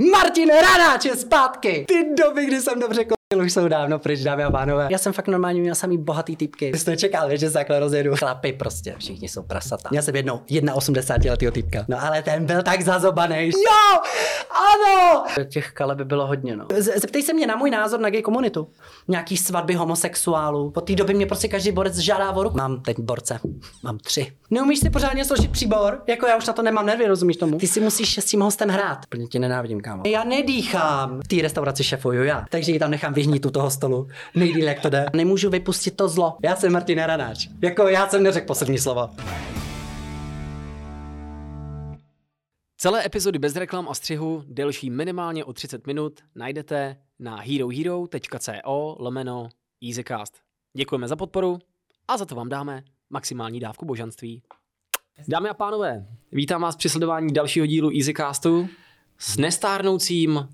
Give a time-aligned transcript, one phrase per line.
[0.00, 1.84] Martin Ranáč je zpátky!
[1.88, 4.88] Ty doby, kdy jsem dobře už jsou dávno pryč, dámy a pánové.
[4.90, 6.72] Já jsem fakt normálně měl samý bohatý typky.
[6.72, 8.16] Ty jsi nečekal, že se takhle rozjedu.
[8.16, 9.88] Chlapy prostě, všichni jsou prasata.
[9.92, 11.84] Já jsem jednou 1,80 letýho typka.
[11.88, 13.46] No ale ten byl tak zazobaný.
[13.46, 14.00] Jo!
[14.50, 15.24] Ano!
[15.48, 16.66] Těch kale by bylo hodně, no.
[16.78, 18.68] Z- Zeptej se mě na můj názor na gay komunitu.
[19.08, 20.70] Nějaký svatby homosexuálů.
[20.70, 22.56] Po té době mě prostě každý borec žádá o ruku.
[22.56, 23.40] Mám teď borce.
[23.84, 24.32] Mám tři.
[24.50, 26.02] Neumíš si pořádně složit příbor?
[26.06, 27.58] Jako já už na to nemám nervy, rozumíš tomu?
[27.58, 28.98] Ty si musíš s tím hostem hrát.
[29.08, 30.02] Plně tě nenávidím, kámo.
[30.06, 31.20] Já nedýchám.
[31.24, 34.08] V té restauraci šefuju já, takže ji tam nechám vyhnít u toho stolu.
[34.34, 35.06] Nejdýl, jak to jde.
[35.14, 36.36] Nemůžu vypustit to zlo.
[36.44, 37.48] Já jsem Martin Ranáč.
[37.62, 39.08] Jako já jsem neřekl poslední slovo.
[42.76, 49.48] Celé epizody bez reklam a střihu, delší minimálně o 30 minut, najdete na herohero.co lomeno
[49.88, 50.38] easycast.
[50.76, 51.58] Děkujeme za podporu
[52.08, 54.42] a za to vám dáme maximální dávku božanství.
[55.28, 58.68] Dámy a pánové, vítám vás při sledování dalšího dílu Easycastu
[59.18, 60.48] s nestárnoucím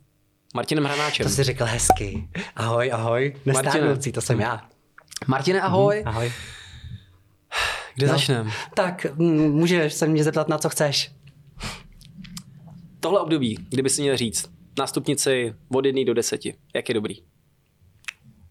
[0.53, 1.25] Martinem Hranáčem.
[1.27, 2.29] To jsi řekl hezky.
[2.57, 3.37] Ahoj, ahoj.
[3.47, 4.69] Nestárnoucí, to jsem já.
[5.27, 6.03] Martine, ahoj.
[6.07, 6.33] Ahoj.
[7.95, 8.13] Kde No.
[8.13, 8.51] začneme?
[8.75, 11.13] Tak, mm, můžeš se mě zeptat, na co chceš.
[13.01, 16.41] Tohle období, kdyby si měl říct, na stupnici od 1 do 10,
[16.75, 17.15] jak je dobrý?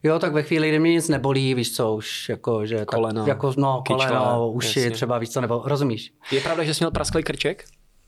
[0.04, 2.86] Jo, tak ve chvíli, kdy mě nic nebolí, víš co, už jako, že...
[2.86, 4.92] Koleno, Tak, jako, no, kyčle, koleno, uši, jasně.
[4.92, 6.14] třeba, víš co, nebo rozumíš?
[6.32, 7.66] Je pravda, že jsi měl prasklý krček?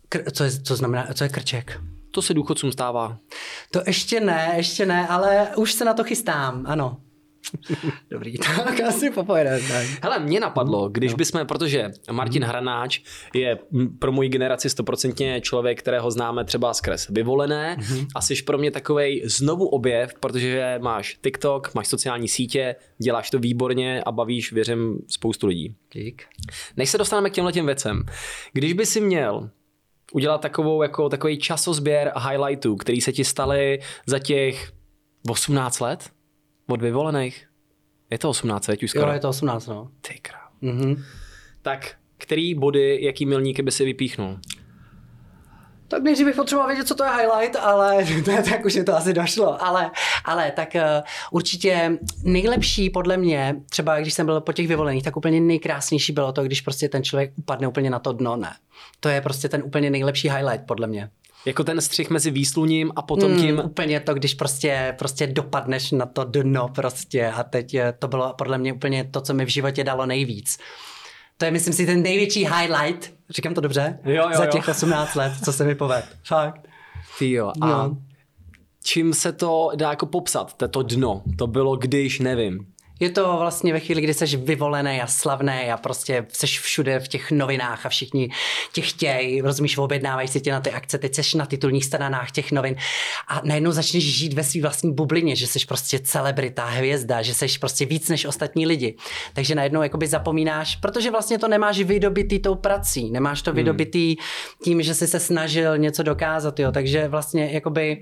[0.09, 1.81] Kr- co, je, co znamená, co je krček?
[2.13, 3.17] To se důchodcům stává.
[3.71, 6.97] To ještě ne, ještě ne, ale už se na to chystám, ano.
[8.11, 9.85] Dobrý, tak asi popojedeme.
[10.01, 13.01] Hele, mě napadlo, když bychom, protože Martin Hranáč
[13.33, 13.59] je
[13.99, 17.77] pro moji generaci stoprocentně člověk, kterého známe třeba skrz vyvolené
[18.15, 23.39] a jsi pro mě takovej znovu objev, protože máš TikTok, máš sociální sítě, děláš to
[23.39, 25.75] výborně a bavíš, věřím, spoustu lidí.
[25.93, 26.23] Dík.
[26.77, 28.03] Než se dostaneme k těmhle těm věcem,
[28.53, 29.49] když by si měl
[30.13, 34.71] udělat takovou, jako takový časozběr highlightů, který se ti staly za těch
[35.29, 36.09] 18 let
[36.67, 37.47] od vyvolených,
[38.09, 39.07] je to 18, veď už skoro.
[39.07, 39.91] Jo, je to 18, no.
[40.01, 40.47] Ty král.
[40.61, 41.03] Mhm.
[41.61, 44.39] Tak který body, jaký milníky by si vypíchnul?
[45.93, 48.05] Tak nejdřív bych potřeboval vědět, co to je highlight, ale
[48.49, 49.63] tak už je to asi došlo.
[49.63, 49.91] Ale,
[50.25, 50.81] ale tak uh,
[51.31, 56.31] určitě nejlepší podle mě, třeba když jsem byl po těch vyvolených, tak úplně nejkrásnější bylo
[56.31, 58.51] to, když prostě ten člověk upadne úplně na to dno, ne.
[58.99, 61.09] To je prostě ten úplně nejlepší highlight podle mě.
[61.45, 63.61] Jako ten střih mezi výsluním a potom Mm, tím...
[63.65, 68.33] úplně to, když prostě, prostě dopadneš na to dno prostě a teď eh, to bylo
[68.33, 70.57] podle mě úplně to, co mi v životě dalo nejvíc.
[71.43, 74.51] To je, myslím si, ten největší highlight, říkám to dobře, Jo, jo, za jo.
[74.51, 76.05] těch 18 let, co se mi poved.
[76.27, 76.67] Fakt.
[77.19, 77.51] Ty jo.
[77.61, 77.97] A No.
[78.83, 81.21] čím se to dá jako popsat, to dno?
[81.37, 82.65] To bylo když, nevím.
[82.99, 87.07] Je to vlastně ve chvíli, kdy jsi vyvolený a slavný a prostě jsi všude v
[87.07, 88.29] těch novinách a všichni
[88.73, 92.51] tě chtějí, rozumíš, objednávají si tě na ty akce, teď jsi na titulních stranách těch
[92.51, 92.75] novin
[93.27, 97.47] a najednou začneš žít ve své vlastní bublině, že jsi prostě celebrita, hvězda, že jsi
[97.59, 98.95] prostě víc než ostatní lidi.
[99.33, 104.15] Takže najednou jakoby zapomínáš, protože vlastně to nemáš vydobitý tou prací, nemáš to vydobitý
[104.63, 108.01] tím, že jsi se snažil něco dokázat, jo, takže vlastně jakoby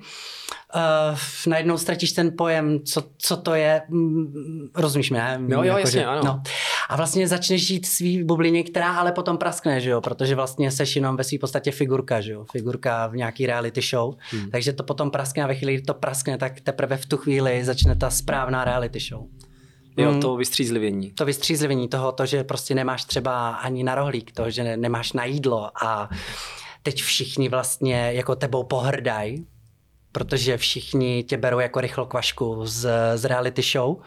[0.76, 1.18] uh,
[1.48, 5.40] najednou ztratíš ten pojem, co, co to je, mm, rozumíš mě, ne?
[5.48, 6.22] Jo, jo, Jako, jasně, že- ano.
[6.26, 6.42] No.
[6.90, 10.96] A vlastně začneš žít svý bublině, která ale potom praskne, že jo, protože vlastně seš
[10.96, 14.50] jenom ve své podstatě figurka, že jo, figurka v nějaký reality show, hmm.
[14.52, 17.64] takže to potom praskne a ve chvíli, kdy to praskne, tak teprve v tu chvíli
[17.64, 19.22] začne ta správná reality show.
[19.98, 20.22] Jo, Mm.
[20.22, 21.12] to vystřízlivění.
[21.12, 25.14] To vystřízlivění toho, to, že prostě nemáš třeba ani na rohlík, to, že ne, nemáš
[25.14, 26.10] na jídlo a
[26.84, 29.46] teď všichni vlastně jako tebou pohrdají,
[30.12, 33.98] protože všichni tě berou jako rychlo kvašku z, z reality show.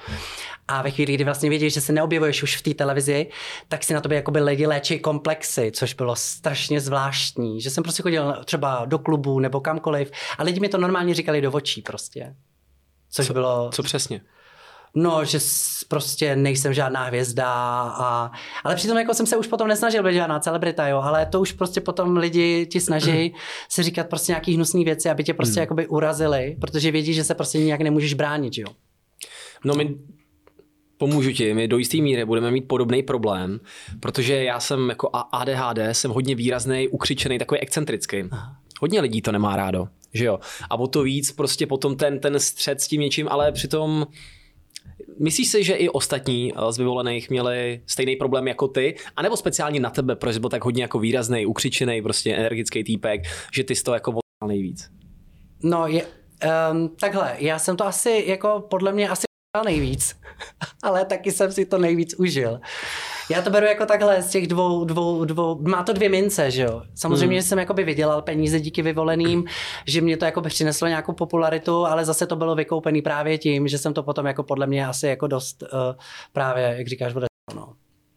[0.68, 3.26] A ve chvíli, kdy vlastně vidíš, že se neobjevuješ už v té televizi,
[3.68, 7.60] tak si na tobě jakoby lidi léčí komplexy, což bylo strašně zvláštní.
[7.60, 11.40] Že jsem prostě chodil třeba do klubu nebo kamkoliv a lidi mi to normálně říkali
[11.40, 12.34] do očí prostě.
[13.10, 13.70] Což Co- bylo...
[13.72, 14.20] Co přesně?
[14.94, 15.38] No, že
[15.88, 17.48] prostě nejsem žádná hvězda
[17.86, 18.30] a...
[18.64, 21.52] Ale přitom jako jsem se už potom nesnažil být žádná celebrita, jo, ale to už
[21.52, 23.34] prostě potom lidi ti snaží
[23.68, 27.34] se říkat prostě nějaký hnusný věci, aby tě prostě jakoby urazili, protože vědí, že se
[27.34, 28.66] prostě nijak nemůžeš bránit, jo.
[29.64, 29.94] No my
[30.98, 33.60] pomůžu ti, my do jisté míry budeme mít podobný problém,
[34.00, 38.22] protože já jsem jako ADHD, jsem hodně výrazný, ukřičený, takový excentrický.
[38.80, 40.40] Hodně lidí to nemá rádo, že jo.
[40.70, 44.06] A o to víc prostě potom ten, ten střed s tím něčím, ale přitom
[45.18, 48.94] Myslíš si, že i ostatní eh, z vyvolených měli stejný problém jako ty?
[49.16, 53.20] A nebo speciálně na tebe, protože byl tak hodně jako výrazný, ukřičený, prostě energický týpek,
[53.54, 54.90] že ty jsi to jako nejvíc?
[55.62, 56.02] No, je,
[56.72, 59.24] um, takhle, já jsem to asi, jako podle mě asi
[59.62, 60.16] nejvíc,
[60.82, 62.60] ale taky jsem si to nejvíc užil.
[63.30, 66.62] Já to beru jako takhle z těch dvou, dvou, dvou, má to dvě mince, že
[66.62, 66.82] jo.
[66.94, 67.42] Samozřejmě, hmm.
[67.42, 69.44] že jsem jakoby vydělal peníze díky vyvoleným,
[69.86, 73.78] že mě to jako přineslo nějakou popularitu, ale zase to bylo vykoupený právě tím, že
[73.78, 75.68] jsem to potom jako podle mě asi jako dost uh,
[76.32, 77.72] právě, jak říkáš, bude no.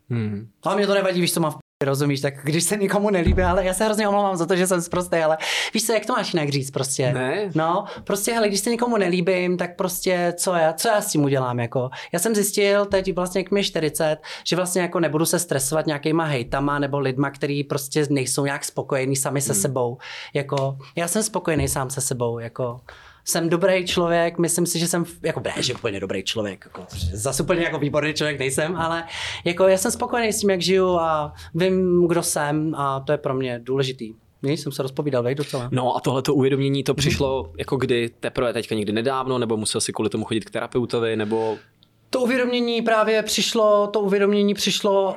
[0.10, 0.48] Hmm.
[0.64, 3.66] A mě to nevadí, víš, co mám v rozumíš, tak když se nikomu nelíbí, ale
[3.66, 5.38] já se hrozně omlouvám za to, že jsem zprostý, ale
[5.74, 7.14] víš co, jak to máš jinak říct prostě?
[7.14, 7.50] Ne.
[7.56, 11.24] No, prostě, hele, když se nikomu nelíbím, tak prostě co já, co já s tím
[11.24, 11.90] udělám, jako?
[12.14, 16.24] Já jsem zjistil teď vlastně, jak mi 40, že vlastně jako nebudu se stresovat nějakýma
[16.24, 19.62] hejtama nebo lidma, který prostě nejsou nějak spokojení sami se hmm.
[19.62, 19.98] sebou,
[20.34, 22.80] jako, já jsem spokojený sám se sebou, jako,
[23.28, 27.44] jsem dobrý člověk, myslím si, že jsem, jako ne, že úplně dobrý člověk, jako, zase
[27.44, 29.04] úplně jako výborný člověk nejsem, ale
[29.46, 33.18] jako já jsem spokojený s tím, jak žiju a vím, kdo jsem a to je
[33.18, 34.14] pro mě důležitý.
[34.42, 35.70] Nic, jsem se rozpovídal, vej docela.
[35.72, 37.56] No a tohle uvědomění to přišlo mm-hmm.
[37.58, 41.58] jako kdy, teprve teďka někdy nedávno, nebo musel si kvůli tomu chodit k terapeutovi, nebo...
[42.10, 45.16] To uvědomění právě přišlo, to uvědomění přišlo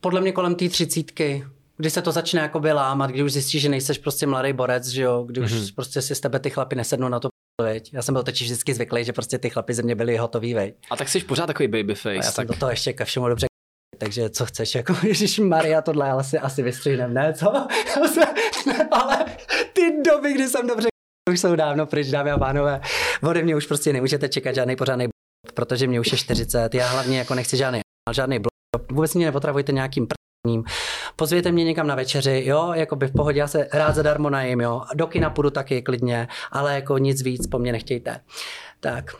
[0.00, 1.44] podle mě kolem té třicítky,
[1.76, 5.02] kdy se to začne jakoby lámat, kdy už zjistíš, že nejseš prostě mladý borec, že
[5.02, 5.74] jo, kdy už mm-hmm.
[5.74, 7.28] prostě si z tebe ty chlapy nesednou na to
[7.62, 7.94] Veď.
[7.94, 10.74] Já jsem byl totiž vždycky zvyklý, že prostě ty chlapi ze mě byli hotový, veď.
[10.90, 12.10] A tak jsi pořád takový babyface.
[12.10, 12.34] A já tak...
[12.34, 13.48] jsem do toho ještě ke všemu dobře
[13.98, 17.52] takže co chceš, jako Ježíš Maria, tohle ale si asi vystřihnem, ne, co?
[18.90, 19.24] ale
[19.72, 20.88] ty doby, kdy jsem dobře
[21.30, 22.80] už jsou dávno pryč, dámy a pánové.
[23.22, 25.08] Ode mě už prostě nemůžete čekat žádný pořádný
[25.54, 27.80] protože mě už je 40, já hlavně jako nechci žádný,
[28.12, 30.06] žádný blok, vůbec mě nepotravujte nějakým
[30.48, 30.64] pr***ním.
[31.16, 34.60] Pozvěte mě někam na večeři, jo, jako by v pohodě, já se rád zadarmo najím,
[34.60, 38.20] jo, do kina půjdu taky klidně, ale jako nic víc po mně nechtějte.
[38.80, 39.10] Tak,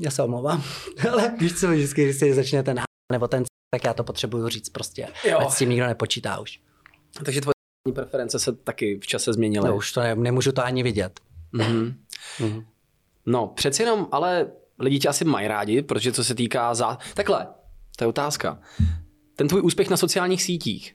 [0.00, 0.62] já se omlouvám,
[1.12, 2.80] ale víš co, vždycky, když si začne ten
[3.12, 5.38] nebo ten tak já to potřebuju říct prostě, jo.
[5.38, 6.60] ať s tím nikdo nepočítá už.
[7.24, 7.52] Takže tvoje
[7.94, 9.68] preference se taky v čase změnily.
[9.68, 11.20] No už to ne, nemůžu to ani vidět.
[11.54, 11.94] Mm-hmm.
[12.38, 12.64] Mm-hmm.
[13.26, 16.98] No, přeci jenom, ale lidi tě asi mají rádi, protože co se týká za...
[17.14, 17.46] Takhle,
[17.96, 18.58] to je otázka.
[19.38, 20.94] Ten tvůj úspěch na sociálních sítích,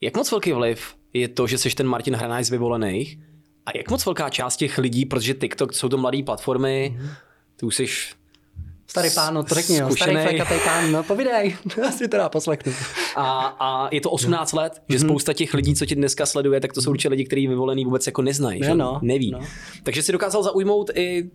[0.00, 3.18] jak moc velký vliv je to, že jsi ten Martin Hranáj z vyvolených?
[3.66, 7.08] A jak moc velká část těch lidí, protože TikTok jsou to mladé platformy, mm-hmm.
[7.56, 7.86] ty už jsi
[8.86, 9.96] Starý pán, no to řekni, no.
[9.96, 12.72] starý flekatý pán, no povídej, já si to dá poslechnu.
[13.16, 14.60] A, a je to 18 no.
[14.60, 15.06] let, že mm-hmm.
[15.06, 18.06] spousta těch lidí, co tě dneska sleduje, tak to jsou určitě lidi, kteří vyvolený vůbec
[18.06, 18.74] jako neznají, ne, že?
[18.74, 19.30] No, neví.
[19.30, 19.40] No.
[19.82, 21.30] Takže si dokázal zaujmout i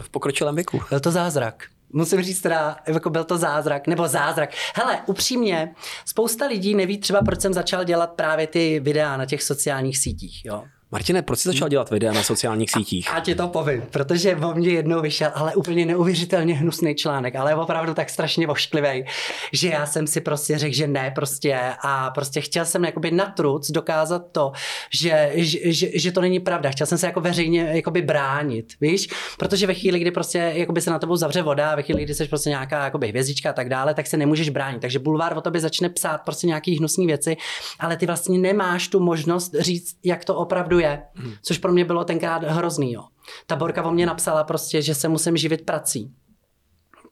[0.00, 0.80] v pokročilém věku.
[0.90, 1.64] Byl to zázrak.
[1.92, 4.50] Musím říct teda, jako byl to zázrak, nebo zázrak.
[4.74, 5.74] Hele, upřímně,
[6.04, 10.44] spousta lidí neví třeba, proč jsem začal dělat právě ty videa na těch sociálních sítích,
[10.44, 10.64] jo.
[10.92, 13.14] Martine, proč jsi začal dělat videa na sociálních sítích?
[13.14, 17.54] A ti to povím, protože o mě jednou vyšel, ale úplně neuvěřitelně hnusný článek, ale
[17.54, 19.04] opravdu tak strašně ošklivý,
[19.52, 23.26] že já jsem si prostě řekl, že ne prostě a prostě chtěl jsem jakoby na
[23.26, 24.52] truc dokázat to,
[25.00, 26.70] že, že, že, že, to není pravda.
[26.70, 29.08] Chtěl jsem se jako veřejně jakoby bránit, víš?
[29.38, 32.28] Protože ve chvíli, kdy prostě jakoby se na tebou zavře voda, ve chvíli, kdy jsi
[32.28, 34.80] prostě nějaká jakoby hvězdička a tak dále, tak se nemůžeš bránit.
[34.80, 37.36] Takže bulvár o tobě začne psát prostě nějaký hnusné věci,
[37.78, 41.02] ale ty vlastně nemáš tu možnost říct, jak to opravdu je je,
[41.42, 42.92] což pro mě bylo tenkrát hrozný.
[42.92, 43.04] Jo.
[43.46, 46.12] Ta Borka o mě napsala prostě, že se musím živit prací.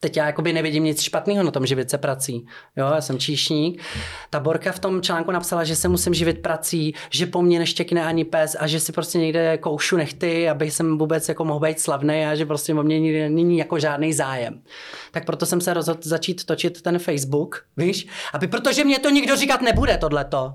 [0.00, 2.46] Teď já jakoby nevidím nic špatného na tom živit se prací.
[2.76, 3.82] Jo, já jsem číšník.
[4.30, 8.04] Ta Borka v tom článku napsala, že se musím živit prací, že po mně neštěkne
[8.04, 11.80] ani pes a že si prostě někde koušu nechty, aby jsem vůbec jako mohl být
[11.80, 14.62] slavný a že prostě o mě není jako žádný zájem.
[15.10, 18.06] Tak proto jsem se rozhodl začít točit ten Facebook, víš?
[18.32, 20.54] Aby, protože mě to nikdo říkat nebude, tohleto.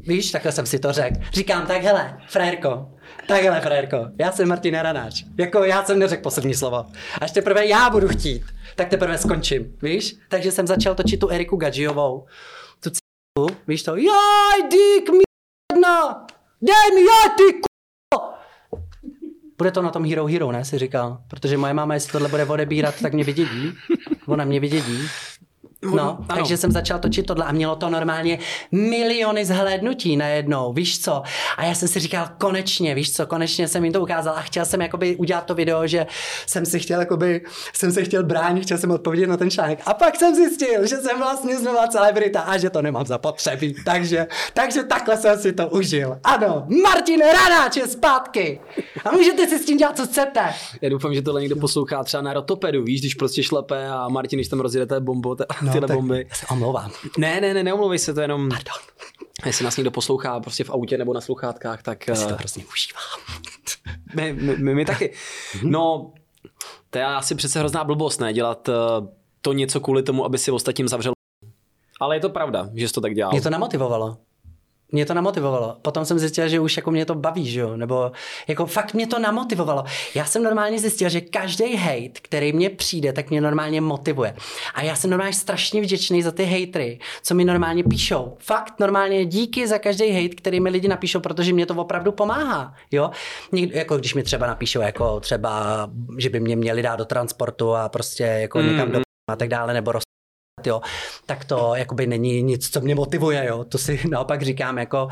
[0.00, 1.20] Víš, takhle jsem si to řekl.
[1.32, 2.90] Říkám, tak hele, frérko,
[3.26, 5.24] tak hele, frérko, já jsem Martin Ranáč.
[5.38, 6.86] Jako já jsem neřekl poslední slovo.
[7.20, 8.42] Až teprve já budu chtít,
[8.76, 10.16] tak teprve skončím, víš?
[10.28, 12.26] Takže jsem začal točit tu Eriku Gadžiovou.
[12.80, 13.96] Tu c***u, víš to?
[13.96, 15.22] Jaj, dík, mi
[15.72, 16.26] jedna,
[16.62, 17.68] dej mi, já ty
[19.58, 21.18] bude to na tom Hero Hero, ne, si říkal.
[21.28, 23.72] Protože moje máma, jestli tohle bude odebírat, tak mě vydědí.
[24.26, 25.08] Ona mě vydědí.
[25.82, 26.24] No, ano.
[26.34, 28.38] takže jsem začal točit tohle a mělo to normálně
[28.72, 31.22] miliony zhlédnutí najednou, víš co?
[31.56, 34.64] A já jsem si říkal, konečně, víš co, konečně jsem jim to ukázal a chtěl
[34.64, 36.06] jsem jakoby udělat to video, že
[36.46, 37.40] jsem si chtěl jakoby,
[37.72, 39.80] jsem se chtěl bránit, chtěl jsem odpovědět na ten článek.
[39.86, 43.74] A pak jsem zjistil, že jsem vlastně znova celebrita a že to nemám zapotřebí.
[43.84, 46.18] Takže, takže takhle jsem si to užil.
[46.24, 48.60] Ano, Martin Ranáč je zpátky.
[49.04, 50.40] A můžete si s tím dělat, co chcete.
[50.82, 54.36] Já doufám, že tohle někdo poslouchá třeba na rotopedu, víš, když prostě šlepe a Martin,
[54.36, 55.36] když tam rozjedete bombo,
[55.68, 56.26] no, tyhle bomby.
[56.28, 56.90] Já se omlouvám.
[57.18, 58.48] Ne, ne, ne, neomlouvej se, to jenom...
[58.48, 58.74] Pardon.
[59.46, 62.08] Jestli nás někdo poslouchá prostě v autě nebo na sluchátkách, tak...
[62.08, 63.36] Já si to eh, hrozně užívám.
[64.14, 65.14] my, my, my, my taky.
[65.54, 65.70] Mhm.
[65.70, 66.12] No,
[66.90, 68.32] to je asi přece hrozná blbost, ne?
[68.32, 68.74] Dělat uh,
[69.40, 71.12] to něco kvůli tomu, aby si ostatním zavřel.
[72.00, 73.32] Ale je to pravda, že jsi to tak dělal.
[73.32, 74.16] Mě to namotivovalo.
[74.92, 75.76] Mě to namotivovalo.
[75.82, 77.76] Potom jsem zjistil, že už jako mě to baví, že jo?
[77.76, 78.12] Nebo
[78.48, 79.84] jako fakt mě to namotivovalo.
[80.14, 84.34] Já jsem normálně zjistil, že každý hate, který mě přijde, tak mě normálně motivuje.
[84.74, 88.36] A já jsem normálně strašně vděčný za ty hatery, co mi normálně píšou.
[88.38, 92.74] Fakt normálně díky za každý hate, který mi lidi napíšou, protože mě to opravdu pomáhá.
[92.90, 93.10] Jo?
[93.52, 97.74] Někdo, jako když mi třeba napíšou, jako třeba, že by mě měli dát do transportu
[97.74, 98.66] a prostě jako mm.
[98.66, 100.02] někam do a tak dále, nebo roz
[100.66, 100.80] jo,
[101.26, 103.64] tak to jakoby není nic, co mě motivuje, jo.
[103.64, 105.08] To si naopak říkám, jako,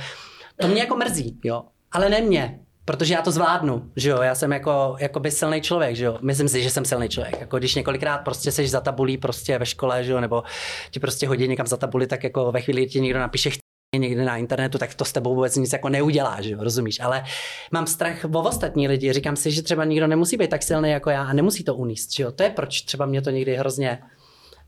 [0.60, 1.62] to mě jako mrzí, jo.
[1.92, 5.96] Ale ne mě, protože já to zvládnu, že jo, já jsem jako, jakoby silný člověk,
[5.96, 9.18] že jo, myslím si, že jsem silný člověk, jako když několikrát prostě seš za tabulí
[9.18, 10.42] prostě ve škole, že jo, nebo
[10.90, 13.50] ti prostě hodí někam za tabuli, tak jako ve chvíli ti někdo napíše
[13.98, 17.24] někde na internetu, tak to s tebou vůbec nic jako neudělá, že jo, rozumíš, ale
[17.72, 21.10] mám strach o ostatní lidi, říkám si, že třeba nikdo nemusí být tak silný jako
[21.10, 23.98] já a nemusí to uníst, že jo, to je proč třeba mě to někdy hrozně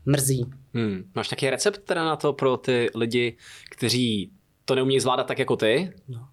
[0.05, 0.45] mrzí.
[0.73, 1.03] Hmm.
[1.15, 3.37] Máš nějaký recept teda na to pro ty lidi,
[3.69, 4.31] kteří
[4.65, 5.93] to neumí zvládat tak jako ty?
[6.07, 6.27] No.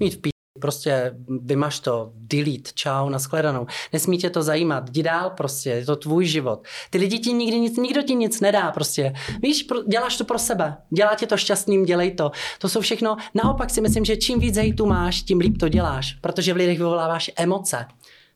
[0.00, 0.30] Mít v pí...
[0.60, 3.66] Prostě vymaž to, delete, čau, nashledanou.
[3.92, 6.66] Nesmí tě to zajímat, jdi dál prostě, je to tvůj život.
[6.90, 9.12] Ty lidi ti nikdy nic, nikdo ti nic nedá prostě.
[9.42, 12.30] Víš, pro, děláš to pro sebe, dělá tě to šťastným, dělej to.
[12.58, 16.12] To jsou všechno, naopak si myslím, že čím víc hejtu máš, tím líp to děláš,
[16.20, 17.86] protože v lidech vyvoláváš emoce.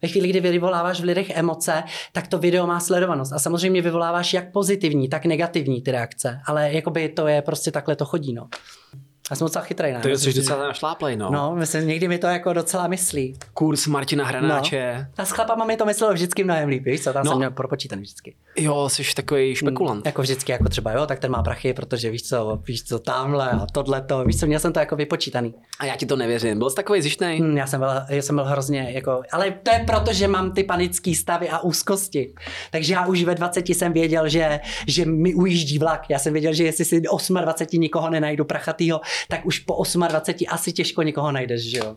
[0.03, 3.33] Ve chvíli, kdy vyvoláváš v lidech emoce, tak to video má sledovanost.
[3.33, 6.41] A samozřejmě vyvoláváš jak pozitivní, tak negativní ty reakce.
[6.47, 8.33] Ale jakoby to je prostě takhle to chodí.
[8.33, 8.49] No.
[9.31, 10.01] Já jsem docela chytrý, ne?
[10.01, 11.31] To jsi docela našláplej, no.
[11.31, 13.39] No, myslím, někdy mi to jako docela myslí.
[13.55, 15.07] Kurs Martina Hranáče.
[15.19, 15.23] No.
[15.23, 17.13] A s chlapama mi to myslelo vždycky mnohem líp, víš co?
[17.13, 17.31] Tam no.
[17.31, 18.35] jsem měl propočítaný vždycky.
[18.57, 19.97] Jo, jsi takový špekulant.
[19.97, 22.99] Mm, jako vždycky, jako třeba, jo, tak ten má prachy, protože víš co, víš co,
[22.99, 25.55] tamhle a tohle to, víš co, měl jsem to jako vypočítaný.
[25.81, 27.41] A já ti to nevěřím, byl jsi takový zjištný?
[27.41, 30.53] Mm, já jsem byl, já jsem byl hrozně, jako, ale to je proto, že mám
[30.53, 32.35] ty panické stavy a úzkosti.
[32.71, 36.11] Takže já už ve 20 jsem věděl, že, že mi ujíždí vlak.
[36.11, 40.47] Já jsem věděl, že jestli si 28 nikoho nenajdu prachatýho, tak už po 8 28
[40.49, 41.97] asi těžko někoho najdeš, že jo?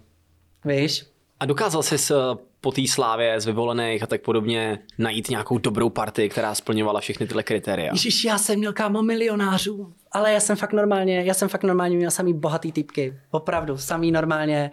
[0.65, 1.05] Víš?
[1.39, 2.13] A dokázal jsi
[2.61, 7.27] po té slávě z vyvolených a tak podobně najít nějakou dobrou partii, která splňovala všechny
[7.27, 7.93] tyhle kritéria?
[7.93, 11.97] Ježiš, já jsem měl kámo milionářů, ale já jsem fakt normálně, já jsem fakt normálně
[11.97, 13.19] měl samý bohatý typky.
[13.31, 14.71] Opravdu, samý normálně,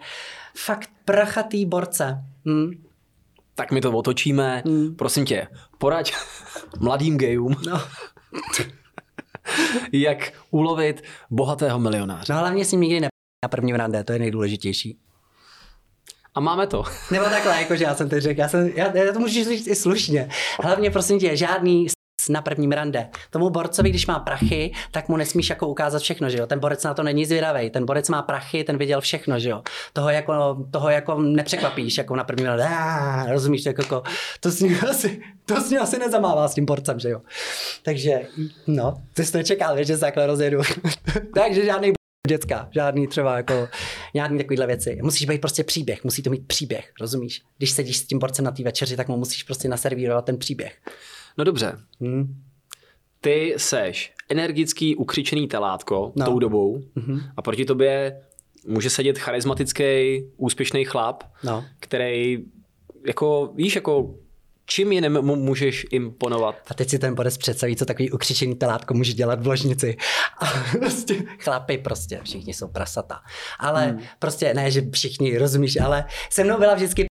[0.55, 2.23] fakt prachatý borce.
[2.45, 2.83] Hm?
[3.55, 4.63] Tak my to otočíme.
[4.67, 4.95] Hm.
[4.95, 6.13] Prosím tě, poraď
[6.79, 7.55] mladým gejům.
[7.67, 7.81] No.
[9.91, 12.33] jak ulovit bohatého milionáře.
[12.33, 13.07] No hlavně si nikdy ne
[13.43, 14.99] na prvním rande, to je nejdůležitější.
[16.35, 16.83] A máme to.
[17.11, 19.75] Nebo takhle, jakože já jsem teď řekl, já, jsem, já, já to můžu říct i
[19.75, 20.29] slušně.
[20.63, 21.87] Hlavně prosím tě, žádný
[22.29, 23.09] na prvním rande.
[23.29, 26.47] Tomu borcovi, když má prachy, tak mu nesmíš jako ukázat všechno, že jo.
[26.47, 27.69] Ten borec na to není zvědavý.
[27.69, 29.63] Ten borec má prachy, ten viděl všechno, že jo.
[29.93, 32.65] Toho jako, toho jako nepřekvapíš, jako na prvním rande.
[32.69, 34.03] Ah, rozumíš, tak jako,
[34.39, 37.21] to s ním asi, to s ním asi nezamává s tím borcem, že jo.
[37.83, 38.21] Takže,
[38.67, 40.61] no, ty jsi nečekal, že se takhle rozjedu.
[41.33, 41.93] Takže žádný
[42.27, 43.67] děcka, žádný třeba jako
[44.13, 44.99] nějaký takovýhle věci.
[45.01, 47.41] Musíš být prostě příběh, musí to mít příběh, rozumíš?
[47.57, 50.77] Když sedíš s tím borcem na té večeři, tak mu musíš prostě naservírovat ten příběh.
[51.39, 51.79] No dobře.
[52.01, 52.35] Hmm.
[53.21, 56.25] Ty seš energický, ukřičený telátko no.
[56.25, 57.21] tou dobou mm-hmm.
[57.37, 58.21] a proti tobě
[58.67, 61.65] může sedět charismatický, úspěšný chlap, no.
[61.79, 62.45] který
[63.07, 64.15] jako, víš, jako
[64.65, 66.55] čím jiným můžeš imponovat?
[66.67, 69.97] A teď si ten podest představí, co takový ukřičený telátko může dělat v ložnici.
[70.39, 70.45] A
[70.79, 73.21] prostě chlapy prostě, všichni jsou prasata.
[73.59, 73.99] Ale hmm.
[74.19, 77.08] prostě ne, že všichni, rozumíš, ale se mnou byla vždycky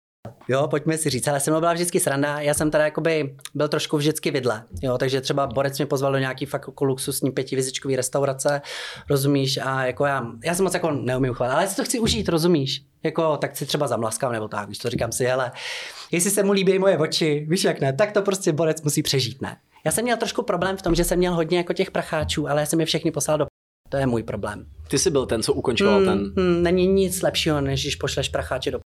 [0.48, 3.68] Jo, pojďme si říct, ale se mnou byla vždycky sranda, já jsem teda jakoby byl
[3.68, 7.96] trošku vždycky vidle, jo, takže třeba Borec mě pozval do nějaký fakt jako luxusní pětivizičkový
[7.96, 8.62] restaurace,
[9.10, 12.00] rozumíš, a jako já, já jsem moc jako neumím chválit, ale já si to chci
[12.00, 15.52] užít, rozumíš, jako tak si třeba zamlaskám nebo tak, víš to říkám si, hele,
[16.12, 19.42] jestli se mu líbí moje oči, víš jak ne, tak to prostě Borec musí přežít,
[19.42, 19.58] ne.
[19.86, 22.62] Já jsem měl trošku problém v tom, že jsem měl hodně jako těch pracháčů, ale
[22.62, 23.46] já jsem je všechny poslal do
[23.90, 24.66] to je můj problém.
[24.88, 26.34] Ty jsi byl ten, co ukončoval hmm, ten.
[26.38, 28.80] Hmm, není nic lepšího, než když pošleš pracháče do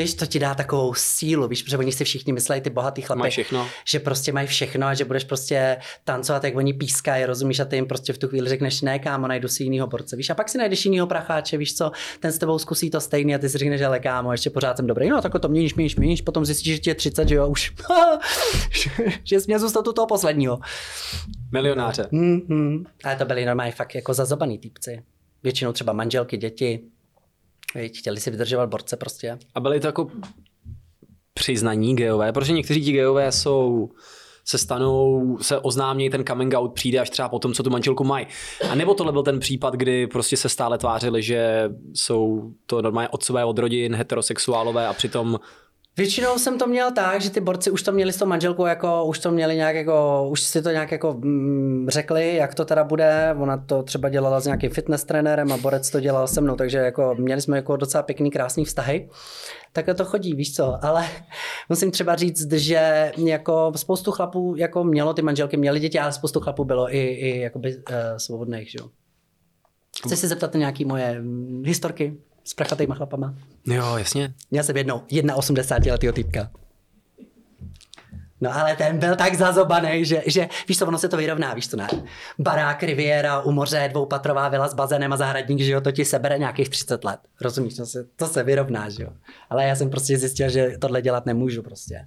[0.00, 3.30] Víš, to ti dá takovou sílu, víš, protože oni si všichni myslí, ty bohatý chlapy,
[3.84, 7.76] že prostě mají všechno a že budeš prostě tancovat, jak oni pískají, rozumíš, a ty
[7.76, 10.48] jim prostě v tu chvíli řekneš, ne, kámo, najdu si jinýho borce, víš, a pak
[10.48, 13.58] si najdeš jinýho pracháče, víš co, ten s tebou zkusí to stejný a ty si
[13.58, 16.74] řekneš, ale kámo, ještě pořád jsem dobrý, no tak to měníš, měníš, měníš, potom zjistíš,
[16.74, 17.72] že ti je 30, že jo, už,
[19.24, 20.60] že jsi měl zůstat u toho posledního.
[21.52, 22.02] Milionáře.
[22.02, 22.84] Mm-hmm.
[23.04, 25.02] Ale to byli normálně fakt jako zazobaný týpci.
[25.42, 26.80] Většinou třeba manželky, děti,
[27.74, 29.38] Víď, chtěli si vydržovat borce prostě.
[29.54, 30.10] A byly to jako
[31.34, 33.90] přiznaní geové, protože někteří ti geové jsou
[34.44, 38.04] se stanou, se oznámí, ten coming out přijde až třeba po tom, co tu manželku
[38.04, 38.26] mají.
[38.70, 43.08] A nebo tohle byl ten případ, kdy prostě se stále tvářili, že jsou to normálně
[43.08, 45.40] otcové od rodin, heterosexuálové a přitom
[45.96, 49.04] Většinou jsem to měl tak, že ty borci už to měli s tou manželkou, jako,
[49.04, 52.84] už to měli nějak jako, už si to nějak jako mm, řekli, jak to teda
[52.84, 53.34] bude.
[53.38, 56.78] Ona to třeba dělala s nějakým fitness trenérem a borec to dělal se mnou, takže
[56.78, 59.08] jako měli jsme jako docela pěkný, krásný vztahy.
[59.72, 61.06] Tak to chodí, víš co, ale
[61.68, 66.40] musím třeba říct, že jako spoustu chlapů jako mělo ty manželky, měli děti, ale spoustu
[66.40, 67.82] chlapů bylo i, i jakoby, uh,
[68.16, 68.88] svobodných, že jo.
[70.06, 73.34] Chci se zeptat na nějaký moje mm, historky s prachatýma chlapama?
[73.66, 74.34] Jo, jasně.
[74.50, 76.50] Měl jsem jednou 1,80 letýho týpka.
[78.40, 81.68] No ale ten byl tak zazobaný, že, že víš co, ono se to vyrovná, víš
[81.68, 81.88] co ne?
[82.38, 86.38] Barák, riviera, u moře, dvoupatrová vila s bazénem a zahradník, že jo, to ti sebere
[86.38, 87.20] nějakých 30 let.
[87.40, 89.10] Rozumíš, to se, to se vyrovná, že jo.
[89.50, 92.06] Ale já jsem prostě zjistil, že tohle dělat nemůžu prostě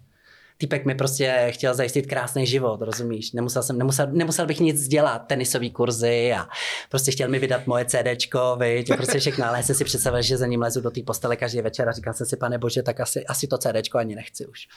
[0.63, 3.32] týpek mi prostě chtěl zajistit krásný život, rozumíš?
[3.32, 6.48] Nemusel, jsem, nemusel, nemusel bych nic dělat, tenisové kurzy a
[6.89, 10.48] prostě chtěl mi vydat moje CDčko, viď, prostě všechno, ale jsem si představil, že za
[10.48, 13.25] ním lezu do té postele každý večer a říkal jsem si, pane bože, tak asi,
[13.25, 14.67] asi to CDčko ani nechci už.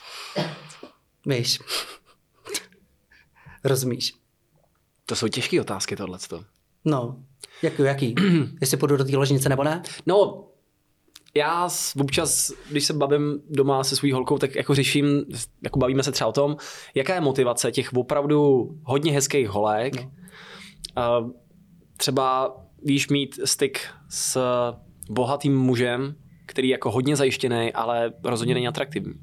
[1.26, 1.58] Víš?
[3.64, 4.14] Rozumíš?
[5.06, 6.44] To jsou těžké otázky tohleto.
[6.84, 7.16] No,
[7.62, 8.14] jaký, jaký?
[8.60, 9.82] Jestli půjdu do té ložnice nebo ne?
[10.06, 10.48] No,
[11.36, 11.68] já
[12.00, 15.24] občas, když se bavím doma se svou holkou, tak jako řeším,
[15.62, 16.56] jako bavíme se třeba o tom,
[16.94, 19.94] jaká je motivace těch opravdu hodně hezkých holek.
[19.96, 20.10] No.
[21.20, 21.30] Uh,
[21.96, 24.40] třeba víš mít styk s
[25.10, 26.14] bohatým mužem,
[26.46, 29.14] který je jako hodně zajištěný, ale rozhodně není atraktivní.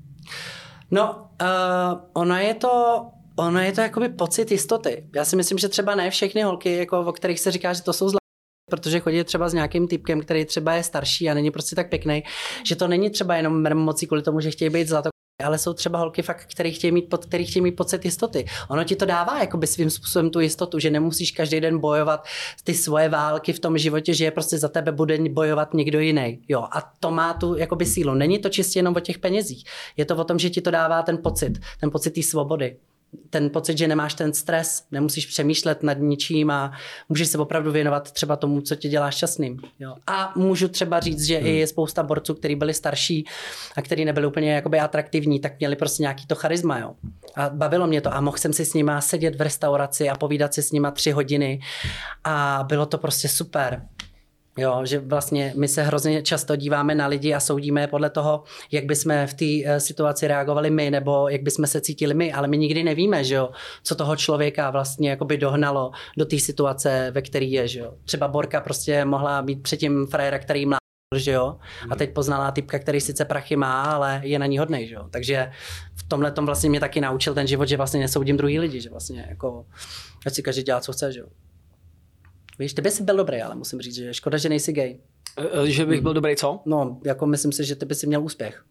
[0.92, 3.06] No, uh, ono je to
[3.36, 5.10] ono je to jakoby pocit jistoty.
[5.16, 7.94] Já si myslím, že třeba ne všechny holky, jako, o kterých se říká, že to
[7.94, 8.23] jsou zlá
[8.74, 12.24] protože chodí třeba s nějakým typkem, který třeba je starší a není prostě tak pěkný,
[12.66, 15.10] že to není třeba jenom mocí kvůli tomu, že chtějí být zlato,
[15.44, 18.46] ale jsou třeba holky fakt, který chtějí mít, pod, který chtějí mít pocit jistoty.
[18.70, 22.26] Ono ti to dává jakoby svým způsobem tu jistotu, že nemusíš každý den bojovat
[22.64, 26.42] ty svoje války v tom životě, že je prostě za tebe bude bojovat někdo jiný.
[26.50, 28.14] Jo, a to má tu jakoby sílu.
[28.14, 29.64] Není to čistě jenom o těch penězích.
[29.98, 32.78] Je to o tom, že ti to dává ten pocit, ten pocit té svobody
[33.30, 36.72] ten pocit, že nemáš ten stres, nemusíš přemýšlet nad ničím a
[37.10, 39.60] můžeš se opravdu věnovat třeba tomu, co tě dělá šťastným.
[39.80, 39.96] Jo.
[40.08, 41.48] A můžu třeba říct, že hmm.
[41.48, 43.26] i je spousta borců, kteří byli starší
[43.76, 46.80] a kteří nebyli úplně jakoby atraktivní, tak měli prostě nějaký to charisma.
[46.80, 46.94] Jo.
[47.36, 50.54] A bavilo mě to a mohl jsem si s nima sedět v restauraci a povídat
[50.54, 51.60] si s nima tři hodiny
[52.24, 53.82] a bylo to prostě super.
[54.58, 58.86] Jo, že vlastně my se hrozně často díváme na lidi a soudíme podle toho, jak
[58.86, 62.58] bychom v té eh, situaci reagovali my, nebo jak bychom se cítili my, ale my
[62.58, 63.50] nikdy nevíme, že jo,
[63.84, 67.94] co toho člověka vlastně jakoby dohnalo do té situace, ve které je, že jo.
[68.06, 70.78] Třeba Borka prostě mohla být předtím frajera, který mlá
[71.16, 71.58] že jo?
[71.90, 75.08] A teď poznala typka, který sice prachy má, ale je na ní hodnej, že jo?
[75.10, 75.52] Takže
[75.96, 78.90] v tomhle tom vlastně mě taky naučil ten život, že vlastně nesoudím druhý lidi, že
[78.90, 79.66] vlastně jako,
[80.26, 81.28] ať si každý dělá, co chce, že jo?
[82.60, 84.98] Víš, ty bys byl dobrý, ale musím říct, že škoda, že nejsi gay.
[85.38, 86.60] E, e, že bych byl dobrý co?
[86.66, 88.64] No, jako myslím si, že ty bys měl úspěch.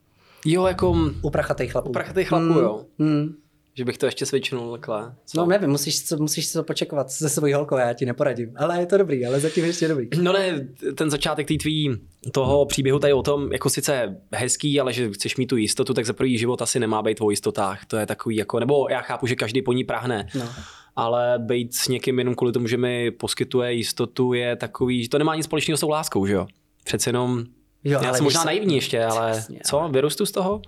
[0.47, 0.97] Jo, jako...
[1.23, 1.89] U prachatých chlapů.
[1.89, 2.85] U prachatých chlapů, mm, jo.
[2.99, 3.35] Mm.
[3.75, 5.15] Že bych to ještě cvičnul takhle.
[5.27, 5.41] Co?
[5.41, 8.53] No nevím, musíš, musíš si to počekovat se svojí holkou, já ti neporadím.
[8.57, 10.09] Ale je to dobrý, ale zatím ještě dobrý.
[10.23, 11.97] No ne, ten začátek té tvý
[12.33, 16.07] toho příběhu tady o tom, jako sice hezký, ale že chceš mít tu jistotu, tak
[16.07, 17.85] za první život asi nemá být o jistotách.
[17.87, 20.29] To je takový jako, nebo já chápu, že každý po ní prahne.
[20.35, 20.49] No
[20.97, 25.19] ale být s někým jenom kvůli tomu, že mi poskytuje jistotu, je takový, že to
[25.19, 26.47] nemá nic společného s tou láskou, že jo?
[26.85, 27.45] Přece jenom,
[27.85, 29.93] jo, já jsem možná naivní ještě, ale přesně, co, ale...
[29.93, 30.63] vyrostu z toho?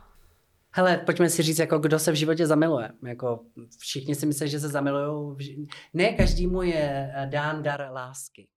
[0.77, 2.91] Hele, pojďme si říct, jako kdo se v životě zamiluje.
[3.07, 3.41] Jako
[3.79, 5.37] všichni si myslí, že se zamilují.
[5.39, 5.67] Ži...
[5.93, 8.49] Ne každému je eh, dán dar lásky.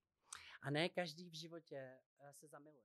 [0.62, 2.78] A ne každý v životě eh, se zamiluje.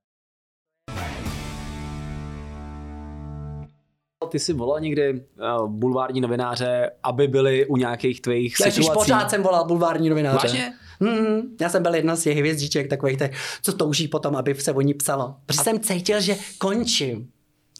[4.34, 9.00] Ty jsi volal někdy uh, bulvární novináře, aby byli u nějakých tvých Já situací?
[9.00, 10.38] pořád jsem volal bulvární novináře.
[10.48, 10.74] Vážně?
[11.00, 13.18] Mm, já jsem byl jedna z těch hvězdiček takových,
[13.62, 15.36] co touží potom, aby se o ní psalo.
[15.46, 15.64] Protože A...
[15.64, 17.30] jsem cítil, že končím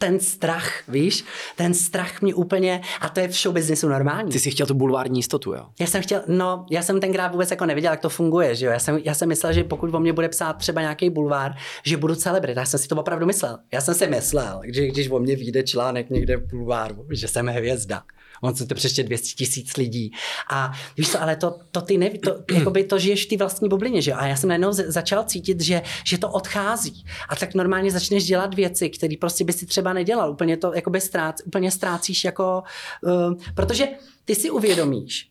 [0.04, 1.24] ten strach, víš,
[1.56, 4.32] ten strach mě úplně, a to je v businessu normální.
[4.32, 5.66] Ty jsi chtěl tu bulvární jistotu, jo?
[5.80, 8.72] Já jsem chtěl, no, já jsem tenkrát vůbec jako nevěděl, jak to funguje, že jo.
[8.72, 11.96] Já jsem, já jsem myslel, že pokud o mě bude psát třeba nějaký bulvár, že
[11.96, 12.60] budu celebrita.
[12.60, 13.58] Já jsem si to opravdu myslel.
[13.72, 17.46] Já jsem si myslel, že když o mě vyjde článek někde v bulváru, že jsem
[17.46, 18.02] hvězda
[18.44, 20.12] on se to přeště 200 tisíc lidí.
[20.50, 23.68] A víš co, ale to, to ty neví, to, jakoby to žiješ v té vlastní
[23.68, 27.04] bublině, že A já jsem najednou začal cítit, že, že to odchází.
[27.28, 30.30] A tak normálně začneš dělat věci, které prostě by si třeba nedělal.
[30.30, 32.62] Úplně to jakoby ztrác, úplně ztrácíš jako,
[33.02, 33.88] uh, protože
[34.24, 35.28] ty si uvědomíš,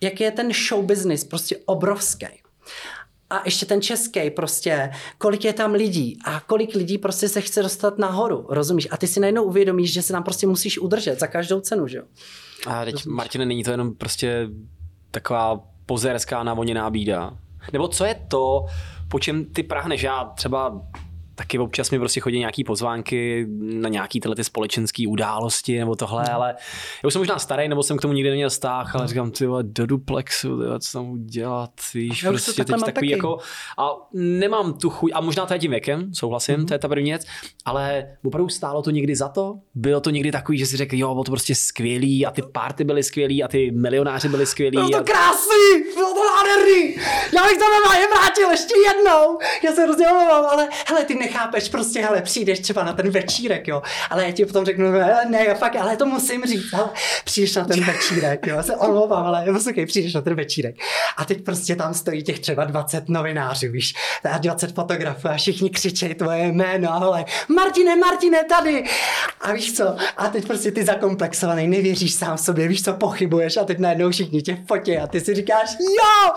[0.00, 2.26] jak je ten show business prostě obrovský
[3.30, 7.62] a ještě ten český prostě, kolik je tam lidí a kolik lidí prostě se chce
[7.62, 8.88] dostat nahoru, rozumíš?
[8.90, 11.96] A ty si najednou uvědomíš, že se tam prostě musíš udržet za každou cenu, že
[11.96, 12.04] jo?
[12.66, 14.48] A teď, Martine, není to jenom prostě
[15.10, 17.30] taková pozerská navoněná bída?
[17.72, 18.66] Nebo co je to,
[19.08, 20.02] po čem ty prahneš?
[20.02, 20.82] Já třeba
[21.36, 26.22] taky občas mi prostě chodí nějaký pozvánky na nějaký tyhle ty společenské události nebo tohle,
[26.28, 26.34] mm.
[26.34, 26.54] ale
[27.02, 29.46] já už jsem možná starý, nebo jsem k tomu nikdy neměl vztah, ale říkám, ty
[29.46, 33.10] vole, do duplexu, co tam udělat, víš, Já prostě teď takový taky.
[33.10, 33.38] jako,
[33.78, 36.60] a nemám tu chuť, a možná to je tím věkem, souhlasím, Mhm.
[36.62, 36.66] mm.
[36.68, 37.26] to je ta první věc,
[37.64, 41.08] ale opravdu stálo to někdy za to, bylo to někdy takový, že si řekl, jo,
[41.14, 44.76] bylo to prostě skvělý a ty party byly skvělý a ty milionáři byli skvělí.
[44.76, 44.98] Bylo a...
[44.98, 46.94] to krásný, bylo to nádherný.
[47.36, 47.64] Já bych to
[48.16, 49.38] vrátil ještě jednou.
[49.64, 53.82] Já se hrozně ale hele, ty nechápeš, prostě hele, přijdeš třeba na ten večírek, jo.
[54.10, 56.88] Ale já ti potom řeknu, hele, ne, fakt, ale to musím říct, ale
[57.24, 58.62] přijdeš na ten večírek, jo.
[58.62, 60.76] Se omlouvám, ale poslouchej, přijdeš na ten večírek.
[61.16, 63.94] A teď prostě tam stojí těch třeba 20 novinářů, víš,
[64.32, 68.84] a 20 fotografů a všichni křičejí tvoje jméno a hele, Martine, Martine, tady.
[69.40, 69.96] A víš co?
[70.16, 74.42] A teď prostě ty zakomplexovaný, nevěříš sám sobě, víš co, pochybuješ a teď najednou všichni
[74.42, 76.32] tě fotí a ty si říkáš, jo,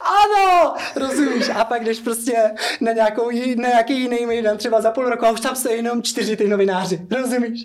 [0.00, 1.48] ano, rozumíš?
[1.48, 5.30] A pak jdeš prostě na, nějakou, na nějaký jiný mejdan, třeba za půl roku a
[5.30, 7.64] už tam jsou jenom čtyři ty novináři, rozumíš?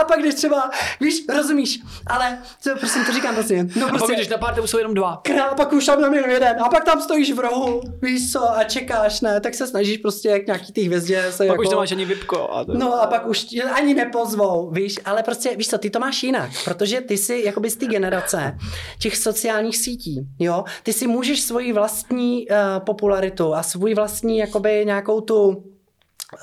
[0.00, 3.98] A pak jdeš třeba, víš, rozumíš, ale co, prosím, to říkám prostě, no A pak
[3.98, 5.20] prostě, když na party jsou jenom dva.
[5.24, 8.64] král, pak už tam jenom jeden a pak tam stojíš v rohu, víš co, a
[8.64, 11.62] čekáš, ne, tak se snažíš prostě k nějaký té hvězdě se Pak jako...
[11.62, 12.50] už nemáš ani vypko.
[12.52, 12.74] A to...
[12.74, 16.50] No a pak už ani nepozvou, víš, ale prostě, víš co, ty to máš jinak,
[16.64, 18.58] protože ty jsi jakoby z té generace
[18.98, 24.82] těch sociálních sítí, jo, ty si můžeš svoji vlastní uh, popularitu a svůj vlastní jakoby
[24.86, 25.69] nějakou tu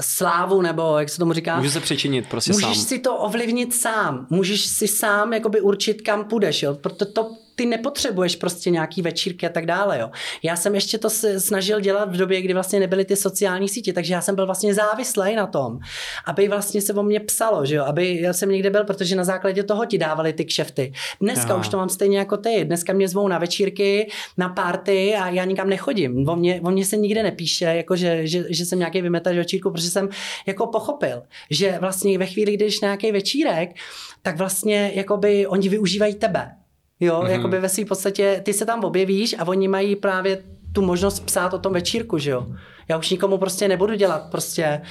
[0.01, 2.85] slávu, nebo jak se tomu říká, Může se přečinit prostě můžeš sám.
[2.85, 7.65] si to ovlivnit sám, můžeš si sám jakoby určit, kam půjdeš, jo, proto to ty
[7.65, 10.11] nepotřebuješ prostě nějaký večírky a tak dále, jo.
[10.43, 14.13] Já jsem ještě to snažil dělat v době, kdy vlastně nebyly ty sociální sítě, takže
[14.13, 15.79] já jsem byl vlastně závislý na tom,
[16.25, 19.23] aby vlastně se o mě psalo, že jo, aby já jsem někde byl, protože na
[19.23, 20.93] základě toho ti dávali ty kšefty.
[21.21, 21.59] Dneska Aha.
[21.59, 25.45] už to mám stejně jako ty, dneska mě zvou na večírky, na party a já
[25.45, 26.29] nikam nechodím.
[26.29, 29.71] O mě, o mě se nikde nepíše, jako že, že, že jsem nějaký vymetač večírku,
[29.71, 30.09] protože jsem
[30.45, 33.69] jako pochopil, že vlastně ve chvíli, kdy jdeš na nějaký večírek,
[34.21, 36.51] tak vlastně jakoby oni využívají tebe.
[36.99, 37.25] Jo, Mhm.
[37.25, 37.31] mm-hmm.
[37.31, 41.53] jakoby ve své podstatě ty se tam objevíš a oni mají právě tu možnost psát
[41.53, 42.47] o tom večírku, že jo.
[42.89, 44.81] Já už nikomu prostě nebudu dělat prostě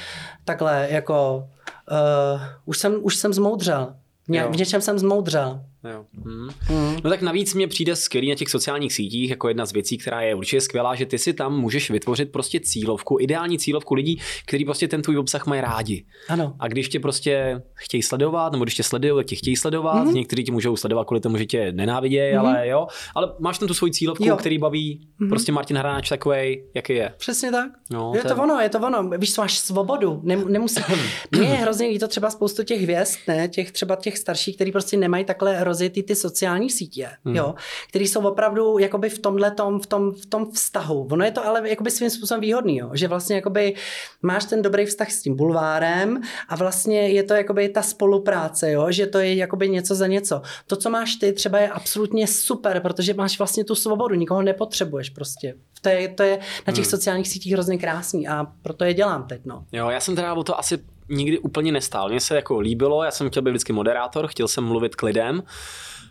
[0.44, 1.44] takhle jako
[1.90, 3.94] uh, už jsem, už jsem zmoudřel.
[4.28, 5.60] Ně, v něčem jsem zmoudřel.
[5.84, 6.04] Jo.
[6.24, 6.48] Hmm.
[6.70, 6.96] Mm.
[7.04, 10.20] No tak navíc mě přijde skvělý na těch sociálních sítích, jako jedna z věcí, která
[10.20, 14.64] je určitě skvělá, že ty si tam můžeš vytvořit prostě cílovku, ideální cílovku lidí, kteří
[14.64, 16.04] prostě ten tvůj obsah mají rádi.
[16.28, 16.54] Ano.
[16.58, 20.12] A když tě prostě chtějí sledovat, nebo když tě sledují, tak tě chtějí sledovat, mm-hmm.
[20.12, 22.38] někteří tě můžou sledovat kvůli tomu, že tě nenávidějí, mm-hmm.
[22.40, 22.86] ale jo.
[23.14, 24.36] Ale máš tam tu svoji cílovku, Jo.
[24.36, 25.28] který baví mm-hmm.
[25.28, 27.12] prostě Martin Hráč takový, jaký je.
[27.18, 27.70] Přesně tak.
[27.90, 29.10] No, je to to je- ono, je to ono.
[29.18, 30.20] Víš, co, máš svobodu.
[30.24, 30.80] Nem, nemusí.
[31.30, 34.96] Mně je hrozně líto třeba spoustu těch hvězd, ne, těch třeba těch starších, kteří prostě
[34.96, 37.36] nemají takhle rozjetý ty sociální sítě, Hmm.
[37.36, 37.54] jo,
[37.88, 41.08] který jsou opravdu jakoby v tomhle tom, v tom, v tom vztahu.
[41.10, 43.74] Ono je to ale jakoby svým způsobem výhodný, jo, že vlastně jakoby
[44.22, 48.86] máš ten dobrý vztah s tím bulvárem a vlastně je to jakoby ta spolupráce, jo,
[48.90, 50.42] že to je jakoby něco za něco.
[50.66, 55.10] To, co máš ty, třeba je absolutně super, protože máš vlastně tu svobodu, nikoho nepotřebuješ
[55.10, 55.54] prostě.
[55.82, 56.90] To je, to je na těch Hmm.
[56.90, 59.64] sociálních sítích hrozně krásný a proto je dělám teď, no.
[59.72, 62.08] Jo, já jsem teda o to asi nikdy úplně nestál.
[62.08, 65.42] Mně se jako líbilo, já jsem chtěl být vždycky moderátor, chtěl jsem mluvit k lidem,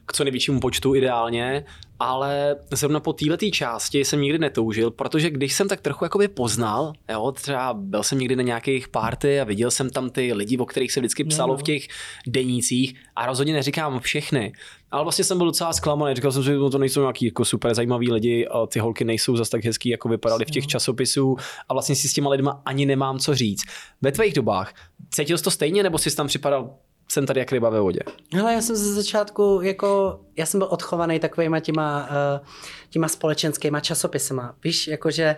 [0.06, 1.66] k co největšímu počtu ideálně,
[2.00, 6.94] ale zrovna po této části jsem nikdy netoužil, protože když jsem tak trochu jakoby poznal,
[7.12, 10.66] jo, třeba byl jsem někdy na nějakých party a viděl jsem tam ty lidi, o
[10.66, 11.58] kterých se vždycky psalo no.
[11.58, 11.88] v těch
[12.28, 14.54] denících a rozhodně neříkám všechny,
[14.92, 17.74] ale vlastně jsem byl docela zklamaný, říkal jsem si, že to nejsou nějaký jako super
[17.74, 21.36] zajímaví lidi, a ty holky nejsou zas tak hezký, jako vypadaly v těch časopisů
[21.70, 23.64] a vlastně si s těma lidma ani nemám co říct.
[24.02, 24.74] Ve tvých dobách
[25.10, 26.70] cítil jsi to stejně, nebo jsi tam připadal,
[27.08, 28.00] jsem tady jak ryba ve vodě?
[28.34, 32.48] Hele, já jsem ze začátku jako, já jsem byl odchovaný takovýma těma, uh,
[32.90, 34.56] těma společenskýma časopisama.
[34.64, 35.36] Víš, jakože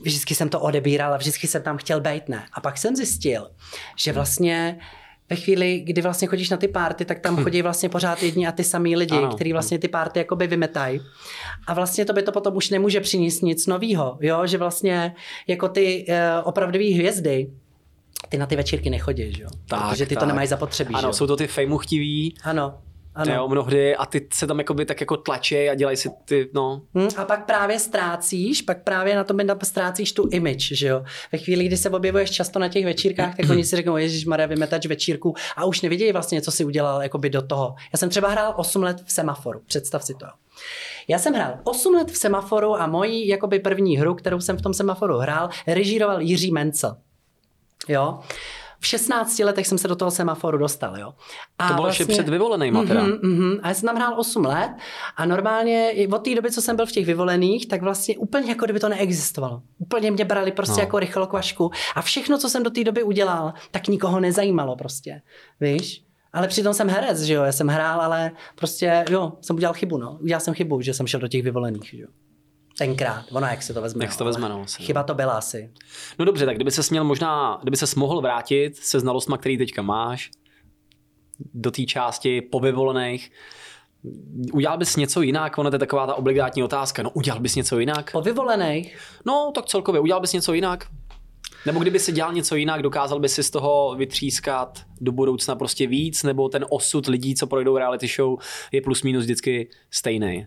[0.00, 2.46] vždycky jsem to odebíral a vždycky jsem tam chtěl být, ne.
[2.52, 3.50] A pak jsem zjistil,
[3.96, 4.78] že vlastně
[5.30, 8.52] ve chvíli, kdy vlastně chodíš na ty párty, tak tam chodí vlastně pořád jedni a
[8.52, 9.34] ty samý lidi, Ano.
[9.34, 11.00] kteří vlastně ty párty jakoby vymetají.
[11.66, 15.14] A vlastně to by to potom už nemůže přinést nic nového, jo, že vlastně
[15.46, 16.14] jako ty uh,
[16.48, 17.50] opravdové hvězdy,
[18.28, 19.48] ty na ty večírky nechodí, že jo?
[19.68, 20.28] Tak, Protože ty to tak.
[20.28, 21.12] nemají zapotřebí, že Ano, jo?
[21.12, 22.74] jsou to ty fejmuchtiví, Ano,
[23.14, 23.34] ano.
[23.34, 26.82] jo, mnohdy a ty se tam jakoby tak jako tlačí a dělají si ty, no,
[26.98, 31.04] Hm, a pak právě ztrácíš, pak právě na tom ztrácíš tu image, že jo.
[31.32, 34.46] Ve chvíli, kdy se objevuješ často na těch večírkách, tak oni si řeknou, Ježíš Maria,
[34.46, 37.74] vymetač večírku a už nevidějí vlastně, co si udělal jakoby do toho.
[37.92, 40.26] Já jsem třeba hrál 8 let v semaforu, představ si to.
[41.08, 44.62] Já jsem hrál 8 let v semaforu a moji jakoby první hru, kterou jsem v
[44.62, 46.96] tom semaforu hrál, režíroval Jiří Mencel.
[47.88, 48.20] Jo.
[48.80, 51.14] v 16 letech jsem se do toho semaforu dostal, jo.
[51.58, 52.06] A To bylo vlastně...
[52.06, 53.02] před vyvolenýma teda.
[53.02, 53.60] Mhm, mhm.
[53.62, 54.70] A já jsem tam hrál 8 let
[55.16, 58.64] a normálně od té doby, co jsem byl v těch vyvolených, tak vlastně úplně jako
[58.64, 59.62] kdyby to neexistovalo.
[59.78, 60.80] Úplně mě brali prostě No.
[60.80, 65.22] jako rychlokvašku a všechno, co jsem do té doby udělal, tak nikoho nezajímalo prostě,
[65.60, 66.04] víš.
[66.32, 69.98] Ale přitom jsem herec, že jo, já jsem hrál, ale prostě, jo, jsem udělal chybu,
[69.98, 70.18] no.
[70.20, 72.08] Udělal jsem chybu, že jsem šel do těch vyvolených, že jo.
[72.78, 74.04] Tenkrát, ono jak se to vezme.
[74.04, 74.66] Jak se no, to vezme, ale no, no.
[74.86, 75.70] Chyba to byla asi.
[76.18, 79.82] No dobře, tak kdyby se směl možná, kdyby se mohl vrátit se znalostma, který teďka
[79.82, 80.30] máš,
[81.54, 83.32] do té části po vyvolených,
[84.52, 85.58] udělal bys něco jinak?
[85.58, 87.02] Ono to je taková ta obligátní otázka.
[87.02, 88.12] No udělal bys něco jinak?
[88.12, 90.86] Po vyvolených, No tak celkově, udělal bys něco jinak?
[91.66, 95.86] Nebo kdyby si dělal něco jinak, dokázal by si z toho vytřískat do budoucna prostě
[95.86, 98.38] víc, nebo ten osud lidí, co projdou reality show,
[98.72, 100.46] je plus minus vždycky stejný.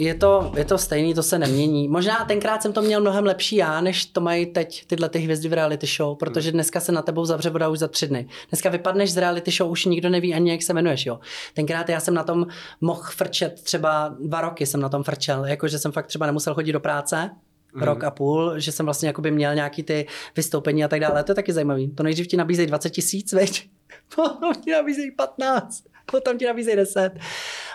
[0.00, 1.88] Je to, je to stejný, to se nemění.
[1.88, 5.48] Možná tenkrát jsem to měl mnohem lepší já, než to mají teď tyhle ty hvězdy
[5.48, 8.28] v reality show, protože dneska se na tebou zavře voda už za tři dny.
[8.50, 11.06] Dneska vypadneš z reality show, už nikdo neví ani, jak se jmenuješ.
[11.06, 11.20] Jo.
[11.54, 12.46] Tenkrát já jsem na tom
[12.80, 16.72] mohl frčet třeba dva roky jsem na tom frčel, jakože jsem fakt třeba nemusel chodit
[16.72, 17.30] do práce,
[17.74, 17.84] Mhm.
[17.84, 21.24] rok a půl, že jsem vlastně jakoby měl nějaký ty vystoupení a tak dále.
[21.24, 21.90] To je taky zajímavý.
[21.94, 23.68] To nejdřív ti nabízejí 20 tisíc, veď?
[24.14, 25.82] Potom ti nabízejí 15,
[26.12, 27.10] potom ti nabízejí 10,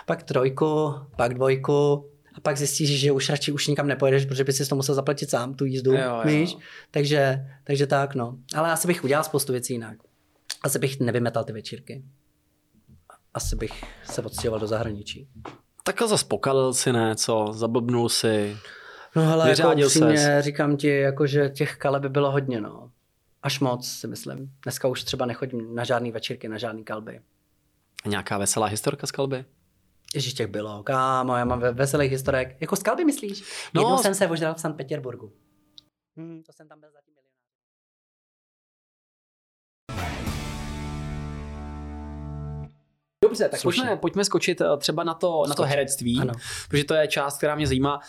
[0.06, 2.04] pak trojku, pak dvojku,
[2.36, 5.30] a pak zjistíš, že už radši už nikam nepojedeš, protože by si to musel zaplatit
[5.30, 6.22] sám, tu jízdu, Jo, jo.
[6.24, 6.56] víš?
[6.90, 8.36] Takže, takže tak, no.
[8.54, 9.98] Ale asi bych udělal spoustu věcí jinak.
[10.62, 12.02] Asi bych nevymetal ty večírky.
[13.34, 15.28] Asi bych se odstěhoval do zahraničí.
[15.84, 17.46] Tak a zas pokalil si, ne, co?
[17.52, 18.56] Zablbnul si.
[19.16, 20.44] No hele, jako upřímně, ses.
[20.44, 22.90] říkám ti, jako, že těch kale by bylo hodně, no.
[23.42, 24.52] Až moc, si myslím.
[24.62, 27.20] Dneska už třeba nechodím na žádný večírky, na žádný kalby.
[28.04, 29.44] A nějaká veselá historka z kalby?
[30.16, 32.56] Ježíš, těch bylo, kámo, já mám ve- veselých historek.
[32.60, 33.40] Jako z kalby myslíš?
[33.74, 35.32] No, No, Jednou jsem se ožral v Sankt Petěrburgu.
[36.16, 37.32] Hmm, to jsem tam byl zatím milionář.
[43.24, 43.82] Dobře, tak Slušně.
[43.82, 45.68] pojďme, pojďme skočit eh, třeba na to, na to Skoč.
[45.68, 46.32] herectví, Ano.
[46.68, 48.00] protože to je část, která mě zajímá.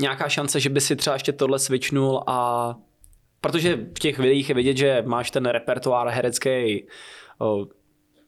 [0.00, 2.74] Nějaká šance, že by si třeba ještě tohle switchnul a
[3.40, 6.86] protože v těch videích je vidět, že máš ten repertoár herecký
[7.40, 7.66] o,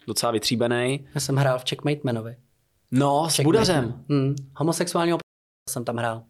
[0.07, 1.09] docela vytříbený.
[1.15, 2.37] Já jsem hrál v Checkmate Manovi.
[2.91, 4.05] No, s Budařem.
[4.09, 5.19] Hmm, homosexuálního
[5.71, 6.23] jsem tam hrál.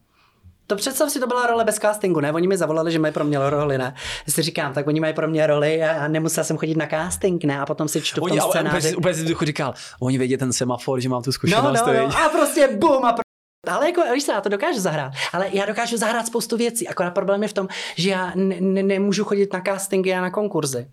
[0.66, 2.32] To představ si, to byla role bez castingu, ne?
[2.32, 3.94] Oni mi zavolali, že mají pro mě roli, ne?
[4.26, 7.44] Já si říkám, tak oni mají pro mě roli a nemusel jsem chodit na casting,
[7.44, 7.60] ne?
[7.60, 8.88] A potom si čtu v Oni, tom ale úplně, scénáři.
[8.88, 11.86] si- úplně si v duchu říkal, oni vědí ten semafor, že mám tu No, zkušenost.
[11.86, 12.00] no, viď?
[12.02, 13.22] no, a prostě bum a pro...
[13.68, 15.12] Ale jako, víš co, já to dokážu zahrát.
[15.32, 16.88] Ale já dokážu zahrát spoustu věcí.
[16.88, 20.30] Akorát problém je v tom, že já ne- ne- nemůžu chodit na castingy a na
[20.30, 20.88] konkurzy.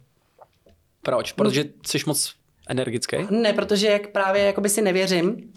[1.01, 1.31] Proč?
[1.31, 2.33] Protože jsi moc
[2.69, 3.17] energický?
[3.29, 5.51] Ne, protože jak právě jakoby si nevěřím,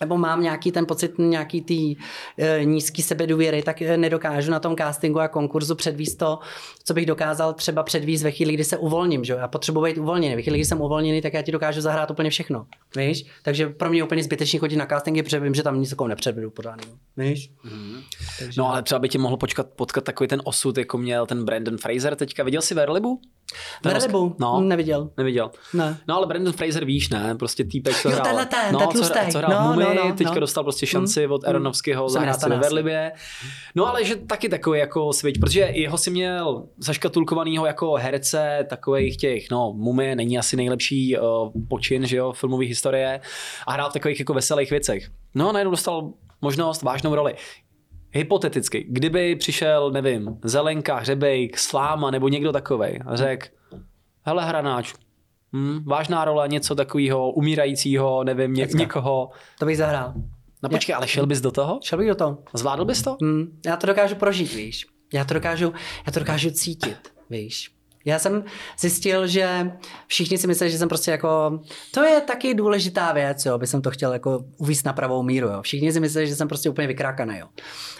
[0.00, 1.96] nebo mám nějaký ten pocit nějaký tý
[2.38, 6.38] e, nízký sebedůvěry, tak e, nedokážu na tom castingu a konkurzu předvíst to,
[6.84, 9.24] co bych dokázal třeba předvíst ve chvíli, kdy se uvolním.
[9.24, 9.32] Že?
[9.32, 9.38] jo?
[9.38, 10.36] Já potřebuji být uvolněný.
[10.36, 12.66] Ve chvíli, kdy jsem uvolněný, tak já ti dokážu zahrát úplně všechno.
[12.96, 13.26] Víš?
[13.42, 16.08] Takže pro mě je úplně zbytečný chodit na castingy, protože vím, že tam nic takového
[16.08, 16.92] nepředvedu pořádného.
[17.16, 17.50] Víš?
[18.38, 18.60] Takže...
[18.60, 21.78] No ale třeba by tě mohl počkat, potkat takový ten osud, jako měl ten Brandon
[21.78, 22.44] Fraser teďka.
[22.44, 23.20] Viděl jsi Verlibu?
[23.82, 24.36] Ten Verlibu?
[24.38, 25.10] No, Neviděl.
[25.16, 25.50] neviděl.
[25.74, 25.98] Ne.
[26.08, 27.34] No ale Brandon Fraser víš, ne?
[27.38, 28.24] Prostě týpek, co Jo, hrál.
[28.24, 30.40] tenhle ten, no, ten co, co hrál No, no, no, teďka no.
[30.40, 33.12] dostal prostě šanci od Aronovského Jsem zahrát ve Verlibě.
[33.74, 39.16] No ale že taky takový jako switch, protože jeho si měl zaškatulkovanýho jako herce takových
[39.16, 43.20] těch, no Mumie není asi nejlepší uh, počin, že jo, filmový historie
[43.66, 45.10] a hrál v takových jako veselých věcech.
[45.34, 47.34] No a najednou dostal možnost, vážnou roli.
[48.10, 53.46] Hypoteticky, kdyby přišel, nevím, Zelenka, Hřebejk, Sláma nebo někdo takovej a řekl,
[54.22, 54.94] hele hranáč,
[55.54, 59.30] hm, vážná role, něco takového, umírajícího, nevím, ně, někoho.
[59.58, 60.14] To bych zahrál.
[60.62, 61.80] No počkej, ale šel bys do toho?
[61.82, 62.38] Šel bych do toho.
[62.54, 63.16] Zvládl bys to?
[63.22, 64.86] Hmm, já to dokážu prožít, víš.
[65.12, 65.72] Já to dokážu,
[66.06, 67.70] já to dokážu cítit, víš.
[68.04, 68.44] Já jsem
[68.78, 69.72] zjistil, že
[70.06, 73.82] všichni si myslí, že jsem prostě jako, to je taky důležitá věc, jo, by jsem
[73.82, 75.62] to chtěl jako uvíct na pravou míru, jo.
[75.62, 77.46] Všichni si myslí, že jsem prostě úplně vykrákaný, jo.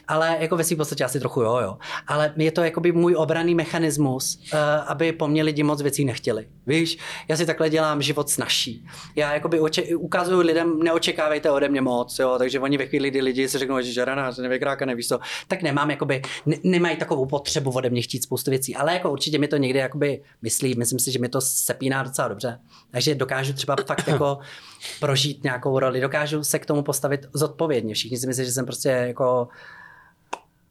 [0.09, 1.79] Ale jako ve svým podstatě asi trochu jo, jo.
[2.07, 6.47] Ale je to jakoby můj obraný mechanismus, uh, aby po mně lidi moc věcí nechtěli.
[6.67, 8.87] Víš, já si takhle dělám život snažší.
[9.17, 13.21] Já jakoby oče- ukazuju lidem, neočekávejte ode mě moc, jo, takže oni ve chvíli, kdy
[13.21, 17.27] lidi si řeknou, že žarana, že nevykrákaný, víš co, tak nemám jakoby, ne- nemají takovou
[17.27, 20.99] potřebu ode mě chtít spoustu věcí, ale jako určitě mi to někdy jakoby myslí, myslím
[20.99, 22.61] si, že mi to sepíná docela dobře.
[22.91, 24.39] Takže dokážu třeba fakt jako
[25.01, 27.95] prožít nějakou roli, dokážu se k tomu postavit zodpovědně.
[27.95, 29.49] Všichni si myslí, že jsem prostě jako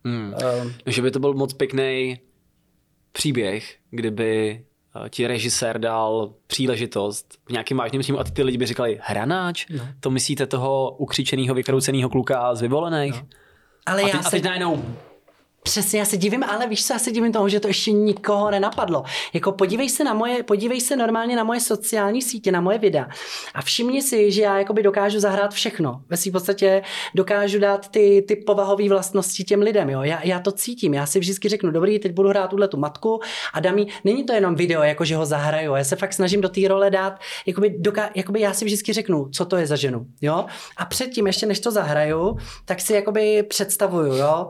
[0.05, 0.33] Hmm.
[0.33, 2.19] uh, Že by to byl moc pěkný
[3.11, 4.63] příběh, kdyby
[5.05, 9.65] eh, ti režisér dal příležitost v nějakým vážným příjmu a ty lidi by říkali, hranáč?
[9.69, 9.87] No.
[9.99, 13.23] To myslíte toho ukřičeného, vykrouceného kluka z vyvolených?
[13.85, 14.31] ale A, já teď, a se...
[14.31, 14.83] teď najednou
[15.63, 18.51] Přesně, já se divím, ale víš co, já se divím tomu, že to ještě nikoho
[18.51, 19.03] nenapadlo.
[19.33, 23.07] Jako podívej se na moje, podívej se normálně na moje sociální sítě, na moje videa
[23.53, 26.01] a všimni si, že já jakoby dokážu zahrát všechno.
[26.09, 26.81] Ve svým podstatě
[27.15, 30.01] dokážu dát ty, ty povahové vlastnosti těm lidem, jo.
[30.01, 33.19] Já, já, to cítím, já si vždycky řeknu, dobrý, teď budu hrát tuhle tu matku
[33.53, 36.41] a dám jí, není to jenom video, jako že ho zahraju, já se fakt snažím
[36.41, 39.75] do té role dát, jakoby, doká, jakoby já si vždycky řeknu, co to je za
[39.75, 40.45] ženu, jo.
[40.77, 44.49] A předtím, ještě než to zahraju, tak si jakoby představuju, jo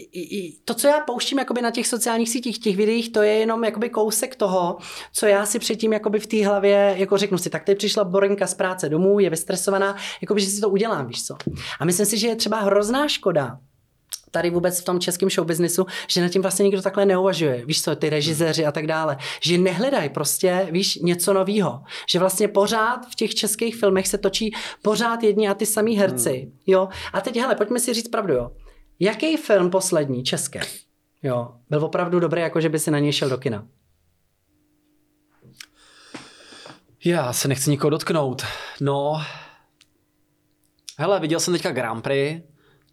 [0.00, 3.32] i, i, to, co já pouštím jakoby na těch sociálních sítích, těch videích, to je
[3.32, 4.76] jenom jakoby kousek toho,
[5.12, 8.46] co já si předtím jakoby v té hlavě jako řeknu si, tak teď přišla Borenka
[8.46, 11.36] z práce domů, je vystresovaná, jakoby, že si to udělám, víš co.
[11.80, 13.58] A myslím si, že je třeba hrozná škoda,
[14.30, 17.66] tady vůbec v tom českém showbiznisu, že na tím vlastně nikdo takhle neuvažuje.
[17.66, 19.16] Víš co, ty režiséři a tak dále.
[19.40, 21.82] Že nehledají prostě, víš, něco nového.
[22.08, 26.30] Že vlastně pořád v těch českých filmech se točí pořád jedni a ty samý herci.
[26.30, 26.58] Hmm.
[26.66, 26.88] Jo.
[27.12, 28.50] A teď, hele, pojďme si říct pravdu, jo.
[29.00, 30.58] Jaký film poslední, český,
[31.22, 33.66] jo, byl opravdu dobrý, jako že by si na něj šel do kina?
[37.04, 38.42] Já se nechci nikoho dotknout.
[38.80, 39.22] No,
[40.98, 42.42] hele, viděl jsem teďka Grand Prix,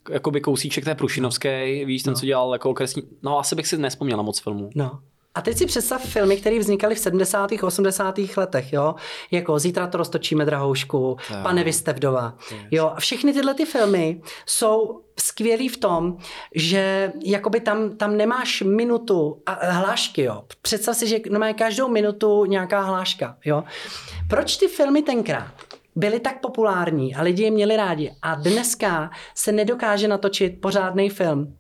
[0.10, 2.20] jakoby kousíček té Prušinovské, víš, ten, no.
[2.20, 4.70] co dělal jako okresní, no asi bych si nespomněl na moc filmů.
[4.76, 5.02] No,
[5.36, 7.52] a teď si představ filmy, které vznikaly v 70.
[7.64, 8.16] 80.
[8.38, 8.96] letech, jo?
[9.32, 11.44] Jako Zítra to roztočíme drahoušku, no.
[11.44, 12.38] Pane vy jste vdova.
[12.72, 12.92] Jo?
[12.96, 16.18] A všechny tyhle ty filmy jsou skvělý v tom,
[16.56, 20.44] že jakoby tam, tam nemáš minutu a hlášky, jo.
[20.62, 23.64] Představ si, že má každou minutu nějaká hláška, jo.
[24.30, 25.54] Proč ty filmy tenkrát
[25.96, 31.58] byly tak populární a lidi je měli rádi a dneska se nedokáže natočit pořádný film,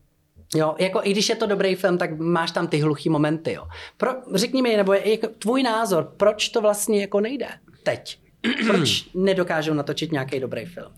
[0.55, 3.63] Jo, jako i když je to dobrý film, tak máš tam ty hluchý momenty, jo.
[3.97, 7.47] Pro, řekni mi, nebo je, jako tvůj názor, proč to vlastně jako nejde
[7.83, 8.19] teď?
[8.67, 10.91] Proč nedokážou natočit nějaký dobrý film?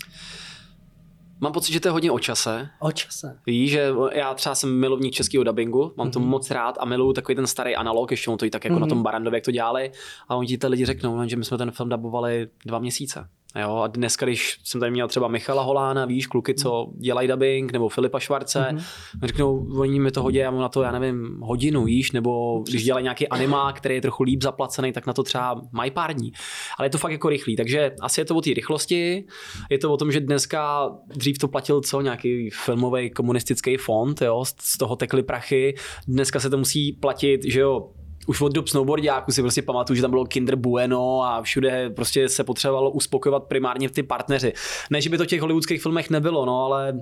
[1.41, 2.69] Mám pocit, že to je hodně o čase.
[2.79, 3.39] O čase.
[3.45, 6.11] Víš, že já třeba jsem milovník českého dubbingu, mám mm-hmm.
[6.11, 6.29] to mhm.
[6.29, 8.79] moc rád a miluju takový ten starý analog, ještě to i tak jako mm-hmm.
[8.79, 9.91] na tom Barandově, jak to dělali.
[10.29, 13.29] A oni ti ty lidi řeknou, že my jsme ten film dabovali dva měsíce.
[13.61, 17.71] Jo, a dneska, když jsem tady měl třeba Michala Holána, víš, kluky, co dělají dubbing,
[17.71, 18.83] nebo Filipa Švarce, mm-hmm.
[19.23, 22.83] řeknou, oni mi to hodí, já mám na to, já nevím, hodinu, víš, nebo když
[22.83, 26.31] dělají nějaký animák, který je trochu líp zaplacený, tak na to třeba mají pár dní.
[26.77, 29.25] Ale je to fakt jako rychlý, takže asi je to o té rychlosti,
[29.69, 34.43] je to o tom, že dneska dřív to platil co, nějaký filmový komunistický fond, jo,
[34.59, 35.75] z toho tekly prachy,
[36.07, 37.89] dneska se to musí platit, že jo,
[38.25, 42.29] už od dob snowboardiáku si prostě pamatuju, že tam bylo Kinder Bueno a všude prostě
[42.29, 44.53] se potřebovalo uspokojovat primárně ty partneři.
[44.89, 46.93] Ne, že by to v těch hollywoodských filmech nebylo, no, ale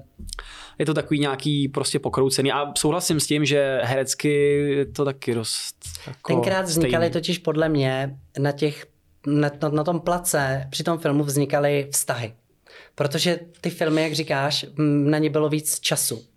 [0.79, 2.51] je to takový nějaký prostě pokroucený.
[2.51, 4.29] A souhlasím s tím, že herecky
[4.77, 5.75] je to taky dost
[6.07, 8.85] jako Tenkrát vznikaly totiž podle mě na těch
[9.27, 12.33] na, na, na tom place při tom filmu vznikaly vztahy.
[12.95, 14.65] Protože ty filmy, jak říkáš,
[15.03, 16.32] na ně bylo víc času.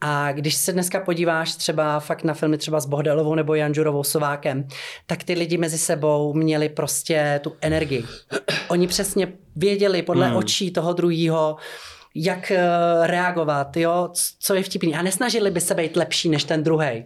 [0.00, 4.68] A když se dneska podíváš třeba fakt na filmy třeba s Bohdalovou nebo Janžurovou Sovákem,
[5.06, 8.04] tak ty lidi mezi sebou měli prostě tu energii.
[8.68, 10.36] Oni přesně věděli podle hmm.
[10.36, 11.56] očí toho druhého,
[12.14, 12.66] jak eh,
[13.02, 14.94] reagovat, jo, co je vtipný.
[14.94, 17.04] A nesnažili by se být lepší než ten druhý.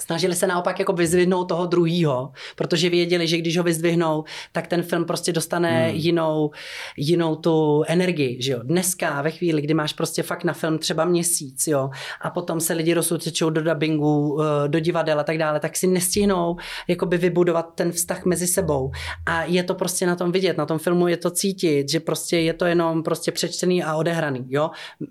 [0.00, 4.82] Snažili se naopak jako vyzdvihnout toho druhýho, protože věděli, že když ho vyzdvihnou, tak ten
[4.82, 5.96] film prostě dostane hmm.
[5.96, 6.50] jinou,
[6.96, 8.60] jinou tu energii, že jo.
[8.62, 12.72] Dneska ve chvíli, kdy máš prostě fakt na film třeba měsíc, jo, a potom se
[12.72, 16.56] lidi rozsutečou do dubbingu, eh, do divadel a tak dále, tak si nestihnou
[16.88, 18.90] jakoby vybudovat ten vztah mezi sebou.
[19.26, 22.38] A je to prostě na tom vidět, na tom filmu je to cítit, že prostě
[22.38, 24.70] je to jenom prostě přečtený a odehraný, jo.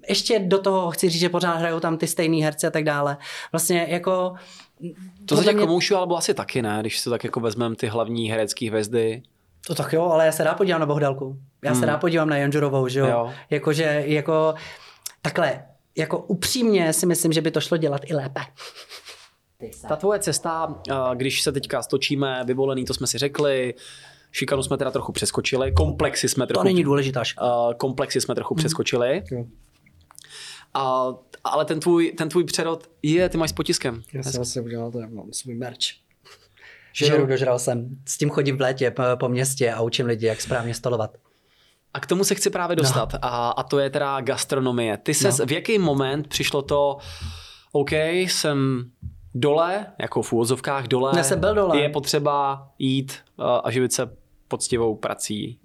[0.09, 3.17] Ještě do toho chci říct, že pořád hrajou tam ty stejný herci a tak dále.
[3.51, 4.33] Vlastně jako
[5.25, 5.97] to se těch mě...
[5.97, 9.23] alebo asi taky ne, když se tak jako vezmeme ty hlavní herecké hvězdy.
[9.67, 11.37] To tak jo, ale já se rád podívám na Bohdalku.
[11.63, 11.79] Já hmm.
[11.79, 13.07] se rád podívám na Janžurovou, že jo?
[13.07, 13.33] jo.
[13.49, 14.53] Jakože, jako,
[15.21, 15.65] takhle,
[15.97, 18.41] jako upřímně si myslím, že by to šlo dělat i lépe.
[19.87, 20.75] Ta tvoje cesta,
[21.13, 23.73] když se teďka stočíme, vyvolený, to jsme si řekli,
[24.31, 26.59] šikanu jsme teda trochu přeskočili, komplexy jsme trochu...
[26.59, 27.23] To není důležitá
[27.77, 28.59] Komplexy jsme trochu hmm.
[28.59, 29.23] přeskočili.
[30.73, 34.01] A, ale ten tvůj, ten tvůj přerod je, ty máš s potiskem.
[34.13, 35.77] Já jsem asi udělal to, mám svůj merch.
[36.93, 37.97] Žeru dožral jsem.
[38.07, 41.17] S tím chodím v létě po, po městě a učím lidi, jak správně stolovat.
[41.93, 43.13] A k tomu se chci právě dostat.
[43.13, 43.19] No.
[43.21, 44.97] A, a to je teda gastronomie.
[44.97, 45.45] Ty se no.
[45.45, 46.97] v jaký moment přišlo to,
[47.71, 48.85] OK, jsem
[49.35, 51.11] dole, jako v úvozovkách dole.
[51.15, 51.81] Ne, jsem byl dole.
[51.81, 53.13] Je potřeba jít
[53.63, 55.59] a živit se poctivou prací.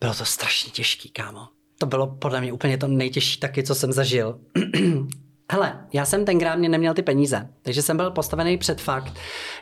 [0.00, 3.92] Bylo to strašně těžký, kámo to bylo podle mě úplně to nejtěžší taky, co jsem
[3.92, 4.38] zažil.
[5.52, 9.12] Hele, já jsem tenkrát mě neměl ty peníze, takže jsem byl postavený před fakt,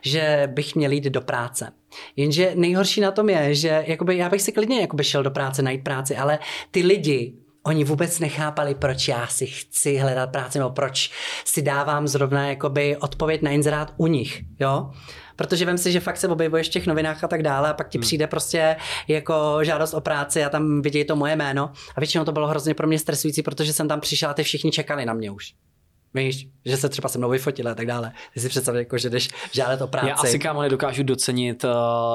[0.03, 1.73] že bych měl jít do práce.
[2.17, 5.63] Jenže nejhorší na tom je, že jakoby, já bych si klidně jakoby šel do práce,
[5.63, 6.39] najít práci, ale
[6.71, 11.11] ty lidi Oni vůbec nechápali, proč já si chci hledat práci, nebo proč
[11.45, 14.91] si dávám zrovna jakoby odpověď na inzerát u nich, jo.
[15.37, 17.89] Protože vím si, že fakt se objevuješ v těch novinách a tak dále a pak
[17.89, 18.03] ti hmm.
[18.03, 18.77] přijde prostě
[19.09, 21.73] jako žádost o práci a tam vidějí to moje jméno.
[21.97, 24.71] A většinou to bylo hrozně pro mě stresující, protože jsem tam přišel a ty všichni
[24.71, 25.55] čekali na mě už.
[26.15, 28.13] Víš, že se třeba se mnou vyfotili a tak dále.
[28.35, 30.09] Ty si představ, jako, že jdeš žádat o práci.
[30.09, 31.69] Já asi kámo nedokážu docenit, eh,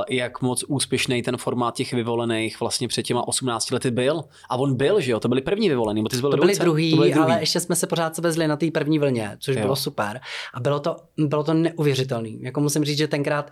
[0.09, 4.23] jak moc úspěšný ten formát těch vyvolených vlastně před těma 18 lety byl.
[4.49, 5.19] A on byl, že jo?
[5.19, 7.75] To byli první vyvolený, bo ty to byli, druhý, to byli druhý, ale ještě jsme
[7.75, 9.61] se pořád vezli na té první vlně, což jo.
[9.61, 10.19] bylo super.
[10.53, 12.29] A bylo to, bylo to neuvěřitelné.
[12.39, 13.51] Jako musím říct, že tenkrát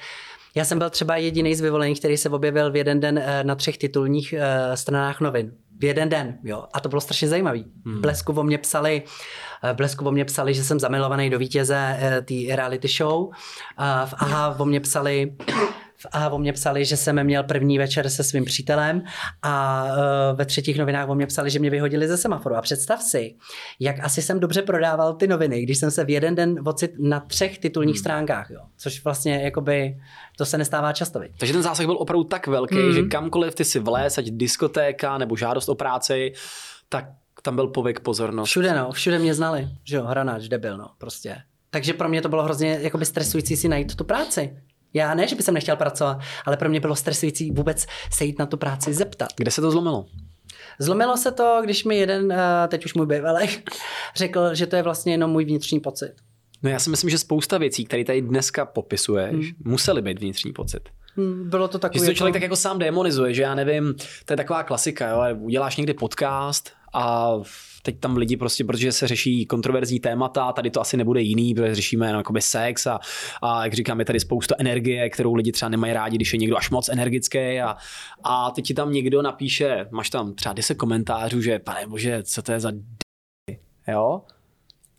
[0.56, 3.56] já jsem byl třeba jediný z vyvolených, který se objevil v jeden den eh, na
[3.56, 5.52] třech titulních eh, stranách novin.
[5.80, 6.66] V jeden den, jo.
[6.74, 7.66] A to bylo strašně zajímavý.
[7.86, 8.02] Hmm.
[8.02, 9.10] Blesku o mě psali, eh,
[9.74, 13.30] Blesku o mě psali, že jsem zamilovaný do vítěze té reality show.
[14.06, 15.36] V AHA o mě psali,
[16.12, 19.04] a o mě psali, že jsem měl první večer se svým přítelem
[19.42, 19.88] a
[20.34, 22.56] ve třetích novinách o mě psali, že mě vyhodili ze semaforu.
[22.56, 23.36] A představ si,
[23.80, 27.20] jak asi jsem dobře prodával ty noviny, když jsem se v jeden den ocit na
[27.20, 28.00] třech titulních hmm.
[28.00, 28.60] stránkách, jo.
[28.78, 29.98] což vlastně jakoby
[30.38, 31.20] to se nestává často.
[31.20, 31.32] Viď?
[31.38, 32.94] Takže ten zásah byl opravdu tak velký, hmm.
[32.94, 36.34] že kamkoliv ty si vlez, ať diskotéka nebo žádost o práci,
[36.90, 37.06] tak
[37.46, 38.50] tam byl povyk pozornost.
[38.50, 41.38] Všude no, všude mě znali, že jo, hranáč, debil, no, prostě.
[41.70, 44.58] Takže pro mě to bylo hrozně jakoby stresující si najít tu práci.
[44.94, 48.46] Já ne, že bych nechtěl pracovat, ale pro mě bylo stresující vůbec se jít na
[48.46, 49.30] tu práci zeptat.
[49.38, 50.06] Kde se to zlomilo?
[50.80, 53.48] Zlomilo se to, když mi jeden, eh, teď už můj bývalý,
[54.16, 56.14] řekl, že to je vlastně jenom můj vnitřní pocit.
[56.64, 59.56] No já si myslím, že spousta věcí, které tady dneska popisuješ, hmm.
[59.66, 60.90] musely být vnitřní pocit.
[61.16, 62.06] Hmm, bylo to takové.
[62.06, 62.36] Že to člověk jako...
[62.36, 66.72] tak jako sám demonizuje, že já nevím, to je taková klasika, jo, uděláš někdy podcast
[66.96, 67.34] a
[67.84, 71.76] teď tam lidi prostě, protože se řeší kontroverzní témata, tady to asi nebude jiný, protože
[71.76, 73.00] řešíme jakoby sex a,
[73.42, 76.58] a jak říkám, je tady spousta energie, kterou lidi třeba nemají rádi, když je někdo
[76.58, 77.76] až moc energický a,
[78.24, 82.42] a teď ti tam někdo napíše, máš tam třeba 10 komentářů, že pane bože, co
[82.42, 82.80] to je za d...
[83.88, 84.22] jo?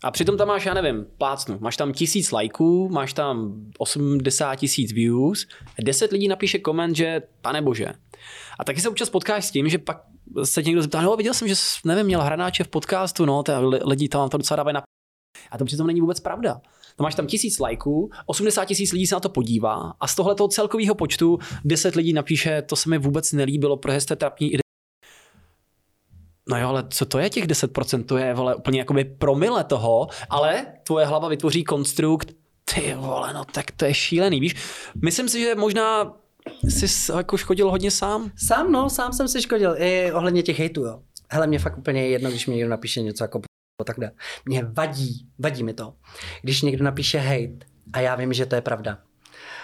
[0.03, 4.91] A přitom tam máš, já nevím, plácnu, máš tam tisíc lajků, máš tam 80 tisíc
[4.91, 5.47] views,
[5.83, 7.87] 10 lidí napíše koment, že pane bože.
[8.59, 9.97] A taky se občas potkáš s tím, že pak
[10.43, 11.55] se někdo zeptá, no viděl jsem, že
[11.85, 13.51] nevím, měl hranáče v podcastu, no, ty
[13.85, 14.83] lidi tam to docela dávají na
[15.51, 16.61] a to přitom není vůbec pravda.
[16.95, 20.47] To máš tam tisíc lajků, 80 tisíc lidí se na to podívá a z tohoto
[20.47, 24.51] celkového počtu 10 lidí napíše, to se mi vůbec nelíbilo, protože jste trapní
[26.49, 28.05] No jo, ale co to je těch 10%?
[28.05, 32.33] To je vole, úplně jakoby promile toho, ale tvoje hlava vytvoří konstrukt,
[32.73, 34.55] ty vole, no tak to je šílený, víš?
[35.01, 36.13] Myslím si, že možná
[36.63, 38.31] jsi jako škodil hodně sám?
[38.35, 41.01] Sám, no, sám jsem si škodil, i ohledně těch hejtů, jo.
[41.29, 43.41] Hele, mě fakt úplně jedno, když mi někdo napíše něco jako
[43.85, 44.11] takhle.
[44.45, 45.93] Mě vadí, vadí mi to,
[46.41, 48.97] když někdo napíše hate a já vím, že to je pravda.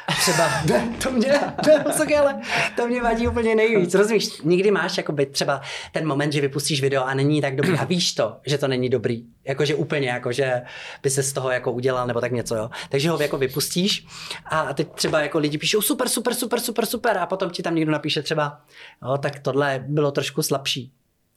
[0.08, 0.50] Třeba,
[1.04, 2.42] to mě, to, ale
[2.76, 3.94] to mě vadí úplně nejvíc.
[3.94, 7.84] Rozumíš, nikdy máš jakoby třeba ten moment, že vypustíš video a není tak dobrý a
[7.84, 9.24] víš to, že to není dobrý.
[9.44, 10.62] Jakože úplně, jakože
[11.04, 12.70] by se z toho jako udělal nebo tak něco, jo.
[12.90, 14.06] Takže ho jako vypustíš
[14.46, 17.76] a teď třeba jako lidi píšou super, super, super, super, super a potom ti tam
[17.76, 18.62] někdo napíše třeba,
[19.04, 20.92] jo, tak tohle bylo trošku slabší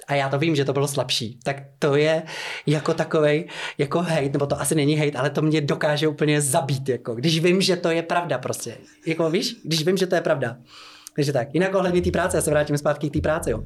[0.07, 2.23] a já to vím, že to bylo slabší, tak to je
[2.67, 6.89] jako takovej, jako hate, nebo to asi není hate, ale to mě dokáže úplně zabít,
[6.89, 8.77] jako, když vím, že to je pravda prostě.
[9.07, 10.57] Jako víš, když vím, že to je pravda.
[11.15, 13.63] Takže tak, jinak ohledně té práce, já se vrátím zpátky k té práci, jo.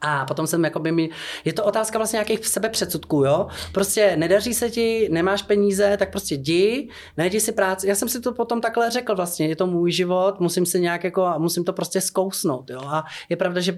[0.00, 1.10] A potom jsem jako by mi,
[1.44, 3.46] je to otázka vlastně nějakých sebe předsudků, jo.
[3.72, 7.88] Prostě nedaří se ti, nemáš peníze, tak prostě jdi, najdi si práci.
[7.88, 11.04] Já jsem si to potom takhle řekl vlastně, je to můj život, musím si nějak
[11.04, 12.80] jako, musím to prostě zkousnout, jo.
[12.84, 13.76] A je pravda, že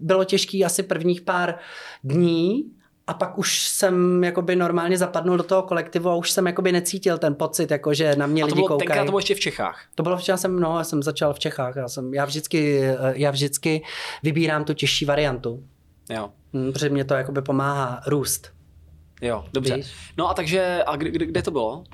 [0.00, 1.58] bylo těžký asi prvních pár
[2.04, 2.64] dní,
[3.06, 7.18] a pak už jsem jakoby normálně zapadnul do toho kolektivu a už jsem jakoby necítil
[7.18, 8.86] ten pocit, jako že na mě a to lidi bylo, koukají.
[8.86, 9.84] Tenkrát to bylo ještě v Čechách.
[9.94, 11.76] To bylo, já jsem, no, já jsem začal v Čechách.
[11.76, 12.82] Já, jsem, já, vždycky,
[13.12, 13.82] já vždycky
[14.22, 15.64] vybírám tu těžší variantu.
[16.10, 16.30] Jo.
[16.54, 18.52] Hm, protože mě to jakoby pomáhá růst.
[19.22, 19.76] Jo, dobře.
[19.76, 19.94] Víš?
[20.16, 21.84] No a takže, a kde, kde to bylo?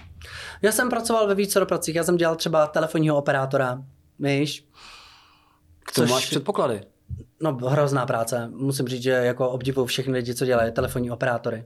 [0.62, 1.94] Já jsem pracoval ve více pracích.
[1.94, 3.82] Já jsem dělal třeba telefonního operátora,
[4.18, 4.68] víš.
[5.80, 6.10] K tomu Což...
[6.10, 6.80] máš předpoklady.
[7.40, 8.50] No, hrozná práce.
[8.54, 11.64] Musím říct, že jako obdivuju všechny lidi, co dělají telefonní operátory.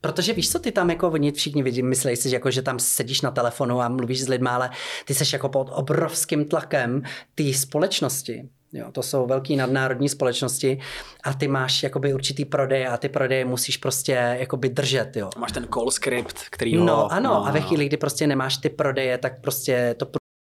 [0.00, 2.78] Protože víš co, ty tam jako oni všichni vidí, myslí si, že, jako, že tam
[2.78, 4.70] sedíš na telefonu a mluvíš s lidmi, ale
[5.04, 7.02] ty seš jako pod obrovským tlakem
[7.34, 8.48] té společnosti.
[8.72, 10.78] Jo, to jsou velké nadnárodní společnosti
[11.24, 15.16] a ty máš jakoby určitý prodej a ty prodeje musíš prostě jakoby držet.
[15.16, 15.30] Jo.
[15.38, 16.84] Máš ten call script, který ho...
[16.84, 20.06] No ano, no, a ve chvíli, kdy prostě nemáš ty prodeje, tak prostě to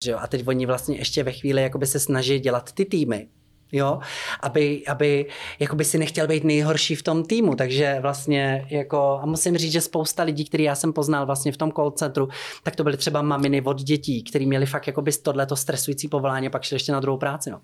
[0.05, 0.19] že jo?
[0.21, 3.29] A teď oni vlastně ještě ve chvíli jakoby se snaží dělat ty týmy
[3.73, 3.99] jo,
[4.41, 5.27] aby, aby
[5.59, 9.81] jakoby si nechtěl být nejhorší v tom týmu, takže vlastně jako, a musím říct, že
[9.81, 12.29] spousta lidí, který já jsem poznal vlastně v tom call centru,
[12.62, 16.51] tak to byly třeba maminy od dětí, který měli fakt jakoby tohleto stresující povolání a
[16.51, 17.61] pak šli ještě na druhou práci, no.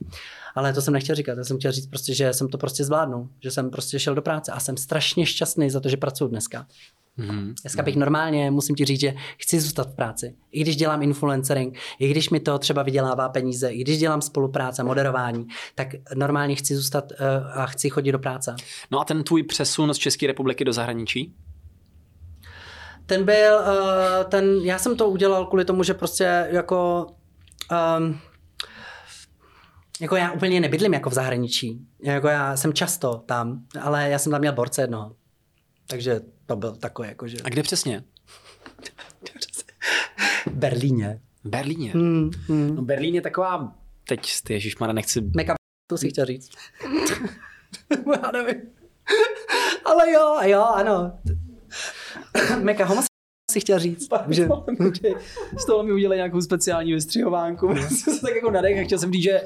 [0.54, 3.28] Ale to jsem nechtěl říkat, já jsem chtěl říct prostě, že jsem to prostě zvládnul,
[3.42, 6.66] že jsem prostě šel do práce a jsem strašně šťastný za to, že pracuji dneska.
[7.18, 7.54] Mm-hmm.
[7.62, 10.34] Dneska bych normálně, musím ti říct, že chci zůstat v práci.
[10.52, 14.82] I když dělám influencering, i když mi to třeba vydělává peníze, i když dělám spolupráce,
[14.84, 18.56] moderování, tak normálně chci zůstat uh, a chci chodit do práce.
[18.90, 21.34] No a ten tvůj přesun z České republiky do zahraničí?
[23.06, 27.06] Ten byl, uh, ten, já jsem to udělal kvůli tomu, že prostě jako
[27.98, 28.18] um,
[30.00, 31.80] jako já úplně nebydlím jako v zahraničí.
[32.02, 35.16] Jako já jsem často tam, ale já jsem tam měl borce jednoho.
[35.86, 37.36] Takže to byl takový jako, že...
[37.44, 38.04] A kde přesně?
[40.52, 41.20] Berlíně.
[41.44, 41.92] V Berlíně?
[41.92, 42.76] Hmm, hmm.
[42.76, 43.74] No Berlín je taková,
[44.08, 45.20] teď ty ježišmara, nechci...
[45.36, 45.54] Meka
[45.90, 46.50] to si chtěl říct.
[48.22, 48.62] Já nevím.
[49.84, 51.18] Ale jo, jo, ano.
[52.62, 53.02] Meka homo
[53.50, 54.08] si chtěl říct.
[54.30, 54.48] že...
[55.58, 57.76] Z toho mi udělali nějakou speciální vystřihovánku.
[57.76, 59.40] jsem se tak jako nadech a chtěl jsem říct, že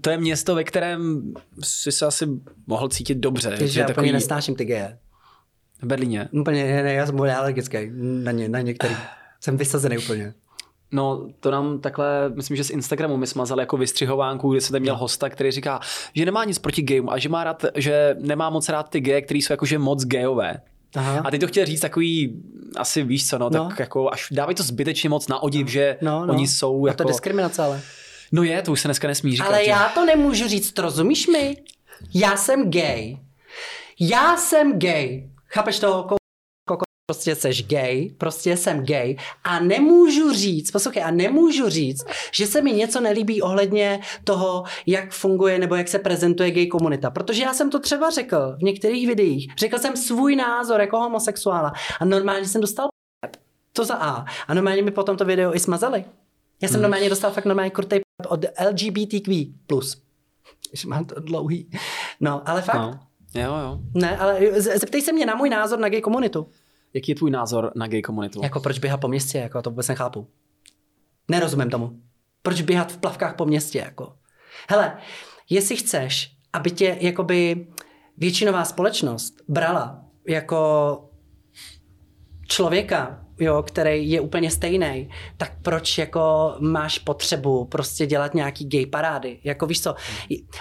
[0.00, 1.32] to je město, ve kterém
[1.62, 2.26] si se asi
[2.66, 3.50] mohl cítit dobře.
[3.50, 4.04] Ježiš, že já takový...
[4.04, 4.98] úplně nesnáším ty geje.
[5.82, 6.28] V Berlíně.
[6.32, 8.96] Úplně, ne, ne, já jsem úplně alergický na, ně, na některý.
[9.40, 10.34] Jsem vysazený úplně.
[10.92, 14.82] No, to nám takhle, myslím, že z Instagramu my smazali jako vystřihovánku, kde se tam
[14.82, 15.80] měl hosta, který říká,
[16.14, 19.22] že nemá nic proti gejům a že má rád, že nemá moc rád ty geje,
[19.22, 20.54] který jsou jakože moc gejové.
[20.96, 21.22] Aha.
[21.24, 22.42] A ty to chtěl říct takový,
[22.76, 23.68] asi víš co, no, No.
[23.68, 26.34] tak jako až dávají to zbytečně moc na odiv, že No, no.
[26.34, 27.02] oni jsou A jako...
[27.02, 27.80] to diskriminace ale.
[28.32, 29.46] No je, to už se dneska nesmí říkat.
[29.46, 29.70] Ale že?
[29.70, 31.56] já to nemůžu říct, rozumíš mi?
[32.14, 33.16] Já jsem gay.
[34.00, 35.30] Já jsem gay.
[35.54, 36.02] Chápeš to?
[36.02, 36.16] Ko-
[36.68, 42.46] koko, prostě seš gay, prostě jsem gay a nemůžu říct, poslouchej, a nemůžu říct, že
[42.46, 47.10] se mi něco nelíbí ohledně toho, jak funguje nebo jak se prezentuje gay komunita.
[47.10, 49.52] Protože já jsem to třeba řekl v některých videích.
[49.58, 52.88] Řekl jsem svůj názor jako homosexuála a normálně jsem dostal
[53.72, 54.24] to za A.
[54.48, 56.04] A normálně mi potom to video i smazali.
[56.62, 56.82] Já jsem hmm.
[56.82, 59.46] normálně dostal fakt normálně krutej od LGBTQ+.
[60.72, 61.70] Že mám to dlouhý.
[62.20, 62.76] No, ale fakt.
[62.76, 63.00] No.
[63.34, 63.78] Jo, jo.
[63.94, 66.48] Ne, ale zeptej se mě na můj názor na gay komunitu.
[66.94, 68.40] Jaký je tvůj názor na gay komunitu?
[68.42, 70.28] Jako proč běhat po městě, jako to vůbec nechápu.
[71.28, 72.00] Nerozumím tomu.
[72.42, 74.16] Proč běhat v plavkách po městě, jako.
[74.70, 74.96] Hele,
[75.50, 77.66] jestli chceš, aby tě, jakoby,
[78.16, 81.00] většinová společnost brala jako
[82.48, 88.86] člověka, jo, který je úplně stejný, tak proč jako máš potřebu prostě dělat nějaký gay
[88.86, 89.38] parády?
[89.44, 89.94] Jako víš co,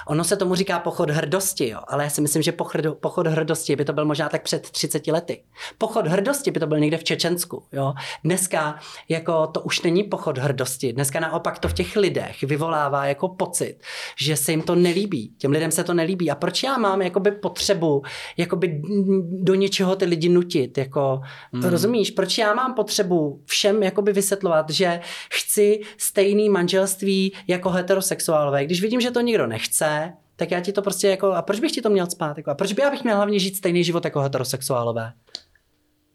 [0.07, 3.76] ono se tomu říká pochod hrdosti, jo, ale já si myslím, že pochod, pochod hrdosti
[3.76, 5.43] by to byl možná tak před 30 lety.
[5.78, 7.93] Pochod hrdosti by to byl někde v Čečensku, jo.
[8.24, 13.28] Dneska jako to už není pochod hrdosti, dneska naopak to v těch lidech vyvolává jako
[13.28, 13.76] pocit,
[14.17, 17.32] že se jim to nelíbí, těm lidem se to nelíbí a proč já mám jakoby
[17.32, 18.03] potřebu
[18.38, 18.82] jakoby
[19.32, 21.21] do něčeho ty lidi nutit, jako
[21.53, 21.63] hmm.
[21.63, 24.99] rozumíš, proč já mám potřebu všem jakoby vysvětlovat, že
[25.32, 30.82] chci stejný manželství jako heterosexuálové, když vidím, že to nikdo nechce, tak já ti to
[30.82, 33.03] prostě jako, a proč bych ti to měl spát, jako, a proč by já bych
[33.03, 35.14] měl hlavně žít stejný život jako heterosexuálové?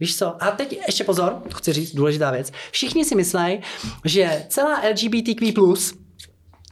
[0.01, 0.43] Víš co?
[0.43, 2.53] A teď ještě pozor, chci říct důležitá věc.
[2.71, 3.61] Všichni si myslí,
[4.05, 5.53] že celá LGBTQ+,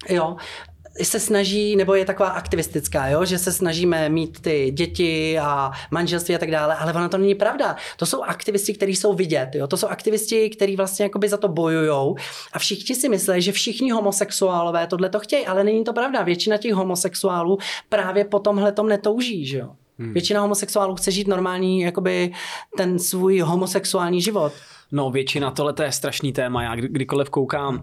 [0.08, 0.36] jo,
[1.02, 3.24] se snaží, nebo je taková aktivistická, jo?
[3.24, 7.34] že se snažíme mít ty děti a manželství a tak dále, ale ono to není
[7.34, 7.76] pravda.
[7.96, 9.66] To jsou aktivisti, kteří jsou vidět, jo?
[9.66, 12.16] to jsou aktivisti, kteří vlastně jakoby za to bojujou
[12.52, 16.22] a všichni si myslí, že všichni homosexuálové tohle to chtějí, ale není to pravda.
[16.22, 19.70] Většina těch homosexuálů právě po tomhle tom netouží, že jo.
[19.98, 20.12] Hmm.
[20.12, 22.32] Většina homosexuálů chce žít normální, jakoby
[22.76, 24.52] ten svůj homosexuální život.
[24.92, 26.62] No většina, tohle to je strašný téma.
[26.62, 27.82] Já kdy- kdykoliv koukám,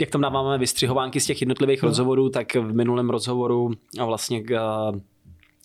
[0.00, 1.88] jak tam dáváme vystřihovánky z těch jednotlivých No.
[1.88, 3.70] rozhovorů, tak v minulém rozhovoru
[4.00, 4.56] a vlastně eh,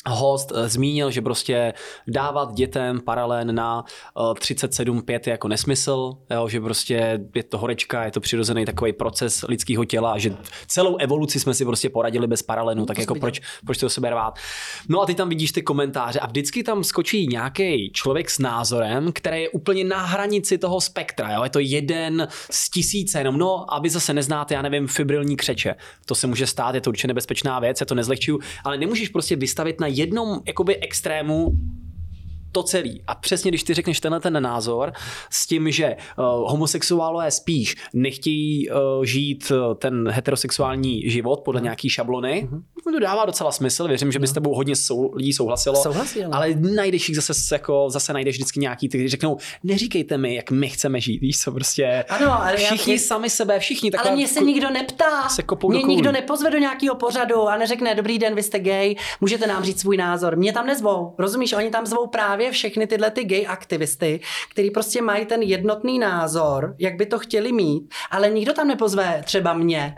[0.10, 1.74] host eh, zmínil, že prostě
[2.08, 3.86] dávat dětem paralén na
[4.18, 8.94] eh, 37,5 je jako nesmysl, jo, že prostě je to horečka, je to přirozený takový
[8.94, 10.36] proces lidského těla a že
[10.68, 14.10] celou evoluci jsme si prostě poradili bez paralénu, tak to jako proč, proč to sebe
[14.10, 14.40] rvát.
[14.90, 19.12] No a ty tam vidíš ty komentáře a vždycky tam skočí nějaký člověk s názorem,
[19.14, 21.44] který je úplně na hranici toho spektra, jo?
[21.44, 25.76] je to jeden z tisíce, jenom no, aby zase neznáte, já nevím, fibrilní křeče.
[26.06, 29.36] To se může stát, je to určitě nebezpečná věc, já to nezlehčuju, ale nemůžeš prostě
[29.36, 31.54] vystavit na jednom jakoby extrému
[32.54, 33.02] to celý.
[33.08, 34.94] A přesně když ty řekneš tenhle ten názor
[35.30, 41.90] s tím, že uh, homosexuálové spíš nechtějí uh, žít uh, ten heterosexuální život podle nějaký
[41.90, 42.50] šablony,
[42.86, 45.76] mi to dává docela smysl, věřím, že by s tebou hodně sou, lidí souhlasilo.
[45.76, 50.52] Souhlasí, ale- najdeš jich zase, jako, zase najdeš vždycky nějaký, ty, řeknou, neříkejte mi, jak
[50.52, 54.18] my chceme žít, víš co, prostě Ano, ale já- všichni sami sebe, všichni taková, Ale
[54.18, 55.30] mě se nikdo neptá.
[55.30, 59.48] se Mě nikdo nepozve do nějakého pořadu a neřekne, dobrý den, vy jste gay, můžete
[59.48, 60.36] nám říct svůj názor.
[60.36, 61.16] Mě tam nezvou.
[61.18, 61.54] Rozumíš?
[61.54, 64.20] Oni tam zvou právě všechny tyhle ty gay aktivisty,
[64.52, 69.22] kteří prostě mají ten jednotný názor, jak by to chtěli mít, ale nikdo tam nepozve
[69.26, 69.96] třeba mě.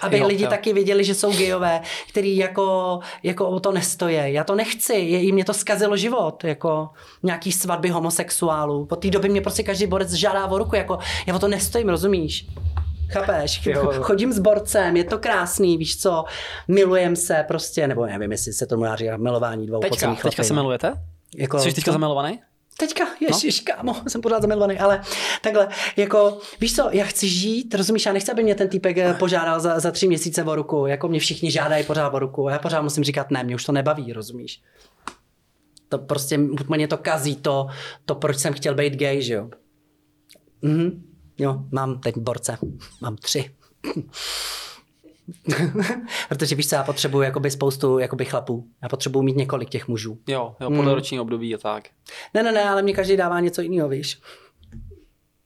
[0.00, 0.50] Aby Jo, lidi jo.
[0.50, 4.16] taky viděli, že jsou gejové, který jako, jako o to nestojí.
[4.34, 6.88] Já to nechci, je, mě to zkazilo život, jako
[7.22, 8.86] nějaký svatby homosexuálů.
[8.86, 11.88] Po té době mě prostě každý borec žádá o ruku, jako já o to nestojím,
[11.88, 12.46] rozumíš?
[13.12, 13.66] Chápeš?
[13.66, 13.92] Jo.
[14.00, 16.24] Chodím s borcem, je to krásný, víš co,
[16.68, 20.42] milujem se prostě, nebo nevím, jestli se tomu dá říkat milování dvou Teďka, pocených teďka
[20.42, 20.92] se milujete?
[21.36, 22.40] Jako, Jsi teďka zamilovaný?
[22.78, 23.74] Teďka, ježiš, no?
[23.74, 25.02] kámo, jsem pořád zamilovaný, ale
[25.42, 29.14] takhle, jako, víš co, já chci žít, rozumíš, já nechci, aby mě ten týpek eh,
[29.14, 32.58] požádal za, za tři měsíce o ruku, jako mě všichni žádají pořád o ruku, já
[32.58, 34.62] pořád musím říkat ne, mě už to nebaví, rozumíš.
[35.88, 37.66] To prostě mě to kazí, to,
[38.04, 39.50] to proč jsem chtěl být gay, že jo.
[40.62, 41.04] Mhm.
[41.38, 42.58] Jo, mám teď borce,
[43.00, 43.50] mám tři.
[46.28, 48.68] Protože víš co, já potřebuji jakoby spoustu jakoby chlapů.
[48.82, 50.18] Já potřebuji mít několik těch mužů.
[50.28, 50.94] Jo, jo, podle Mm.
[50.94, 51.88] ročního období a tak.
[52.34, 54.20] Ne, ne, ne, ale mě každý dává něco jiného, víš.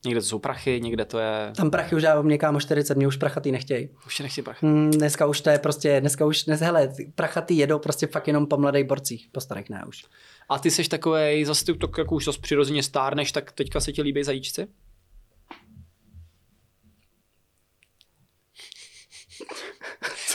[0.05, 1.53] Někde to jsou prachy, někde to je...
[1.57, 3.89] Tam prachy už dávám mě kámo 40, mě už prachatý nechtějí.
[4.07, 4.67] Už nechci prachy.
[4.67, 8.47] Hmm, dneska už to je prostě, dneska už, dnes, hele, prachatý jedou prostě fakt jenom
[8.47, 10.05] po mladých borcích, po starých ne už.
[10.49, 13.93] A ty seš takovej, zase ty to, jak už zase přirozeně stárneš, tak teďka se
[13.93, 14.67] ti líbí zajíčci?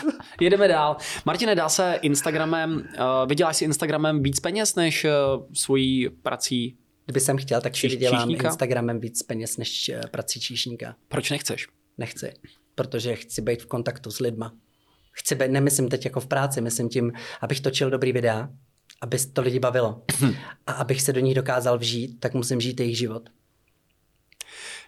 [0.42, 0.98] Jedeme dál.
[1.26, 5.12] Martine, dá se Instagramem, uh, vyděláš si Instagramem víc peněz než uh,
[5.54, 6.78] svojí prací?
[7.06, 8.48] Kdyby jsem chtěl, tak si vydělám číšníka?
[8.48, 10.96] Instagramem víc peněz než eh, prací číšníka.
[11.08, 11.68] Proč nechceš?
[11.98, 12.34] Nechci,
[12.76, 14.54] protože chci být v kontaktu s lidma.
[15.12, 18.50] Chci být, nemyslím teď jako v práci, myslím tím, abych točil dobrý videa,
[19.02, 20.04] aby to lidi bavilo.
[20.68, 23.30] A abych se do nich dokázal vžít, tak musím žít jejich život.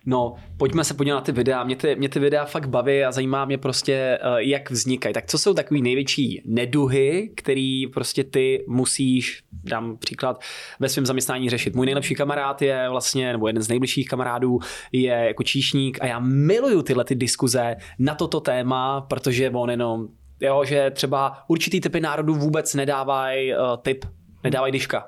[0.06, 1.64] No, pojďme se podívat na ty videa.
[1.64, 5.14] Mě ty, mě ty videa fakt baví a zajímá mě prostě, uh, jak vznikají.
[5.14, 10.42] Tak co jsou takový největší neduhy, který prostě ty musíš, dám příklad,
[10.80, 11.76] ve svém zaměstnání řešit.
[11.76, 14.60] Můj nejlepší kamarád je vlastně, nebo jeden z nejbližších kamarádů
[14.92, 20.08] je jako číšník a já miluju tyhle ty diskuze na toto téma, protože on jenom,
[20.40, 24.06] jo, že třeba určitý typy národů vůbec nedávají uh, typ,
[24.44, 25.00] nedávají dyška.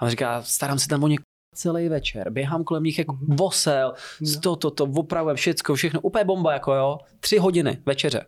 [0.00, 1.16] A on říká, starám se tam o ně
[1.58, 4.40] celý večer, běhám kolem nich jako bosel, no.
[4.40, 8.24] to, to, to, opravuje všecko, všechno, úplně bomba, jako jo, tři hodiny večeře.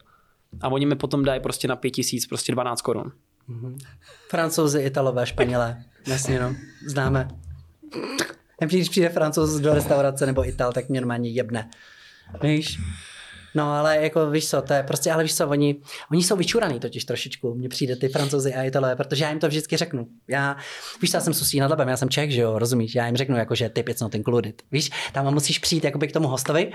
[0.61, 3.13] A oni mi potom dají prostě na pět tisíc, prostě 12 korun.
[4.29, 6.55] Francouzi, Italové, Španělé, jasně no,
[6.87, 7.29] známe.
[8.61, 11.71] Když přijde francouz do restaurace nebo Ital, tak mě normálně jebne.
[12.43, 12.79] Víš?
[13.55, 15.77] No ale jako víš co, to je prostě, ale víš co, oni,
[16.11, 19.49] oni jsou vyčuraný totiž trošičku, mně přijde ty francouzi a italové, protože já jim to
[19.49, 20.07] vždycky řeknu.
[20.29, 20.57] Já,
[21.03, 23.37] víš, já jsem susí nad labem, já jsem Čech, že jo, rozumíš, já jim řeknu
[23.37, 24.63] jako, že typ it's not included.
[24.73, 26.73] Víš, tam musíš přijít jakoby k tomu hostovi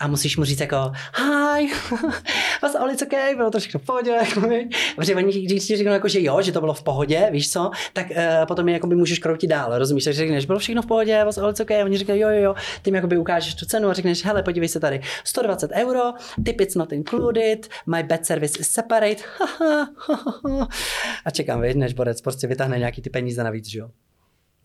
[0.00, 1.68] a musíš mu říct jako hi,
[2.62, 4.40] was all it's okay, bylo to všechno v pohodě, jako,
[4.96, 7.70] protože oni, když ti řeknou jako, že jo, že to bylo v pohodě, víš co,
[7.92, 8.16] tak uh,
[8.48, 11.50] potom je jakoby můžeš kroutit dál, rozumíš, takže řekneš, bylo všechno v pohodě, was all
[11.50, 13.92] it's okay, a oni říkají jo, jo, jo, ty mi jakoby ukážeš tu cenu a
[13.92, 16.02] řekneš, hele, podívej se tady, 120 euro,
[16.44, 19.22] tip it's not included, my bed service is separate,
[21.24, 23.90] a čekám, víš, než borec prostě vytáhne nějaký ty peníze navíc, že jo.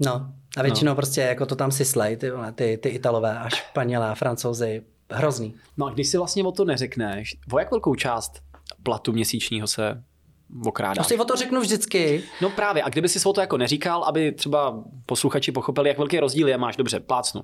[0.06, 0.96] No, a většinou no.
[0.96, 4.82] prostě jako to tam si slej, ty, ty, ty Italové a Španělé a Francouzi,
[5.12, 5.56] hrozný.
[5.78, 8.42] No a když si vlastně o to neřekneš, o jak velkou část
[8.84, 10.04] platu měsíčního se
[10.66, 10.98] okrádáš?
[10.98, 12.24] Prostě o to řeknu vždycky.
[12.42, 16.20] No právě, a kdyby si o to jako neříkal, aby třeba posluchači pochopili, jak velký
[16.20, 17.42] rozdíl je, máš dobře, plácnu.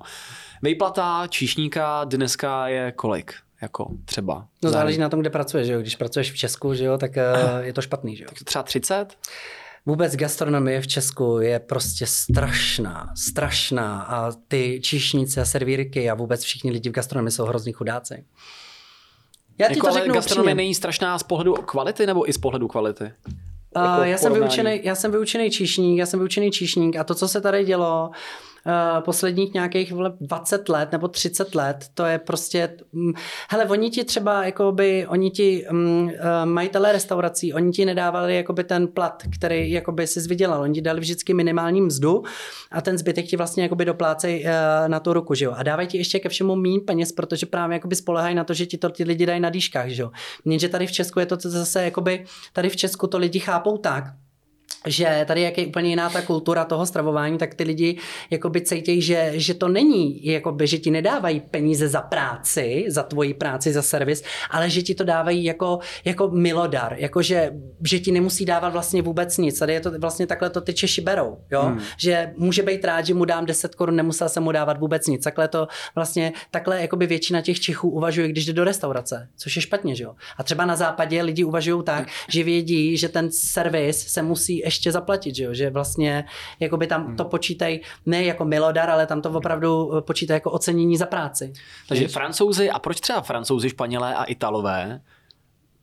[0.62, 3.34] Výplata číšníka dneska je kolik?
[3.62, 4.46] Jako třeba.
[4.62, 5.80] No za- záleží na tom, kde pracuješ, že jo.
[5.80, 8.30] Když pracuješ v Česku, že jo, tak uh, je to špatný, že jo.
[8.44, 9.16] Třeba 30?
[9.88, 16.42] Vůbec gastronomie v Česku je prostě strašná, strašná a ty číšníci a servírky a vůbec
[16.42, 18.24] všichni lidi v gastronomii jsou hrozný chudáci.
[19.58, 22.38] Já ti Jako, to ale řeknu gastronomie není strašná z pohledu kvality nebo i z
[22.38, 23.04] pohledu kvality?
[23.04, 27.14] Uh, Jako já, jsem vyučený, já jsem vyučený číšník, já jsem vyučený číšník a to,
[27.14, 28.14] co se tady dělo uh,
[29.00, 33.12] posledních nějakých vole, 20 let nebo 30 let, to je prostě, hm,
[33.50, 36.10] hele, oni ti třeba, jakoby, oni ti um,
[36.44, 41.00] majitelé restaurací, oni ti nedávali jakoby ten plat, který jakoby si vydělal, oni ti dali
[41.00, 42.22] vždycky minimální mzdu
[42.70, 45.52] a ten zbytek ti vlastně jakoby doplácej uh, na tu ruku, že jo.
[45.56, 48.66] A dávají ti ještě ke všemu mín peněz, protože právě jakoby spolehají na to, že
[48.66, 50.10] ti to ty lidi dají na dýškách, že jo.
[50.44, 54.04] Jenže tady v Česku je to zase jakoby, tady v Česku to lidi chápou tak,
[54.86, 57.98] že tady jak je úplně jiná ta kultura toho stravování, tak ty lidi
[58.30, 63.34] jakoby cítějí, že, že to není, jakoby, že ti nedávají peníze za práci, za tvoji
[63.34, 67.50] práci, za servis, ale že ti to dávají jako, jako milodar, jako že,
[67.84, 69.58] že ti nemusí dávat vlastně vůbec nic.
[69.58, 71.62] Tady je to vlastně takhle to ty Češi berou, jo?
[71.62, 71.80] Hmm.
[71.96, 75.24] že může být rád, že mu dám 10 korun, nemusel jsem mu dávat vůbec nic.
[75.24, 79.62] Takhle to vlastně, takhle jakoby většina těch Čechů uvažuje, když jde do restaurace, což je
[79.62, 80.14] špatně, že jo.
[80.38, 84.77] A třeba na západě lidi uvažují tak, že vědí, že ten servis se musí ještě
[84.92, 85.54] zaplatit, že jo?
[85.54, 86.24] že vlastně
[86.60, 87.16] jakoby tam hmm.
[87.16, 91.52] to počítají ne jako milodar, ale tam to opravdu eh, počítají jako ocenění za práci.
[91.88, 92.12] Takže Víš?
[92.12, 95.00] francouzi, a proč třeba francouzi, španělé a italové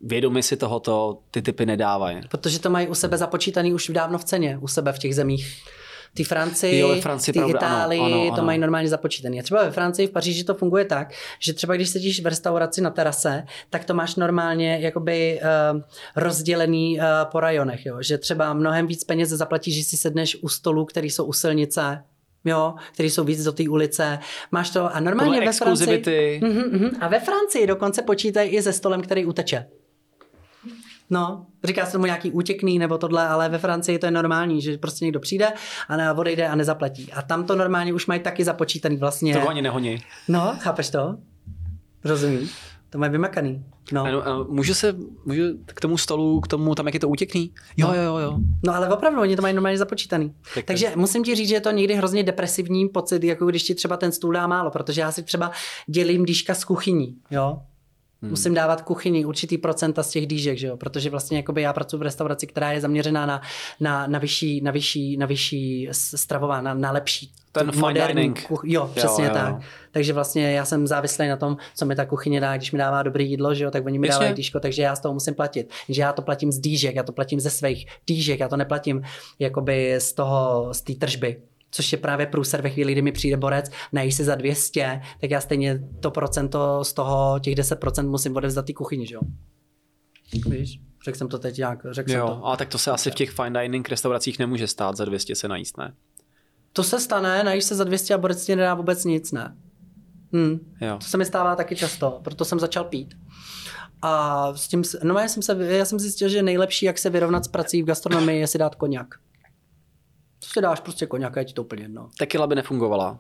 [0.02, 2.22] vědomi si tohoto ty typy nedávají?
[2.30, 5.64] Protože to mají u sebe započítaný už dávno v ceně, u sebe v těch zemích.
[6.16, 8.36] Ty Francii, jo, Francii ty pravda, Itálii, ano, ano, ano.
[8.36, 9.44] to mají normálně započítané.
[9.44, 12.90] Třeba ve Francii, v Paříži to funguje tak, že třeba když sedíš v restauraci na
[12.90, 15.42] terase, tak to máš normálně jakoby
[15.74, 15.82] uh,
[16.16, 17.86] rozdělený uh, po rajonech.
[17.86, 17.98] Jo?
[18.02, 22.04] Že třeba mnohem víc peněz zaplatíš, že si sedneš u stolů, který jsou u silnice,
[22.46, 24.20] jo, který jsou víc do té ulice.
[24.52, 26.02] Máš to a normálně ve Francii.
[26.42, 29.66] Uh-huh, uh-huh, a ve Francii dokonce počítají i se stolem, který uteče.
[31.10, 34.78] No, říká se tomu nějaký útěkný nebo tohle, ale ve Francii to je normální, že
[34.78, 35.54] prostě někdo přijde
[35.88, 37.14] a ne, odejde a nezaplatí.
[37.14, 39.34] A tam to normálně už mají taky započítaný vlastně.
[39.34, 39.98] To ani nehoní.
[40.28, 41.18] No, chápeš to?
[42.04, 42.52] Rozumíš?
[42.90, 43.66] To mají vymakaný.
[43.92, 44.06] No.
[44.06, 44.96] A, a můžu se
[45.26, 47.52] můžu k tomu stolu, k tomu, tam jak je to útěkný?
[47.78, 48.38] Jo, jo, jo, jo.
[48.64, 50.34] No ale opravdu, oni to mají normálně započítaný.
[50.56, 50.96] Tak Takže tak.
[50.96, 54.12] musím ti říct, že je to někdy hrozně depresivní pocit, jako když ti třeba ten
[54.12, 55.52] stůl dá málo, protože já si třeba
[55.88, 57.62] dělím dýška z kuchyní, jo.
[58.26, 58.32] Hmm.
[58.32, 60.78] Musím dávat kuchyni určitý procenta z těch dýžek, že jo?
[60.78, 63.42] protože vlastně jakoby já pracuji v restauraci, která je zaměřená na,
[63.80, 67.32] na, na, vyšší, na, vyšší, na vyšší stravování, na, na lepší.
[67.52, 68.48] Ten fine dining.
[68.48, 68.62] Kuch...
[68.66, 69.56] Jo, přesně jo, jo, tak.
[69.92, 73.04] Takže vlastně já jsem závislý na tom, co mi ta kuchyně dá, když mi dává
[73.04, 75.72] dobré jídlo, že jo, tak oni mi dávají dýško, takže já z toho musím platit.
[75.90, 79.04] Že já to platím z dýžek, já to platím ze svých dýžek, já to neplatím
[79.40, 81.38] jakoby z toho, z té tržby
[81.76, 85.32] což je právě průser ve chvíli, kdy mi přijde borec, nají se za 200, tak
[85.32, 89.22] já stejně to procento z toho, těch 10% musím odevzdat té kuchyni, že jo?
[90.50, 90.80] Víš?
[91.06, 92.46] Řekl jsem to teď nějak, řekl jo, jsem to.
[92.46, 95.48] ale tak to se asi v těch fine dining restauracích nemůže stát za 200 se
[95.48, 95.94] najíst, ne?
[96.74, 99.56] To se stane, najíš se za 200 a borec ti nedá vůbec nic, ne?
[100.34, 100.74] Hm.
[100.82, 100.98] Jo.
[100.98, 103.18] To se mi stává taky často, proto jsem začal pít.
[104.02, 107.46] A s tím, no já jsem, se, já jsem zjistil, že nejlepší, jak se vyrovnat
[107.46, 109.16] s prací v gastronomii, je si dát koněk.
[110.46, 112.10] Co si dáš prostě koněk a je ti to úplně jedno.
[112.18, 113.20] Tequila by nefungovala.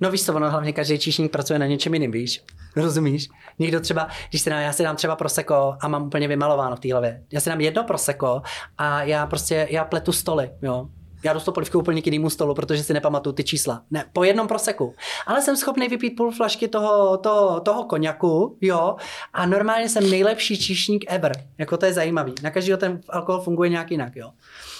[0.00, 2.44] No víš co, ono hlavně každý číšník pracuje na něčem jiným, víš?
[2.76, 3.28] Rozumíš?
[3.58, 6.80] Někdo třeba, když si dám, já si dám třeba proseko a mám úplně vymalováno v
[6.80, 7.22] té hlavě.
[7.32, 8.42] Já si dám jedno proseko
[8.78, 10.88] a já prostě, já pletu stoly, jo.
[11.24, 13.82] Já dostanu polivku úplně k jinému stolu, protože si nepamatuju ty čísla.
[13.90, 14.94] Ne, po jednom proseku.
[15.26, 18.96] Ale jsem schopný vypít půl flašky toho, toho, toho koněku, jo,
[19.32, 21.32] a normálně jsem nejlepší číšník ever.
[21.58, 22.34] Jako to je zajímavý.
[22.42, 24.30] Na každého ten alkohol funguje nějak jinak, jo.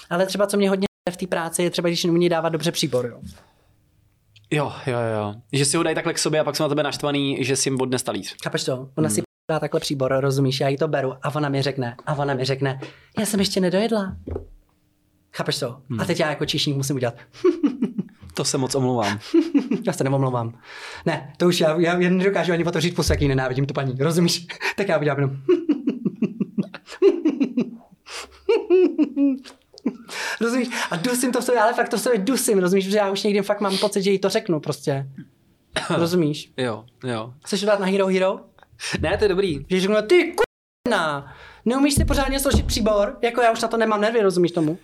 [0.09, 3.05] Ale třeba co mě hodně v té práci je třeba, když umí dávat dobře příbor,
[3.05, 3.21] jo.
[4.51, 5.35] Jo, jo, jo.
[5.53, 7.69] Že si ho dají takhle k sobě a pak jsem na tebe naštvaný, že si
[7.69, 8.35] jim odnes talíř.
[8.43, 8.73] Chápeš to?
[8.73, 9.15] Ona hmm.
[9.15, 9.21] si
[9.51, 12.45] dá takhle příbor, rozumíš, já jí to beru a ona mi řekne, a ona mi
[12.45, 12.79] řekne,
[13.19, 14.15] já jsem ještě nedojedla.
[15.33, 15.81] Chápeš to?
[15.89, 15.99] Hmm.
[15.99, 17.15] A teď já jako číšník musím udělat.
[18.33, 19.19] to se moc omlouvám.
[19.85, 20.59] já se neomlouvám.
[21.05, 24.47] Ne, to už já, já, já nedokážu ani otevřít pusu, jaký nenávidím tu paní, rozumíš?
[24.77, 25.37] tak já udělám jenom.
[30.41, 30.69] rozumíš?
[30.91, 32.89] A dusím to v sobě, ale fakt to v sobě dusím, rozumíš?
[32.89, 35.07] Že já už někdy fakt mám pocit, že jí to řeknu prostě.
[35.89, 36.53] Rozumíš?
[36.57, 37.33] Jo, jo.
[37.45, 38.39] Chceš dát na Hero Hero?
[38.99, 39.65] Ne, to je dobrý.
[39.69, 41.33] Že řeknu, ty k***na,
[41.65, 43.17] neumíš si pořádně složit příbor?
[43.21, 44.77] Jako já už na to nemám nervy, rozumíš tomu?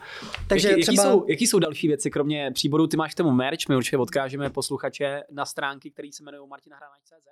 [0.48, 1.04] Takže jaký, třeba...
[1.04, 2.88] jsou, jaký jsou další věci, kromě příboru?
[2.88, 7.28] Ty máš k tomu merch, my určitě odkážeme posluchače na stránky, které se jmenují martinahrávač.cz.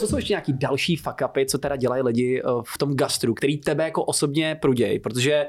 [0.00, 3.34] Co jsou ještě nějaký další fuck upy, co teda dělají lidi eh, v tom gastru,
[3.34, 5.46] který tebe jako osobně prudějí, protože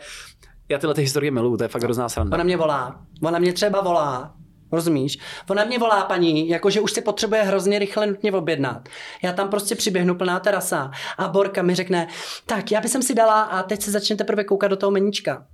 [0.70, 2.36] já tyhle ty historie miluju, to je fakt hrozná sranda.
[2.36, 4.36] Ona mě volá, ona mě třeba volá,
[4.72, 5.18] Rozumíš?
[5.50, 8.90] Ona mě volá paní, jakože už si potřebuje hrozně rychle nutně objednat.
[9.24, 12.08] Já tam prostě přiběhnu plná terasa a Borka mi řekne,
[12.46, 15.46] tak já bych si dala a teď se začnete prvé koukat do toho meníčka.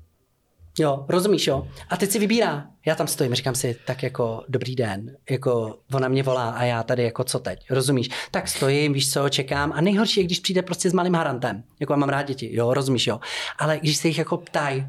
[0.79, 1.67] Jo, rozumíš, jo?
[1.89, 2.67] A teď si vybírá.
[2.85, 6.83] Já tam stojím, říkám si, tak jako dobrý den, jako ona mě volá a já
[6.83, 8.09] tady jako co teď, rozumíš?
[8.31, 11.97] Tak stojím, víš co, čekám a nejhorší je, když přijde prostě s malým harantem, jako
[11.97, 13.19] mám rád děti, jo, rozumíš, jo?
[13.59, 14.87] Ale když se jich jako ptají,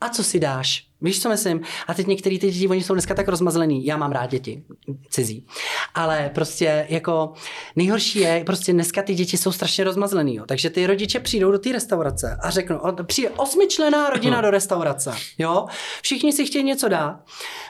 [0.00, 0.86] a co si dáš?
[1.02, 1.60] Víš, co myslím?
[1.86, 3.86] A teď některý ty děti, oni jsou dneska tak rozmazlený.
[3.86, 4.62] Já mám rád děti,
[5.10, 5.46] cizí.
[5.94, 7.32] Ale prostě jako
[7.76, 10.34] nejhorší je, prostě dneska ty děti jsou strašně rozmazlený.
[10.34, 10.44] Jo.
[10.46, 15.12] Takže ty rodiče přijdou do té restaurace a řeknou, přijde osmičlená rodina do restaurace.
[15.38, 15.66] Jo?
[16.02, 17.20] Všichni si chtějí něco dát.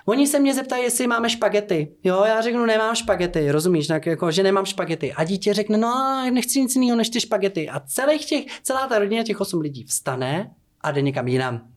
[0.07, 1.89] Oni se mě zeptají, jestli máme špagety.
[2.05, 5.13] Jo, já řeknu, nemám špagety, rozumíš, tak jako, že nemám špagety.
[5.13, 7.69] A dítě řekne, no, nechci nic jiného než ty špagety.
[7.69, 11.72] A celých těch, celá ta rodina těch osm lidí vstane a jde někam jinam.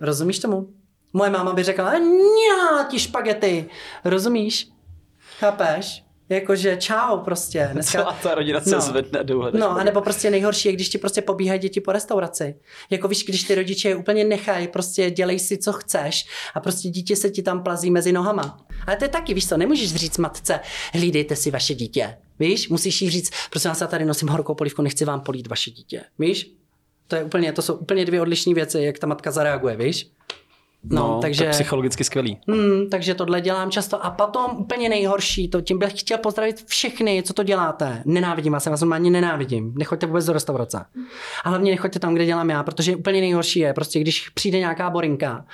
[0.00, 0.68] Rozumíš tomu?
[1.12, 3.68] Moje máma by řekla, já ti špagety.
[4.04, 4.68] Rozumíš?
[5.38, 6.06] Chápeš?
[6.28, 7.70] Jakože čau prostě.
[7.72, 7.98] Dneska...
[7.98, 8.80] Celá ta rodina se no.
[8.80, 9.52] zvedne důhle.
[9.54, 12.54] No, anebo prostě nejhorší je, když ti prostě pobíhají děti po restauraci.
[12.90, 16.88] Jako víš, když ty rodiče je úplně nechají, prostě dělej si, co chceš a prostě
[16.88, 18.58] dítě se ti tam plazí mezi nohama.
[18.86, 20.60] Ale to je taky, víš co, nemůžeš říct matce,
[20.92, 22.18] hlídejte si vaše dítě.
[22.38, 25.70] Víš, musíš jí říct, prosím vás, já tady nosím horkou polivku, nechci vám polít vaše
[25.70, 26.02] dítě.
[26.18, 26.55] Víš?
[27.08, 30.10] To, je úplně, to jsou úplně dvě odlišné věci, jak ta matka zareaguje, víš?
[30.90, 32.38] No, no takže tak psychologicky skvělý.
[32.48, 34.04] Hmm, takže tohle dělám často.
[34.04, 38.02] A potom úplně nejhorší, to tím bych chtěl pozdravit všechny, co to děláte.
[38.04, 39.74] Nenávidím vás, já vás normálně nenávidím.
[39.78, 40.84] Nechoďte vůbec do restaurace.
[41.44, 44.90] A hlavně nechoďte tam, kde dělám já, protože úplně nejhorší je, prostě když přijde nějaká
[44.90, 45.44] borinka,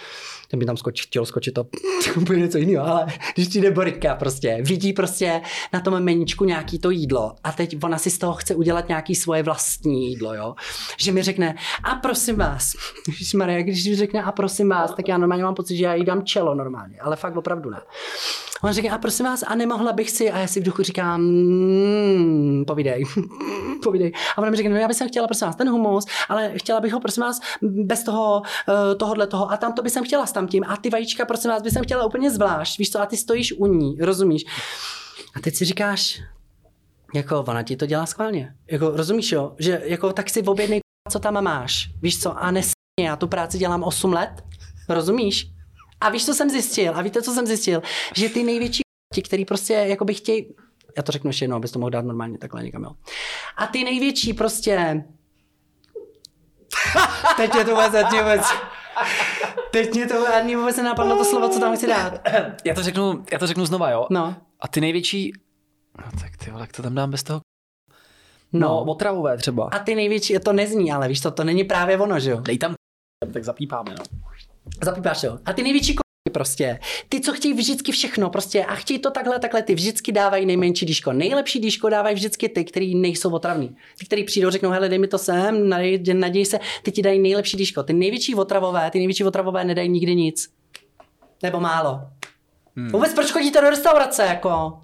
[0.52, 1.66] ten by tam skoč, chtěl skočit to
[2.16, 5.40] úplně něco jiného, ale když přijde Boritka prostě, vidí prostě
[5.72, 9.14] na tom meničku nějaký to jídlo a teď ona si z toho chce udělat nějaký
[9.14, 10.54] svoje vlastní jídlo, jo.
[10.98, 12.72] Že mi řekne, a prosím vás,
[13.34, 16.04] Maria, když mi řekne, a prosím vás, tak já normálně mám pocit, že já jí
[16.04, 17.80] dám čelo normálně, ale fakt opravdu ne.
[18.64, 21.20] On řekne, a prosím vás, a nemohla bych si, a já si v duchu říkám,
[21.20, 23.04] mmm, povídej,
[23.82, 24.12] povídej.
[24.36, 26.92] A ona mi řekne, no já bych chtěla, prosím vás, ten humus, ale chtěla bych
[26.92, 30.46] ho, prosím vás, bez toho, uh, tohohle toho, a tam to bych chtěla s tam
[30.46, 33.52] tím, a ty vajíčka, prosím vás, bych chtěla úplně zvlášť, víš co, a ty stojíš
[33.52, 34.44] u ní, rozumíš?
[35.34, 36.22] A teď si říkáš,
[37.14, 38.54] jako ona ti to dělá schválně.
[38.70, 39.54] Jako, rozumíš jo?
[39.58, 41.90] Že jako tak si objednej, co tam máš.
[42.02, 42.38] Víš co?
[42.38, 44.44] A nes já tu práci dělám 8 let.
[44.88, 45.52] Rozumíš?
[46.02, 46.92] A víš, co jsem zjistil?
[46.96, 47.82] A víte, co jsem zjistil?
[48.16, 48.82] Že ty největší
[49.14, 50.54] ti, který prostě jako by chtějí,
[50.96, 52.90] já to řeknu ještě jednou, abys to mohl dát normálně takhle někam, jo.
[53.56, 55.04] A ty největší prostě,
[57.36, 58.42] teď je to vůbec, teď vůbec,
[59.70, 62.28] teď mě to ani vůbec nenapadlo to slovo, co tam chci dát.
[62.64, 64.06] Já to řeknu, já to řeknu znova, jo.
[64.10, 64.36] No.
[64.60, 65.32] A ty největší,
[65.98, 67.40] no tak ty vole, jak to tam dám bez toho
[68.52, 69.68] No, no otravové třeba.
[69.72, 72.40] A ty největší, to nezní, ale víš to, to není právě ono, že jo?
[72.40, 72.74] Dej tam
[73.32, 74.04] tak zapípáme, no.
[74.82, 75.38] Zapípáš jo.
[75.44, 75.96] A ty největší
[76.32, 76.78] prostě.
[77.08, 80.86] Ty, co chtějí vždycky všechno prostě a chtějí to takhle, takhle, ty vždycky dávají nejmenší
[80.86, 81.12] díško.
[81.12, 83.76] Nejlepší díško dávají vždycky ty, který nejsou otravní.
[83.98, 87.18] Ty, který přijdou, řeknou, hele, dej mi to sem, naděj, naděj se, ty ti dají
[87.18, 87.82] nejlepší díško.
[87.82, 90.48] Ty největší otravové, ty největší otravové nedají nikdy nic.
[91.42, 92.00] Nebo málo.
[92.76, 92.88] Hmm.
[92.88, 94.80] Vůbec proč chodíte do restaurace, jako?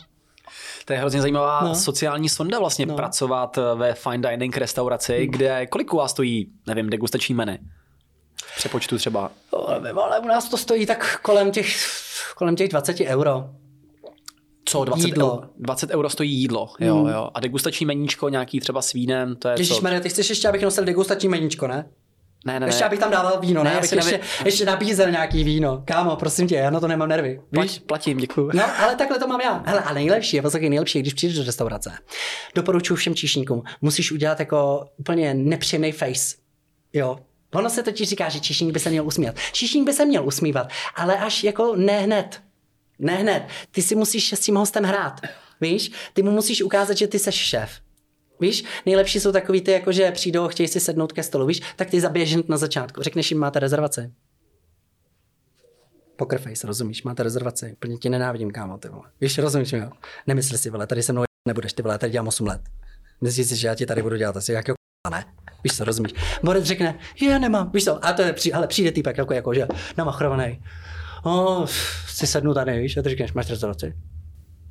[0.84, 1.74] To je hrozně zajímavá no.
[1.74, 2.96] sociální sonda vlastně no.
[2.96, 5.30] pracovat ve fine dining restauraci, hmm.
[5.30, 7.58] kde kolik u vás stojí, nevím, degustační menu?
[8.58, 9.30] Přepočtu třeba?
[10.02, 11.76] Ale u nás to stojí tak kolem těch,
[12.36, 13.44] kolem těch 20 euro.
[14.64, 15.32] Co, 20 jídlo.
[15.32, 17.08] Euro, 20 euro stojí jídlo, jo, hmm.
[17.08, 17.30] jo.
[17.34, 20.84] A degustační meníčko nějaký třeba s vínem, to je Ježišmarja, ty chceš ještě, abych nosil
[20.84, 21.90] degustační meníčko, ne?
[22.46, 22.86] Ne, ne, ještě ne.
[22.86, 23.70] abych tam dával víno, ne?
[23.70, 25.82] ne abych ještě, ještě nabízel nějaký víno.
[25.84, 27.40] Kámo, prosím tě, já na to nemám nervy.
[27.52, 27.78] Víš?
[27.78, 28.50] platím, děkuji.
[28.54, 29.62] No, ale takhle to mám já.
[29.66, 31.92] Hele, a nejlepší je, poslouchej, nejlepší když přijdeš do restaurace.
[32.54, 36.36] Doporučuji všem číšníkům, musíš udělat jako úplně nepříjemný face.
[36.92, 37.18] Jo,
[37.54, 39.36] Ono se totiž říká, že čišník by se měl usmívat.
[39.52, 42.42] Čišník by se měl usmívat, ale až jako ne hned.
[42.98, 43.46] Ne hned.
[43.70, 45.20] Ty si musíš s tím hostem hrát.
[45.60, 45.90] Víš?
[46.12, 47.70] Ty mu musíš ukázat, že ty seš šéf.
[48.40, 51.60] Víš, nejlepší jsou takový ty, jako že přijdou a chtějí si sednout ke stolu, víš,
[51.76, 53.02] tak ty zabiješ na začátku.
[53.02, 54.12] Řekneš jim, máte rezervaci.
[56.16, 57.76] Poker rozumíš, máte rezervaci.
[57.78, 59.10] Plně ti nenávidím, kámo, ty vole.
[59.20, 59.90] Víš, rozumíš mi, jo?
[60.26, 62.60] Nemysli si, vole, tady se mnou nebudeš, ty vole, tady dělám 8 let.
[63.20, 64.76] Myslíš si, že já ti tady budu dělat asi jakého
[65.10, 65.24] ne?
[65.64, 66.12] Víš co, rozumíš?
[66.42, 69.66] Borec řekne, je, nemám, víš co, a to je, ale přijde týpek jako, jako že
[69.96, 70.62] namachrovaný.
[71.24, 71.66] O,
[72.06, 73.94] si sednu tady, víš, a ty řekneš, máš rezervaci?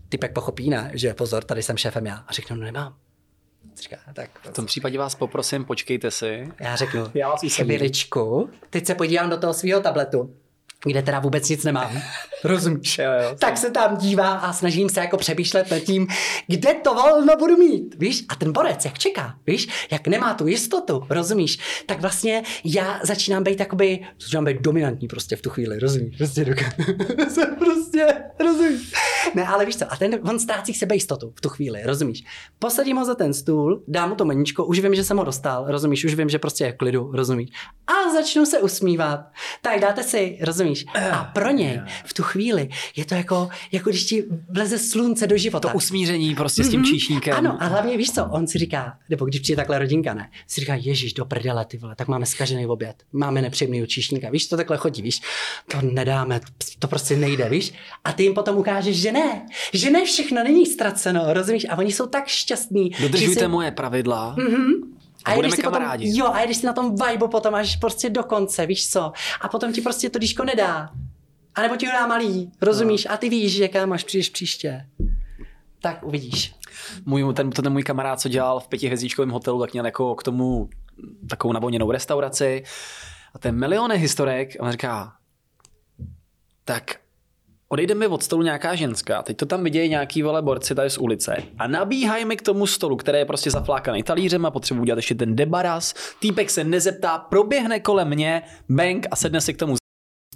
[0.10, 2.16] Typek pochopí, ne, že pozor, tady jsem šéfem já.
[2.16, 2.96] A řeknu, no nemám.
[3.82, 6.52] Říká, tak, v tom případě vás poprosím, počkejte si.
[6.60, 10.36] Já řeknu, já vás chviličku, teď se podívám do toho svého tabletu
[10.86, 12.02] kde teda vůbec nic nemám.
[12.44, 12.98] Rozumíš?
[12.98, 16.08] Jo, jo, tak se tam dívá a snažím se jako přemýšlet nad tím,
[16.48, 18.26] kde to volno budu mít, víš?
[18.30, 19.88] A ten borec, jak čeká, víš?
[19.92, 21.60] Jak nemá tu jistotu, rozumíš?
[21.86, 26.18] Tak vlastně já začínám být jakoby, začínám být dominantní prostě v tu chvíli, rozumíš?
[26.18, 26.46] Prostě,
[27.30, 28.08] jsem prostě,
[28.40, 28.94] rozumíš?
[29.36, 32.24] Ne, ale víš co, a ten, on ztrácí sebejistotu v tu chvíli, rozumíš?
[32.60, 35.66] Posadím ho za ten stůl, dám mu to meničko, už vím, že jsem ho dostal,
[35.68, 36.06] rozumíš?
[36.06, 37.50] Už vím, že prostě je klidu, rozumíš?
[37.88, 39.20] a začnou se usmívat.
[39.62, 40.67] Tak dáte si, rozumíš?
[41.12, 45.38] A pro něj v tu chvíli je to jako, jako když ti vleze slunce do
[45.38, 45.70] života.
[45.70, 46.90] To usmíření prostě s tím Mhm.
[46.90, 47.34] číšníkem.
[47.38, 50.62] Ano, a hlavně víš co, on si říká, nebo když přijde takhle rodinka, ne, si
[50.62, 54.58] říká, ježíš, do prdele, ty vole, tak máme zkažený oběd, máme nepříjemný číšníka, víš, to
[54.58, 55.22] takhle chodí, víš,
[55.72, 56.40] to nedáme,
[56.80, 60.66] to prostě nejde, víš, a ty jim potom ukážeš, že ne, že ne všechno není
[60.66, 62.92] ztraceno, rozumíš, a oni jsou tak šťastní.
[63.02, 63.48] Dodržujte si...
[63.48, 64.36] moje pravidla.
[64.38, 64.97] Mhm.
[65.26, 66.06] A i budeme když si kamarádi.
[66.06, 69.12] Potom, jo, a když si na tom vibe potom až prostě do konce, víš co,
[69.42, 70.90] a potom ti prostě to díško nedá.
[71.56, 73.06] A nebo ti ho dá malý, rozumíš?
[73.06, 73.12] No.
[73.12, 74.88] A ty víš, že kam až přijdeš příště.
[75.82, 76.56] Tak uvidíš.
[77.06, 80.70] Můj, ten, ten můj kamarád, co dělal v pětihvězdičkovém hotelu, tak měl jako k tomu
[81.30, 82.64] takovou navoněnou restauraci.
[83.34, 85.14] A ten miliony historek, a on říká,
[86.66, 86.96] tak
[87.70, 90.98] odejde mi od stolu nějaká ženská, teď to tam vidějí nějaký vole borci tady z
[90.98, 94.98] ulice a nabíhají mi k tomu stolu, který je prostě zaflákaný talířem a potřebuji udělat
[94.98, 95.94] ještě ten debaras.
[96.20, 99.76] Týpek se nezeptá, proběhne kolem mě, bang a sedne si k tomu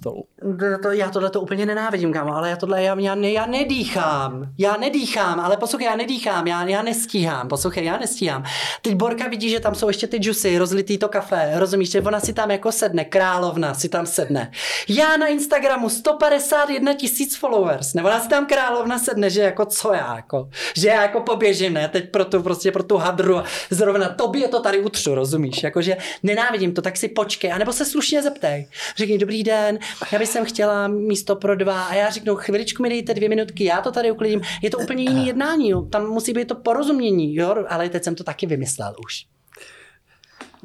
[0.02, 0.24] stolu.
[0.58, 3.46] To, to, já tohle to úplně nenávidím, kámo, ale já tohle, já, já, ne, já
[3.46, 4.52] nedýchám.
[4.58, 8.44] Já nedýchám, ale poslouchej, já nedýchám, já, já nestíhám, poslouchej, já nestíhám.
[8.82, 12.20] Teď Borka vidí, že tam jsou ještě ty džusy, rozlitý to kafe, rozumíš, že ona
[12.20, 14.50] si tam jako sedne, královna si tam sedne.
[14.88, 19.92] Já na Instagramu 151 tisíc followers, nebo ona si tam královna sedne, že jako co
[19.92, 24.08] já, jako, že já jako poběžím, ne, teď pro tu, prostě pro tu hadru, zrovna
[24.08, 28.66] tobě to tady utřu, rozumíš, jakože nenávidím to, tak si počkej, anebo se slušně zeptej.
[28.96, 29.78] Řekni, dobrý den,
[30.12, 33.64] já bych sem chtěla místo pro dva a já řeknu, chviličku mi dejte dvě minutky,
[33.64, 34.40] já to tady uklidím.
[34.62, 35.82] Je to úplně jiný jednání, jo.
[35.82, 39.26] tam musí být to porozumění, jo, ale teď jsem to taky vymyslel už.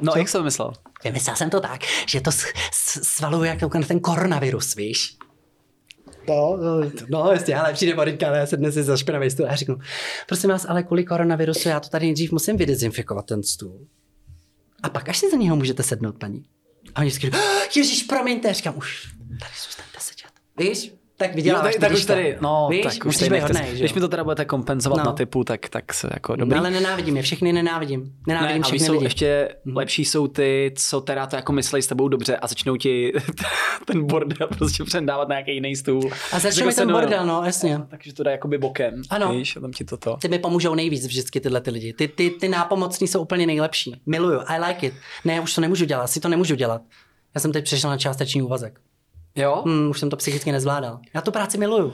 [0.02, 0.74] No, jak jsem myslel?
[1.04, 2.32] Vymyslel jsem to tak, že to
[3.04, 5.18] svaluje jako ten koronavirus, víš.
[6.28, 9.50] No, no, no jasně, ale přijde Marinka, ale já se dnes za špinavý stůl a
[9.50, 9.78] já řeknu,
[10.28, 13.88] prosím vás, ale kvůli koronavirusu já to tady nejdřív musím vydezinfikovat ten stůl.
[14.84, 16.46] A pak až si za něho můžete sednout, paní.
[16.98, 17.44] A oni říkají,
[17.76, 19.08] Ježíš, promiňte, říkám, už
[19.40, 20.32] tady zůstaňte sedět.
[20.58, 20.92] Víš?
[21.20, 22.84] Tak Jo, vyděláš tak, tak už tady, no, Víš?
[22.84, 25.04] tak už tady hodnej, Když mi to teda budete kompenzovat No.
[25.06, 26.60] na typu, tak, tak se jako No, dobrý.
[26.60, 28.14] ale nenávidím je, všechny nenávidím.
[28.28, 29.06] Nenávidím Ne, všechny jsou lidi.
[29.06, 33.14] ještě lepší jsou ty, co teda to jako myslí s tebou dobře a začnou ti
[33.86, 36.10] ten bordel prostě přendávat na nějaký jiný stůl.
[36.32, 37.80] A začne Jako mi ten no- bordel, no, jasně.
[37.88, 39.02] Takže to dá jakoby bokem.
[39.10, 39.32] Ano.
[39.32, 40.18] Víš, a tam ti toto.
[40.22, 41.94] Ty mi pomůžou nejvíc vždycky tyhle ty lidi.
[41.94, 44.02] Ty, ty, ty nápomocní jsou úplně nejlepší.
[44.06, 44.94] Miluju, I like it.
[45.26, 46.82] Ne, už to nemůžu dělat, si to nemůžu dělat.
[47.36, 48.80] Já jsem teď přešel na částečný úvazek.
[49.38, 49.62] Jo?
[49.66, 51.00] Hmm, už jsem to psychicky nezvládal.
[51.14, 51.94] Já tu práci miluju.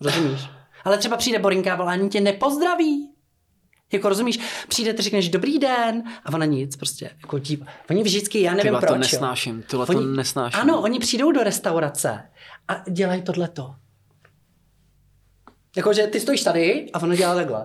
[0.00, 0.40] Rozumíš?
[0.84, 3.10] Ale třeba přijde Borinka a ani tě nepozdraví.
[3.92, 7.62] Jako rozumíš, přijde, ty řekneš dobrý den a ona nic, prostě jako dív.
[7.90, 8.90] Oni vždycky, já nevím Tyhle proč.
[8.90, 10.60] to nesnáším, tyhle to Oni- nesnáším.
[10.60, 12.22] Ano, oni přijdou do restaurace
[12.68, 13.74] a dělají tohleto.
[15.76, 17.64] Jakože ty stojíš tady a ono dělá takhle.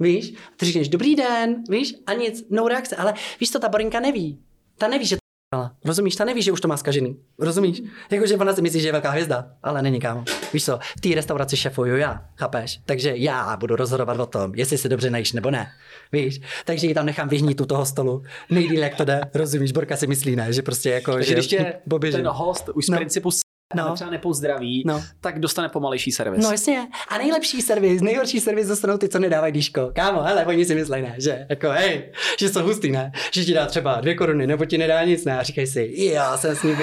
[0.00, 0.34] Víš?
[0.56, 1.94] Ty říkáš dobrý den, víš?
[2.06, 2.96] A nic, no reakce.
[2.96, 4.42] Ale víš to, ta Borinka neví.
[4.78, 5.16] Ta neví, že
[5.52, 6.16] to Rozumíš?
[6.16, 7.16] Ta neví, že už to má zkažený.
[7.38, 7.82] Rozumíš?
[8.10, 10.24] Jakože ona si myslí, že je velká hvězda, ale není kámo.
[10.52, 12.80] Víš co, v té restauraci šefuju já, chápeš?
[12.86, 15.66] Takže já budu rozhodovat o tom, jestli se dobře najíš nebo ne.
[16.12, 16.40] Víš?
[16.64, 18.22] Takže ji tam nechám vyhnít u toho stolu.
[18.50, 19.20] Nejdýl, jak to jde.
[19.34, 19.72] Rozumíš?
[19.72, 20.52] Borka si myslí, ne?
[20.52, 21.56] Že prostě jako, Takže že když
[21.88, 22.16] poběží.
[22.16, 22.96] ten host už z No.
[22.96, 23.30] principu
[23.74, 23.94] No.
[23.94, 25.02] třeba nepozdraví, No.
[25.20, 26.44] tak dostane pomalejší servis.
[26.44, 26.88] No jasně.
[27.08, 29.90] A nejlepší servis, nejhorší servis dostanou ty, co nedávají díško.
[29.94, 33.54] Kámo, hele, oni si myslí, ne, že jako, hej, že jsou hustý, ne, že ti
[33.54, 36.62] dá třeba dvě koruny, nebo ti nedá nic, ne, a říkají si, já jsem s
[36.62, 36.76] ním.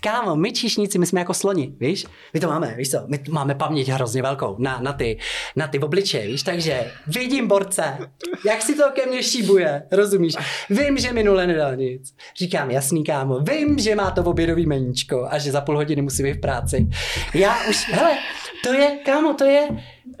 [0.00, 2.06] Kámo, my číšníci, my jsme jako sloni, víš?
[2.34, 2.98] My to máme, víš co?
[3.06, 5.18] My máme paměť hrozně velkou na, na, ty,
[5.56, 6.42] na ty obličeje, víš?
[6.42, 7.98] Takže vidím borce,
[8.46, 10.34] jak si to ke mně šíbuje, rozumíš?
[10.70, 12.14] Vím, že minule nedal nic.
[12.36, 16.22] Říkám, jasný kámo, vím, že má to obědový meníčko a že za půl hodiny musí
[16.22, 16.88] být v práci.
[17.34, 18.18] Já už, hele,
[18.64, 19.68] to je, kámo, to je,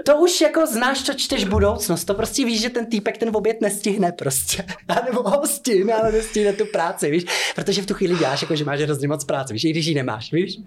[0.06, 2.04] to už jako znáš, co čteš budoucnost.
[2.04, 4.64] To prostě víš, že ten týpek ten oběd nestihne prostě.
[4.88, 7.24] A nebo ho stihne, ale nestihne tu práci, víš?
[7.54, 9.94] Protože v tu chvíli děláš, jako že máš hrozně moc práce, víš, i když ji
[9.94, 10.58] nemáš, víš?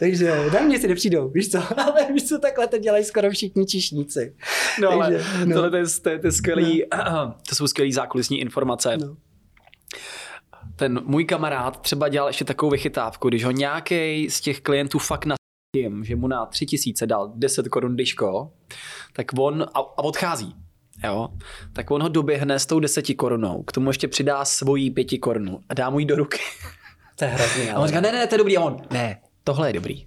[0.00, 1.58] Takže na mě si nepřijdou, víš co?
[1.80, 4.34] Ale víš co, takhle to dělají skoro všichni čišníci.
[4.80, 5.54] No, ale Takže, no.
[5.54, 6.84] tohle to, je, to, je, to, je skvělý,
[7.48, 8.96] to jsou skvělý zákulisní informace.
[8.96, 9.16] No.
[10.76, 15.24] Ten můj kamarád třeba dělal ještě takovou vychytávku, když ho nějaký z těch klientů fakt
[15.24, 15.39] na
[15.76, 18.52] tím, že mu na tři tisíce dal 10 korun diško,
[19.12, 20.54] tak on a, a odchází.
[21.04, 21.28] Jo?
[21.72, 25.60] Tak on ho doběhne s tou deseti korunou, k tomu ještě přidá svojí pěti korunu
[25.68, 26.38] a dá mu ji do ruky.
[27.16, 27.70] To je hrozný.
[27.70, 28.56] A on říká, ne, ne, to je dobrý.
[28.56, 30.06] A on, ne, tohle je dobrý.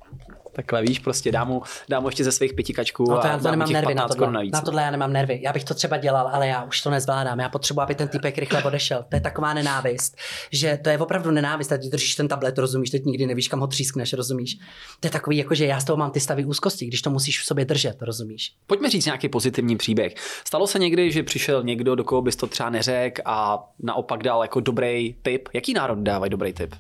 [0.54, 3.28] Takhle víš, prostě dá mu, dá mu ještě ze svých pěti kačků No to a
[3.28, 4.50] já to nemám těch nervy na 15 korun tohle.
[4.54, 5.40] Na tohle já nemám nervy.
[5.44, 7.40] Já bych to třeba dělal, ale já už to nezvládám.
[7.40, 9.06] Já potřebuji, aby ten typek rychle odešel.
[9.10, 10.18] To je taková nenávist,
[10.52, 11.72] že to je opravdu nenávist.
[11.72, 14.58] A ty držíš ten tablet, rozumíš, teď nikdy nevíš, kam ho třískneš, rozumíš.
[15.00, 17.42] To je takový, jako že já z toho mám ty stavy úzkosti, když to musíš
[17.42, 18.54] v sobě držet, rozumíš.
[18.68, 20.16] Pojďme říct nějaký pozitivní příběh.
[20.48, 24.42] Stalo se někdy, že přišel někdo, do koho bys to třeba neřekl a naopak dal
[24.42, 25.50] jako dobrý tip?
[25.54, 26.76] Jaký národ dávají dobrý tip?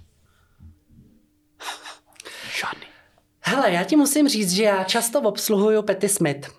[3.45, 6.49] Hele, já ti musím říct, že já často obsluhuju Petty Smith.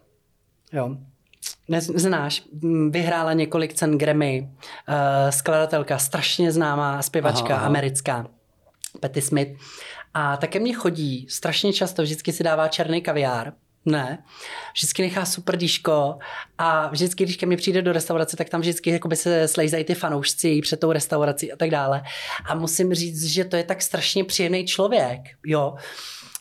[0.72, 0.96] Jo.
[1.78, 2.42] Znáš,
[2.90, 4.48] vyhrála několik cen Grammy,
[4.88, 7.66] uh, skladatelka, strašně známá zpěvačka aha, aha.
[7.66, 8.26] americká,
[9.00, 9.60] Petty Smith.
[10.14, 13.52] A také mě chodí strašně často, vždycky si dává černý kaviár,
[13.84, 14.24] ne.
[14.74, 16.18] Vždycky nechá super díško
[16.58, 19.94] a vždycky, když ke mně přijde do restaurace, tak tam vždycky jakoby se slejzají ty
[19.94, 22.02] fanoušci před tou restaurací a tak dále.
[22.46, 25.74] A musím říct, že to je tak strašně příjemný člověk, jo,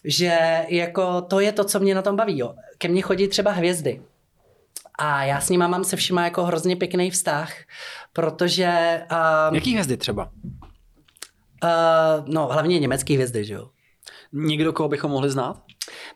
[0.03, 2.55] že jako to je to, co mě na tom baví, jo.
[2.77, 4.01] Ke mně chodí třeba hvězdy.
[4.99, 7.53] A já s nima mám se všima jako hrozně pěkný vztah,
[8.13, 9.01] protože...
[9.49, 10.31] Um, Jaký hvězdy třeba?
[11.63, 13.69] Uh, no, hlavně německý hvězdy, že jo.
[14.33, 15.61] Někdo, koho bychom mohli znát?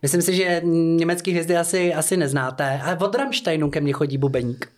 [0.02, 2.82] Myslím si, že německý hvězdy asi, asi neznáte.
[2.84, 4.72] Ale od Rammsteinu ke mně chodí bubeník.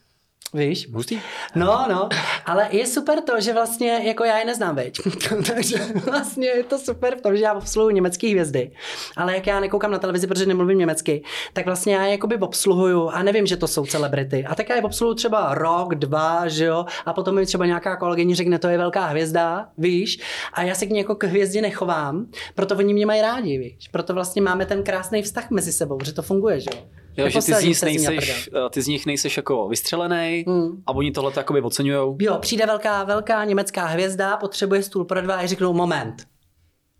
[0.53, 0.89] Víš?
[0.93, 1.19] Hustý.
[1.55, 2.09] No, no,
[2.45, 4.99] ale je super to, že vlastně jako já je neznám, veď.
[5.53, 8.71] Takže vlastně je to super v tom, že já obsluhuji německé hvězdy.
[9.17, 11.23] Ale jak já nekoukám na televizi, protože nemluvím německy,
[11.53, 14.45] tak vlastně já je jakoby obsluhuju a nevím, že to jsou celebrity.
[14.45, 17.95] A tak já je obsluhuju třeba rok, dva, že jo, a potom mi třeba nějaká
[17.95, 20.19] kolegyně řekne, to je velká hvězda, víš,
[20.53, 22.25] a já se k ní jako k hvězdě nechovám,
[22.55, 23.87] proto oni mě mají rádi, víš.
[23.91, 26.98] Proto vlastně máme ten krásný vztah mezi sebou, že to funguje, že jo.
[27.19, 30.83] Jo, že ty z, nich nejseš, eh, ty z nich nejseš jako vystřelený hmm.
[30.87, 32.17] a oni tohle jakoby oceňujou.
[32.19, 36.27] Jo, přijde velká, velká německá hvězda, potřebuje stůl pro dva a řeknou moment.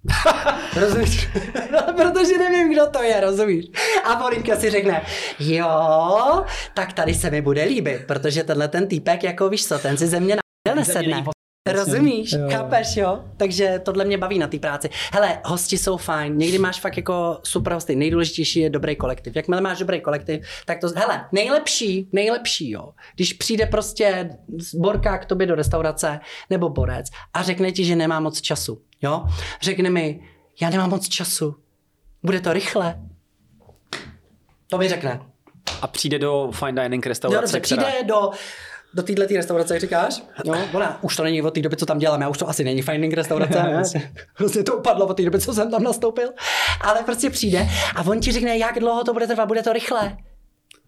[0.80, 1.30] rozumíš?
[1.96, 3.66] Protože nevím, kdo to je, rozumíš?
[4.04, 5.02] A Morinka si řekne,
[5.40, 9.98] jo, tak tady se mi bude líbit, protože tenhle ten týpek, jako víš co, ten
[9.98, 10.36] si ze mě
[10.68, 11.24] na nesedne.
[11.74, 12.40] Rozumíš, jo.
[12.52, 13.20] chápeš, jo?
[13.38, 14.90] Takže tohle mě baví na té práci.
[15.14, 19.36] Hele, hosti jsou fajn, někdy máš fakt jako super hosty, nejdůležitější je dobrý kolektiv.
[19.36, 22.90] Jakmile máš dobrý kolektiv, tak to, hele, nejlepší, nejlepší, jo.
[23.16, 24.30] Když přijde prostě
[24.74, 29.24] borka k tobě do restaurace nebo borec a řekne ti, že nemá moc času, jo?
[29.62, 30.20] Řekne mi,
[30.62, 31.56] já nemám moc času,
[32.24, 33.00] bude to rychle.
[34.68, 35.20] To mi řekne.
[35.82, 37.84] A přijde do fine dining restaurace, Dobře, která...
[37.84, 38.32] přijde do
[38.94, 40.24] do téhle tý restaurace, jak říkáš?
[40.46, 42.64] No, ona, už to není od té doby, co tam dělám, já už to asi
[42.64, 43.84] není finding restaurace, ne?
[44.38, 46.30] prostě to upadlo od té doby, co jsem tam nastoupil,
[46.82, 50.18] ale prostě přijde a on ti řekne, jak dlouho to bude trvat, bude to rychle.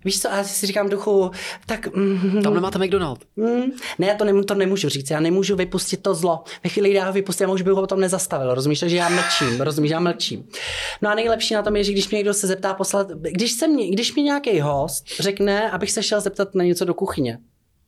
[0.06, 1.32] Víš co, a já si říkám duchu,
[1.66, 1.96] tak...
[1.96, 3.20] Mm, tam nemáte McDonald.
[3.36, 6.44] Mm, ne, já to, nemů, to nemůžu říct, já nemůžu vypustit to zlo.
[6.64, 9.10] Ve chvíli, kdy já ho vypustím, já už bych ho potom nezastavil, rozumíš, že já
[9.10, 10.48] mlčím, rozumíš, já mlčím.
[11.02, 13.68] No a nejlepší na tom je, že když mě někdo se zeptá poslat, když, se
[13.68, 17.38] mě, když mi nějaký host řekne, abych se šel zeptat na něco do kuchyně,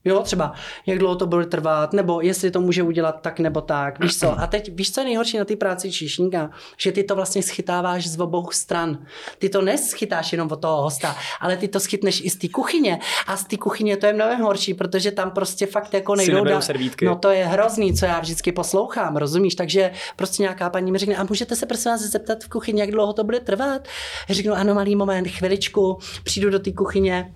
[0.05, 0.53] Jo, třeba
[0.85, 4.39] jak dlouho to bude trvat, nebo jestli to může udělat tak nebo tak, víš co.
[4.39, 6.49] A teď víš, co je nejhorší na té práci číšníka?
[6.77, 9.05] Že ty to vlastně schytáváš z obou stran.
[9.37, 12.99] Ty to neschytáš jenom od toho hosta, ale ty to schytneš i z té kuchyně.
[13.27, 16.59] A z té kuchyně to je mnohem horší, protože tam prostě fakt jako nejdou da...
[17.01, 19.55] No to je hrozný, co já vždycky poslouchám, rozumíš?
[19.55, 22.91] Takže prostě nějaká paní mi řekne, a můžete se prosím vás zeptat v kuchyni, jak
[22.91, 23.87] dlouho to bude trvat?
[24.29, 27.33] Já řeknu, ano, malý moment, chviličku, přijdu do té kuchyně,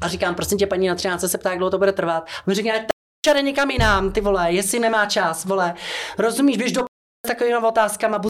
[0.00, 2.22] a říkám, prosím tě, paní na 13 se ptá, jak dlouho to bude trvat.
[2.22, 2.72] A on říká,
[3.26, 5.74] čare někam jinam, ty vole, jestli nemá čas, vole.
[6.18, 6.84] Rozumíš, běž do
[7.26, 8.20] s takovými otázkama,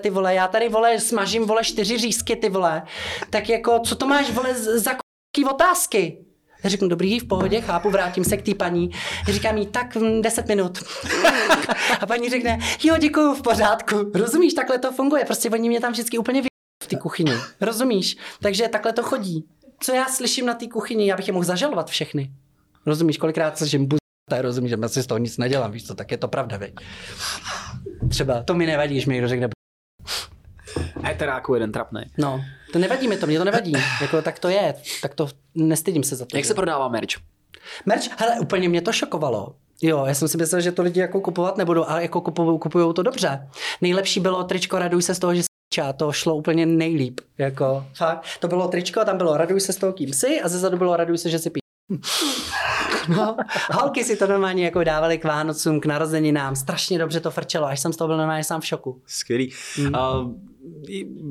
[0.00, 2.82] ty vole, já tady, vole, smažím, vole, čtyři řízky, ty vole.
[3.30, 4.90] Tak jako, co to máš, vole, za
[5.50, 6.24] otázky?
[6.64, 8.90] Já řeknu, dobrý, v pohodě, chápu, vrátím se k té paní.
[9.28, 10.78] Říkám jí, tak 10 minut.
[12.00, 14.10] a paní řekne, jo, děkuju, v pořádku.
[14.14, 15.24] Rozumíš, takhle to funguje.
[15.24, 16.42] Prostě oni mě tam vždycky úplně
[16.82, 17.32] v té kuchyni.
[17.60, 18.16] Rozumíš?
[18.42, 19.48] Takže takhle to chodí
[19.82, 22.30] co já slyším na té kuchyni, já bych je mohl zažalovat všechny.
[22.86, 23.98] Rozumíš, kolikrát slyším buz,
[24.40, 26.74] rozumíš, že já si z toho nic nedělám, víš co, tak je to pravda, veď.
[28.08, 29.48] Třeba, to mi nevadí, když mi někdo řekne
[31.02, 32.00] Heteráku jeden trapný.
[32.18, 33.72] No, to nevadí mi to, mě to nevadí.
[34.00, 36.36] Jako, tak to je, tak to nestydím se za to.
[36.36, 37.14] Jak se prodává merch?
[37.86, 39.54] Merch, hele, úplně mě to šokovalo.
[39.82, 42.94] Jo, já jsem si myslel, že to lidi jako kupovat nebudou, ale jako kupují, kupují
[42.94, 43.48] to dobře.
[43.80, 45.42] Nejlepší bylo tričko, raduj se z toho, že
[45.78, 47.20] a to šlo úplně nejlíp.
[47.38, 48.26] Jako, fakt.
[48.40, 51.18] To bylo tričko, tam bylo raduj se s toho, kým jsi a zezadu bylo raduj
[51.18, 51.60] se, že si pí.
[53.08, 53.36] No,
[53.72, 57.80] holky si to normálně jako dávali k Vánocům, k narozeninám, strašně dobře to frčelo, až
[57.80, 59.02] jsem z toho byl normálně sám v šoku.
[59.06, 59.52] Skvělý.
[59.78, 59.94] Mm.
[59.94, 60.32] Uh,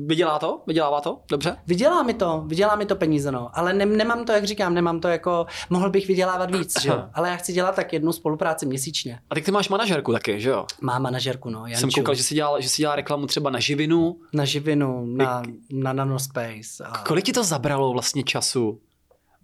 [0.06, 0.62] vydělá to?
[0.66, 1.20] Vydělává to?
[1.30, 1.56] Dobře?
[1.66, 3.50] Vydělá mi to, vydělá mi to peníze, no.
[3.52, 7.04] Ale ne, nemám to, jak říkám, nemám to jako, mohl bych vydělávat víc, že jo.
[7.14, 9.20] Ale já chci dělat tak jednu spolupráci měsíčně.
[9.30, 10.66] A tak ty máš manažerku taky, že jo?
[10.80, 11.66] Mám manažerku, no.
[11.66, 11.80] Janču.
[11.80, 14.16] Jsem koukal, že si dělal, že si dělal reklamu třeba na živinu.
[14.32, 16.84] Na živinu, na, na nanospace.
[16.84, 16.98] A...
[16.98, 18.80] Kolik ti to zabralo vlastně času?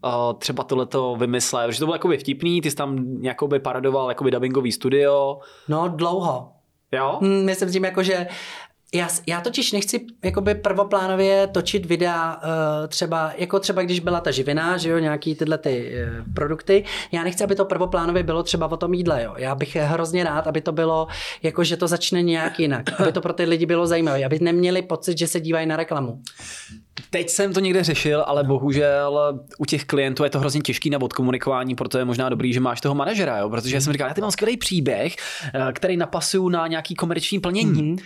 [0.05, 4.31] Uh, třeba tohleto vymyslet, protože to bylo jakoby vtipný, ty jsi tam jakoby paradoval jakoby
[4.31, 5.39] dubbingový studio.
[5.69, 6.53] No dlouho.
[6.93, 7.19] Jo?
[7.23, 8.27] Hmm, myslím tím jako, že
[8.97, 14.31] Já, já totiž nechci jakoby prvoplánově točit videa uh, třeba, jako třeba když byla ta
[14.31, 18.73] živina, že jo, nějaký tyhle ty uh, produkty, já nechci, aby to prvoplánově bylo třeba
[18.73, 19.35] o tom jídle, jo.
[19.39, 21.07] Já bych hrozně rád, aby to bylo,
[21.43, 24.83] jako že to začne nějak jinak, aby to pro ty lidi bylo zajímavé, aby neměli
[24.83, 26.21] pocit, že se dívají na reklamu.
[27.11, 31.01] Teď jsem to někde řešil, ale bohužel u těch klientů je to hrozně těžký na
[31.01, 33.51] odkomunikování, proto je možná dobrý, že máš toho manažera, jo?
[33.51, 35.17] protože já jsem říkal, já ty mám skvělý příběh,
[35.55, 37.83] eh, který napasuju na nějaký komerční plnění.
[37.83, 38.03] Mm-hmm.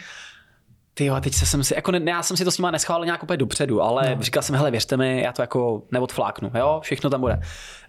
[1.00, 3.22] Ty jo, teď jsem si, jako ne, já jsem si to s nima neschválil nějak
[3.22, 4.22] úplně dopředu, ale no.
[4.22, 7.40] říkal jsem, hele, věřte mi, já to jako neodfláknu, jo, všechno tam bude.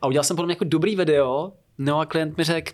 [0.02, 2.72] A udělal jsem potom jako dobrý video, no a klient mi řekl,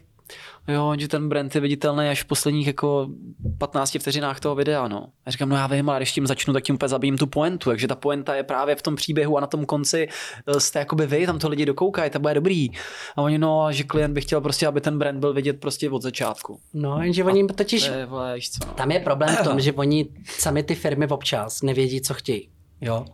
[0.68, 3.10] jo, že ten brand je viditelný až v posledních jako
[3.58, 5.08] 15 vteřinách toho videa, no.
[5.26, 7.70] Já říkám, no já vím, ale když tím začnu, tak tím úplně zabijím tu poentu,
[7.70, 10.08] takže ta poenta je právě v tom příběhu a na tom konci
[10.48, 12.70] eh, jste jakoby vy, tam to lidi dokoukají, to bude dobrý.
[13.16, 16.02] A oni, no, že klient by chtěl prostě, aby ten brand byl vidět prostě od
[16.02, 16.60] začátku.
[16.74, 18.74] No, jenže oni totiž, je, vole, co, no.
[18.74, 22.50] tam je problém v tom, že oni sami ty firmy občas nevědí, co chtějí.
[22.82, 23.06] Jo,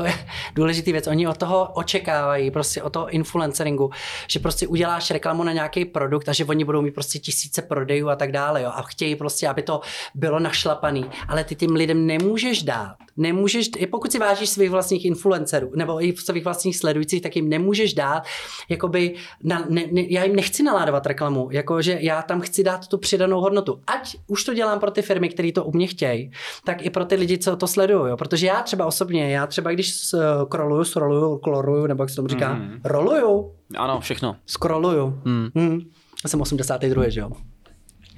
[0.00, 0.14] to je
[0.54, 1.06] důležitý věc.
[1.06, 3.90] Oni od toho očekávají, prostě od toho influenceringu,
[4.28, 8.08] že prostě uděláš reklamu na nějaký produkt a že oni budou mít prostě tisíce prodejů
[8.08, 8.62] a tak dále.
[8.62, 8.70] Jo?
[8.74, 9.80] A chtějí prostě, aby to
[10.14, 11.10] bylo našlapaný.
[11.28, 12.96] Ale ty tím lidem nemůžeš dát.
[13.16, 17.48] Nemůžeš, i pokud si vážíš svých vlastních influencerů nebo i svých vlastních sledujících, tak jim
[17.48, 18.22] nemůžeš dát,
[18.68, 22.98] jakoby, na, ne, ne, já jim nechci naládovat reklamu, jakože já tam chci dát tu
[22.98, 23.80] přidanou hodnotu.
[23.86, 26.30] Ať už to dělám pro ty firmy, které to u mě chtějí,
[26.64, 28.16] tak i pro ty lidi, co to sledují.
[28.16, 32.54] Protože já třeba osobně, já třeba když scrolluju, scrolluju, kloruju, nebo jak se tomu říká,
[32.54, 32.80] mm.
[32.84, 33.52] roluju.
[33.78, 34.36] Ano, všechno.
[34.46, 35.20] Scrolluju.
[35.24, 35.48] Mm.
[35.54, 35.80] Mm.
[36.26, 37.30] Jsem 82, že jo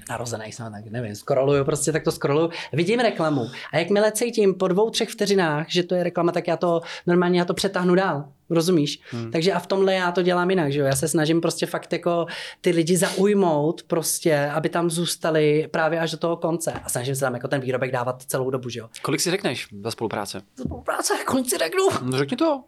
[0.09, 4.67] narozený jsem, tak nevím, scrolluju, prostě tak to scrolluju, vidím reklamu a jakmile cítím po
[4.67, 8.25] dvou, třech vteřinách, že to je reklama, tak já to normálně já to přetáhnu dál.
[8.49, 8.99] Rozumíš?
[9.11, 9.31] Hmm.
[9.31, 10.85] Takže a v tomhle já to dělám jinak, že jo?
[10.85, 12.25] Já se snažím prostě fakt jako
[12.61, 16.71] ty lidi zaujmout prostě, aby tam zůstali právě až do toho konce.
[16.71, 18.89] A snažím se tam jako ten výrobek dávat celou dobu, že jo?
[19.01, 20.41] Kolik si řekneš za spolupráce?
[20.55, 21.13] Za spolupráce?
[21.25, 21.83] Kolik si řeknu?
[22.03, 22.63] No řekni to.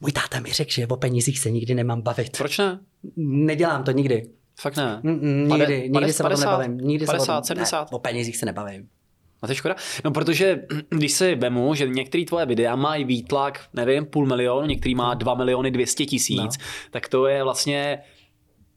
[0.00, 2.38] Můj táta mi řekl, že o penězích se nikdy nemám bavit.
[2.38, 2.80] Proč ne?
[3.16, 4.28] Nedělám to nikdy.
[4.60, 5.00] Fakt ne.
[5.02, 6.88] Nikdy, Pade, nikdy se 50, o tom nebavím.
[6.88, 7.80] Nikdy 50, se o tom, 70.
[7.92, 8.82] Ne, o penězích se nebavím.
[8.82, 9.76] A no to je škoda.
[10.04, 14.94] No protože když si vemu, že některé tvoje videa mají výtlak, nevím, půl milionu, některý
[14.94, 16.64] má 2 miliony 200 tisíc, no.
[16.90, 17.98] tak to je vlastně,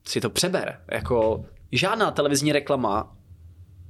[0.07, 3.16] si to přeber, jako žádná televizní reklama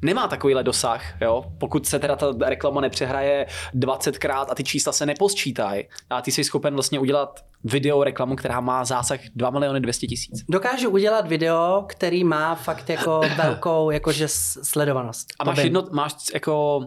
[0.02, 1.46] nemá takovýhle dosah, jo?
[1.58, 3.46] pokud se teda ta reklama nepřehraje
[3.76, 8.60] 20krát a ty čísla se neposčítají a ty jsi schopen vlastně udělat video reklamu, která
[8.60, 10.46] má zásah 2 miliony 200 tisíc.
[10.50, 15.28] Dokážu udělat video, který má fakt jako velkou jakože sledovanost.
[15.40, 16.82] A máš, jednot, máš jako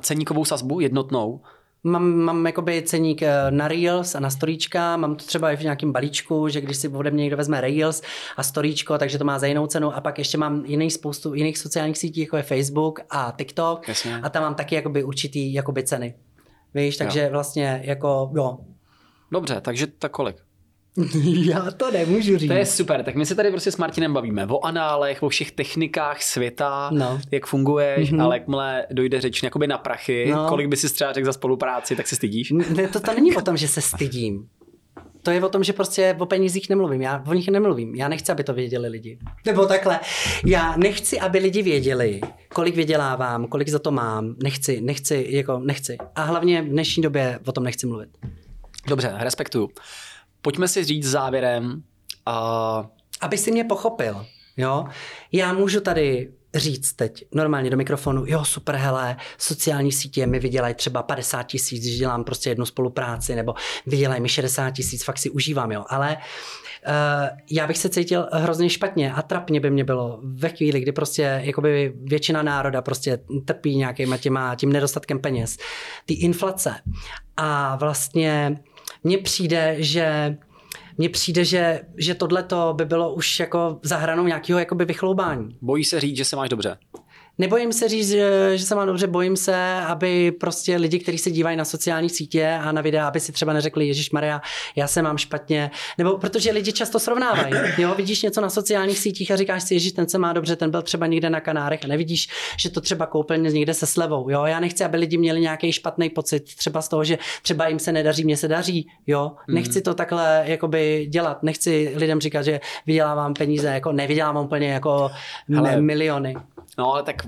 [0.00, 1.40] ceníkovou sazbu jednotnou,
[1.84, 5.62] Mám, mám jakoby ceník eh, na Reels a na storíčka, mám to třeba i v
[5.62, 8.02] nějakém balíčku, že když si ode mě někdo vezme Reels
[8.36, 11.58] a storíčko, takže to má za jinou cenu a pak ještě mám jiný spoustu jiných
[11.58, 14.20] sociálních sítí, jako je Facebook a TikTok Jasně.
[14.22, 16.14] a tam mám taky jakoby určitý jakoby ceny.
[16.74, 17.30] Víš, takže jo.
[17.30, 18.58] vlastně jako jo.
[19.32, 20.36] Dobře, takže tak kolik?
[21.24, 22.48] Já to nemůžu říct.
[22.48, 25.52] To je super, tak my se tady prostě s Martinem bavíme o análech, o všech
[25.52, 27.20] technikách světa, no.
[27.30, 28.22] jak funguješ, mm-hmm.
[28.22, 30.48] ale jakmile dojde řeč jakoby na prachy, no.
[30.48, 32.50] kolik by si třeba řekl za spolupráci, tak se stydíš?
[32.50, 34.48] Ne, to, to není o tom, že se stydím.
[35.22, 37.02] To je o tom, že prostě o penězích nemluvím.
[37.02, 37.94] Já o nich nemluvím.
[37.94, 39.18] Já nechci, aby to věděli lidi.
[39.46, 40.00] Nebo takhle.
[40.46, 44.34] Já nechci, aby lidi věděli, kolik vydělávám, kolik za to mám.
[44.42, 45.98] Nechci, nechci, jako nechci.
[46.14, 48.08] A hlavně v dnešní době o tom nechci mluvit.
[48.86, 49.70] Dobře, respektuju
[50.42, 51.82] pojďme si říct závěrem.
[52.28, 52.86] Uh...
[53.20, 54.26] Aby si mě pochopil,
[54.56, 54.84] jo.
[55.32, 60.74] Já můžu tady říct teď normálně do mikrofonu, jo, super, hele, sociální sítě mi vydělají
[60.74, 63.54] třeba 50 tisíc, když dělám prostě jednu spolupráci, nebo
[63.86, 68.70] vydělají mi 60 tisíc, fakt si užívám, jo, ale uh, já bych se cítil hrozně
[68.70, 73.76] špatně a trapně by mě bylo ve chvíli, kdy prostě jakoby většina národa prostě trpí
[73.76, 75.56] nějakým těma, tím nedostatkem peněz,
[76.06, 76.74] ty inflace
[77.36, 78.60] a vlastně
[79.04, 80.36] mně přijde, že
[80.98, 85.56] mně přijde, že, že tohle by bylo už jako za hranou nějakého jakoby vychloubání.
[85.60, 86.78] Bojí se říct, že se máš dobře.
[87.40, 89.56] Nebojím se říct, že, že se mám dobře, bojím se,
[89.86, 93.52] aby prostě lidi, kteří se dívají na sociální sítě a na videa, aby si třeba
[93.52, 94.42] neřekli, Ježíš Maria,
[94.76, 95.70] já se mám špatně.
[95.98, 97.54] Nebo protože lidi často srovnávají.
[97.78, 100.70] Jo, vidíš něco na sociálních sítích a říkáš si, Ježíš, ten se má dobře, ten
[100.70, 104.30] byl třeba někde na Kanárech a nevidíš, že to třeba koupil někde se slevou.
[104.30, 107.78] Jo, já nechci, aby lidi měli nějaký špatný pocit, třeba z toho, že třeba jim
[107.78, 108.88] se nedaří, mně se daří.
[109.06, 109.54] Jo, mm.
[109.54, 111.42] nechci to takhle jakoby dělat.
[111.42, 115.10] Nechci lidem říkat, že vydělávám peníze, jako nevydělávám úplně jako
[115.48, 116.36] Hele, miliony.
[116.78, 117.26] No ale tak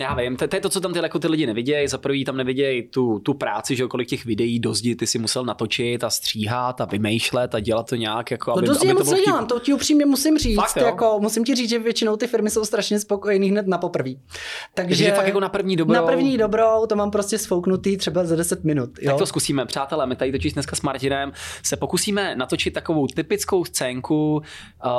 [0.00, 1.88] Já vím, to, to je to, co tam ty, jako ty lidi nevidějí.
[1.88, 5.18] Za prvý tam nevidějí tu, tu práci, že kolik těch videí do zdi ty si
[5.18, 8.88] musel natočit a stříhat a vymýšlet a dělat to nějak, jako No aby, dost aby
[8.88, 10.56] to moc bylo nedělám, to ti upřímně musím říct.
[10.56, 10.86] Fakt, jo?
[10.86, 14.20] jako, musím ti říct, že většinou ty firmy jsou strašně spokojený hned na poprví.
[14.74, 15.94] Takže Takže fakt jako na první dobrou.
[15.94, 18.90] na první dobrou to mám prostě sfouknutý třeba za 10 minut.
[19.00, 19.10] Jo?
[19.10, 20.06] Tak to zkusíme, přátelé.
[20.06, 24.92] My tady totiž dneska s Martinem se pokusíme natočit takovou typickou scénku uh,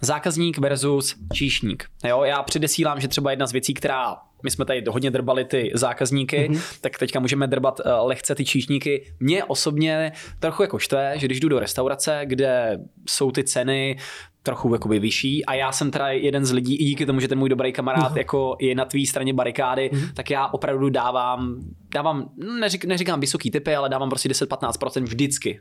[0.00, 1.84] zákazník versus číšník.
[2.04, 5.70] Jo, já předesílám, že třeba jedna z věcí, která my jsme tady hodně drbali ty
[5.74, 6.58] zákazníky, Mhm.
[6.58, 6.78] mm-hmm.
[6.80, 9.12] tak teďka můžeme drbat uh, lehce ty číšníky.
[9.20, 12.78] Mě osobně trochu jako štve, že když jdu do restaurace, kde
[13.08, 13.96] jsou ty ceny
[14.42, 17.38] trochu jakoby vyšší a já jsem teda jeden z lidí, i díky tomu, že ten
[17.38, 18.18] můj dobrý kamarád No.
[18.18, 20.14] jako je na tvý straně barikády, Mhm.
[20.14, 21.56] tak já opravdu dávám,
[21.94, 25.60] dávám neřík, neříkám vysoký typy, ale dávám prostě 10-15% vždycky.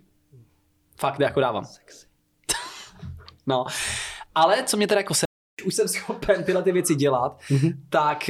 [0.99, 1.63] Fakt jako dávám.
[3.47, 3.65] No,
[4.35, 5.25] ale co mě teda jako se
[5.61, 7.69] už jsem schopen tyhle ty věci dělat, Mhm.
[7.89, 8.29] tak...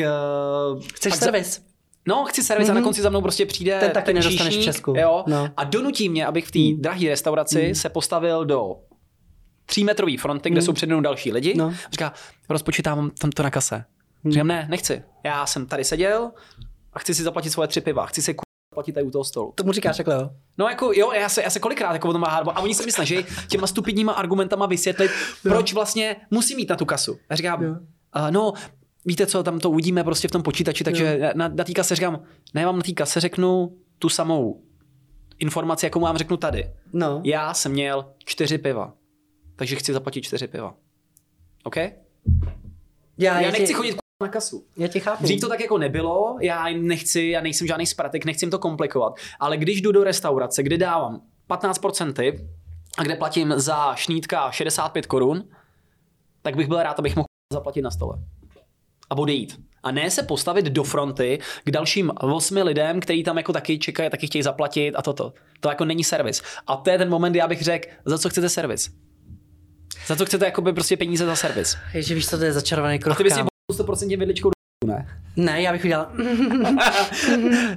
[0.73, 1.61] Uh, Chceš pak servis?
[2.07, 4.63] No, chci servis a na konci za mnou prostě přijde Ten taky nedostaneš v číšník,
[4.65, 4.93] Česku.
[4.97, 5.49] Jo, No.
[5.57, 8.75] a donutí mě, abych v té drahé restauraci se postavil do
[9.65, 11.53] třímetrový fronty, kde jsou přede mnou další lidi.
[11.57, 11.73] No.
[11.91, 12.13] Říká,
[12.49, 13.83] rozpočítám tam to na kase.
[14.29, 15.03] Říkám, ne, nechci.
[15.23, 16.31] Já jsem tady seděl
[16.93, 18.05] a chci si zaplatit svoje tři piva.
[18.05, 18.35] Chci si
[18.71, 19.51] zaplatit tady u toho stolu.
[19.55, 20.29] Tomu říkáš takhle, jo?
[20.57, 22.85] No jako jo, já se, já se kolikrát jako o tom hádám a oni se
[22.85, 25.11] mi snaží těma stupidníma argumentama vysvětlit,
[25.43, 27.17] proč vlastně musí mít na tu kasu.
[27.29, 27.71] A říkám, Jo.
[27.71, 28.53] uh, no,
[29.05, 32.19] víte co, tam to uvidíme prostě v tom počítači, takže na, na té kase říkám,
[32.53, 34.61] ne, vám na té kase řeknu tu samou
[35.39, 36.71] informaci, jakou vám řeknu tady.
[36.93, 37.21] No.
[37.25, 38.93] Já jsem měl čtyři piva,
[39.55, 40.75] takže chci zaplatit čtyři piva.
[41.63, 41.75] OK?
[43.17, 44.65] Já, Já nechci chodit na kasu.
[44.77, 45.23] Já ti chápu.
[45.23, 49.13] Dřív to tak jako nebylo, já nechci, já nejsem žádný spratek, nechci jim to komplikovat,
[49.39, 52.35] ale když jdu do restaurace, kde dávám 15% tip
[52.97, 55.43] a kde platím za šnítka 65 korun,
[56.41, 58.17] tak bych byl rád, abych mohl zaplatit na stole.
[59.09, 59.59] A odejít.
[59.83, 64.09] A ne se postavit do fronty k dalším osmi lidem, kteří tam jako taky čekají,
[64.09, 65.33] taky chtějí zaplatit a toto.
[65.59, 66.41] To jako není servis.
[66.67, 68.89] A to je ten moment, kdy já bych řekl, za co chcete servis?
[70.07, 71.77] Za co chcete jakoby prostě peníze za servis?
[71.93, 73.17] Ježi, víš co, to je začarovaný A kruh.
[73.17, 75.17] ty bys mě 100% vidličkou do ne?
[75.35, 76.11] Ne, já bych udělal...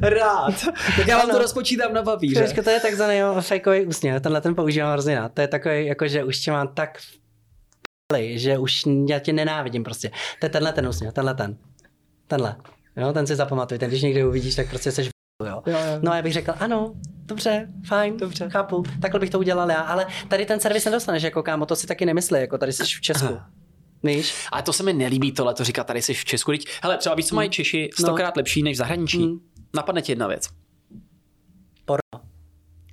[0.01, 0.55] Rád.
[0.97, 2.43] Tak já vám to rozpočítám na papíře.
[2.43, 5.33] Počkej, to je takzvaný jo, fejkový úsměv, tenhle ten používám hrozně rád.
[5.35, 7.25] To je takový, jako že už tě mám tak v
[8.35, 10.11] že už já tě nenávidím prostě.
[10.41, 11.57] To je tenhle ten úsměv, tenhle ten.
[12.27, 12.57] Tenhle.
[12.97, 15.63] Jo, ten si zapamatuj, ten když někdy uvidíš, tak prostě seš v jo.
[15.67, 15.99] Jo, jo.
[16.03, 16.95] No a já bych řekl, ano,
[17.25, 21.43] dobře, fajn, dobře, chápu, takhle bych to udělal já, ale tady ten servis nedostaneš, jako
[21.43, 23.27] kámo, to si taky nemyslí, jako tady jsi v Česku.
[23.27, 23.51] Aha.
[24.05, 24.35] Víš?
[24.53, 26.51] Ale to se mi nelíbí tohle, to říká tady jsi v Česku.
[26.51, 29.27] Teď, hele, třeba víš, co mají Češi stokrát lepší než v zahraničí.
[29.27, 29.39] Mm.
[29.75, 30.49] Napadne ti jedna věc.
[31.85, 32.29] Porno.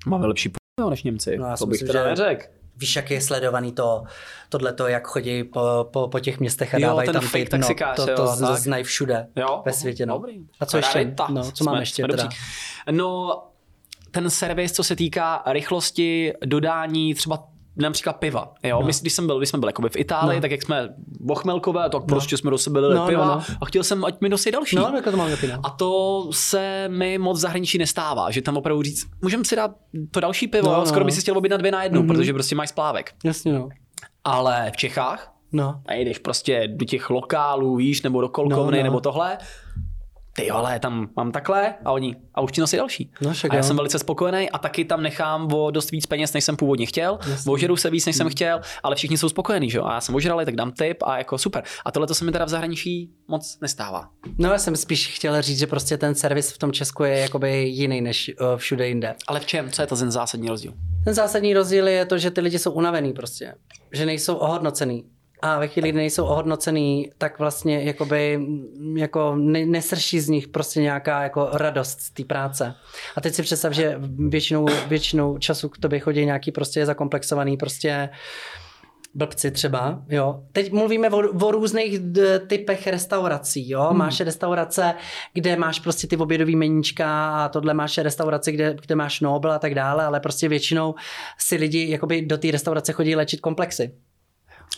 [0.06, 1.38] Máme lepší porno než Němci.
[1.38, 2.46] No, já to bych myslím, teda že- neřekl.
[2.78, 4.04] Víš, jak je sledovaný to,
[4.50, 7.58] tohleto, jak chodí po, po, po těch městech a Jo, dávají ten tam fake ty,
[7.58, 8.58] no, to, jo, to tak.
[8.58, 10.06] znají všude Jo, ve světě.
[10.06, 10.14] No.
[10.14, 10.46] Dobrý.
[10.60, 10.98] A co ještě?
[10.98, 11.28] Rarita.
[11.32, 12.24] No, co máme ještě teda?
[12.24, 12.38] dobří.
[12.92, 13.44] No,
[14.12, 18.54] ten servis, co se týká rychlosti dodání třeba například piva.
[18.64, 18.80] Jo?
[18.82, 18.86] No.
[18.88, 20.42] My, když, jsem byl, když jsme byli jakoby v Itálii, No.
[20.42, 20.90] tak jak jsme
[21.20, 23.42] bochmelkové, tak prostě jsme do sebe dali No, no, piva no.
[23.62, 24.76] a chtěl jsem, ať mi nosí další.
[24.76, 25.38] No, jako to mám no.
[25.64, 29.72] A to se mi moc v zahraničí nestává, že tam opravdu říct, můžeme si dát
[30.12, 31.06] to další pivo, No, no, no, skoro no.
[31.06, 32.10] by si chtěl objednat dvě na jednu, Mhm.
[32.10, 32.16] mm-hmm.
[32.16, 33.14] protože prostě máš splávek.
[33.24, 33.70] Jasně, no.
[34.24, 35.82] Ale v Čechách, No.
[35.88, 38.84] a jdeš prostě do těch lokálů, víš, nebo do kolkovny, No, no.
[38.84, 39.38] nebo tohle,
[40.34, 43.12] ty vole, tam mám takhle a oni, a už ti nosí další.
[43.22, 46.34] No, však a já jsem velice spokojený a taky tam nechám o dost víc peněz,
[46.34, 47.20] než jsem původně chtěl.
[47.30, 47.52] Jasně.
[47.52, 48.18] Ožeru se víc, než Hmm.
[48.18, 49.86] jsem chtěl, ale všichni jsou spokojení, že jo.
[49.86, 51.64] A já jsem ožralý, tak dám tip a jako super.
[51.86, 54.10] A tohle to se mi teda v zahraničí moc nestává.
[54.38, 57.64] No, já jsem spíš chtěl říct, že prostě ten servis v tom Česku je jakoby
[57.64, 59.16] jiný než uh, všude jinde.
[59.28, 59.72] Ale v čem?
[59.72, 60.74] Co je to ten zásadní rozdíl?
[61.06, 63.54] Ten zásadní rozdíl je to, že ty lidi jsou unavený prostě.
[63.92, 65.04] Že nejsou ohodnocený.
[65.42, 68.40] A ve chvíli, kdy nejsou ohodnocený, tak vlastně jakoby,
[68.96, 72.76] jako ne, nesrší z nich prostě nějaká jako radost z té práce.
[73.16, 73.96] A teď si představ, že
[74.30, 78.10] většinou, většinou času k tobě chodí nějaký prostě zakomplexovaný prostě
[79.14, 80.44] blbci třeba, jo.
[80.52, 83.82] Teď mluvíme o, o různých d, typech restaurací, jo.
[83.82, 83.98] Hmm.
[83.98, 84.94] Máš restaurace,
[85.34, 89.60] kde máš prostě ty obědový meníčka a tohle máš restaurace, kde, kde máš Nobel a
[89.60, 90.96] tak dále, ale prostě většinou
[91.38, 93.92] si lidi jakoby do té restaurace chodí léčit komplexy.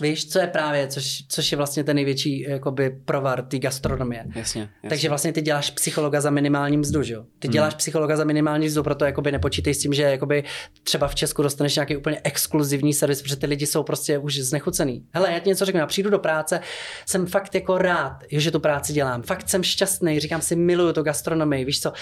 [0.01, 4.23] Víš, co je právě, což, což je vlastně ten největší jakoby provar té gastronomie.
[4.35, 4.61] Jasně.
[4.61, 4.89] jasně.
[4.89, 7.25] Takže vlastně ty děláš psychologa za minimální mzdu, že jo?
[7.39, 7.53] Ty Hmm.
[7.53, 10.43] děláš psychologa za minimální mzdu, proto jakoby nepočítej s tím, že jakoby
[10.83, 15.05] třeba v Česku dostaneš nějaký úplně exkluzivní servis, protože ty lidi jsou prostě už znechucený.
[15.13, 16.59] Hele, já ti něco řeknu, já přijdu do práce,
[17.05, 19.21] jsem fakt jako rád, že tu práci dělám.
[19.21, 21.93] Fakt jsem šťastný, říkám si, miluju to gastronomii, víš co?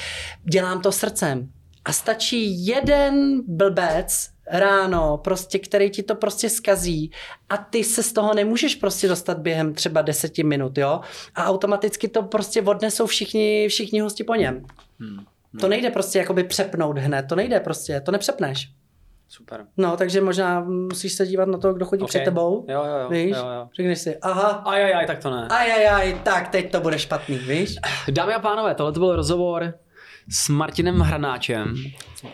[0.44, 1.50] Dělám to srdcem.
[1.86, 7.11] A stačí jeden blbec, ráno, prostě, který ti to prostě skazí
[7.49, 11.02] a ty se z toho nemůžeš prostě dostat během třeba deseti minut, jo?
[11.36, 14.65] A automaticky to prostě odnesou všichni, všichni hosti po něm.
[14.99, 15.26] Hmm.
[15.60, 18.69] To nejde prostě jakoby přepnout hned, to nejde prostě, to nepřepneš.
[19.30, 19.65] Super.
[19.78, 22.10] No, takže možná musíš se dívat na to, kdo chodí okay.
[22.10, 22.65] před tebou.
[22.69, 23.10] Jo, jo, jo.
[23.10, 23.38] Víš?
[23.38, 23.69] jo, jo.
[23.76, 24.49] Řekneš si, aha.
[24.49, 25.48] Ajajaj, tak to ne.
[25.48, 27.76] Ajajaj, tak teď to bude špatný, víš?
[28.11, 29.73] Dámy a pánové, tohle to byl rozhovor
[30.30, 31.76] s Martinem Hranáčem.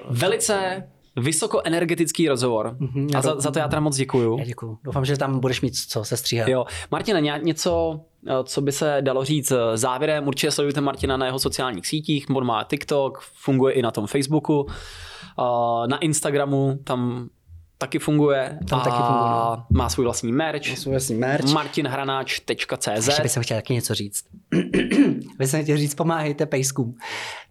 [0.10, 0.84] Velice
[1.18, 2.78] vysokoenergetický rozhovor.
[2.80, 4.38] Mm-hmm, a za, za to já teda moc děkuju.
[4.40, 4.78] Já děkuju.
[4.84, 6.48] Doufám, že tam budeš mít co se stříhat.
[6.48, 6.66] Jo.
[6.92, 11.40] Martina, něco, eh, co by se dalo říct eh, závěrem, určitě sledujte Martina na jeho
[11.40, 17.30] sociálních sítích, on má TikTok, funguje i na tom Facebooku, eh, na Instagramu, tam
[17.78, 18.60] taky funguje.
[18.70, 19.66] Tam a taky funguje, no.
[19.70, 20.70] Má svůj vlastní merch.
[20.70, 21.46] Má svůj vlastní merch.
[21.54, 24.24] martinhranáč.cz Ještě bych se chtěl taky něco říct.
[25.40, 26.96] Vy jsem chtěl říct, pomáhejte pejskům.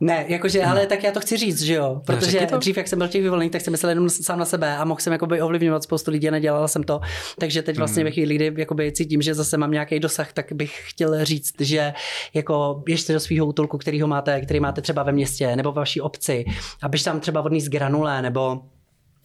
[0.01, 0.71] Ne, jakože, Hmm.
[0.73, 2.01] ale tak já to chci říct, že jo.
[2.07, 2.59] Protože řekni to.
[2.59, 5.01] dřív, jak jsem byl těch vyvolených, tak jsem myslel jenom sám na sebe a mohl
[5.01, 7.01] jsem jakoby ovlivňovat spoustu lidí a nedělal jsem to.
[7.41, 8.05] Takže teď vlastně Hmm.
[8.05, 11.93] ve chvíli, kdy jakoby cítím, že zase mám nějaký dosah, tak bych chtěl říct, že
[12.35, 15.81] jako běžte do svého útulku, který ho máte, který máte třeba ve městě nebo ve
[15.81, 16.45] vaší obci
[16.83, 18.61] a běž tam třeba odníst granule nebo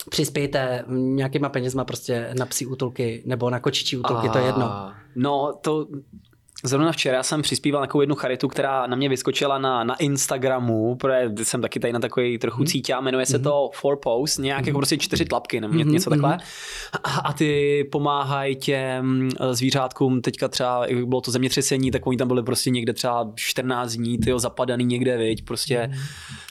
[0.10, 4.66] přispějte nějakýma penězma prostě na psí útulky nebo na kočičí útulky, to je jedno.
[4.66, 5.88] A, No, to
[6.64, 11.30] Zrovna včera jsem přispíval takovou jednu charitu, která na mě vyskočila na, na Instagramu, protože
[11.46, 14.98] jsem taky tady na takový trochu cítě, jmenuje se to Four Post, nějak jako prostě
[14.98, 16.38] čtyři tlapky nebo ně, něco takhle.
[17.04, 22.18] A, a ty pomáhají těm eh, zvířátkům, teďka třeba, jak bylo to zemětřesení, tak oni
[22.18, 25.92] tam byli prostě někde třeba 14 dní, tyjo, zapadaný někde, viď, prostě.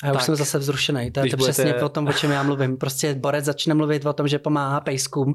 [0.03, 0.27] A já už Tak.
[0.27, 1.11] jsem zase vzrušený.
[1.11, 2.77] To je to budete- přesně o tom, o čem já mluvím.
[2.77, 5.35] Prostě borec začne mluvit o tom, že pomáhá pejskům.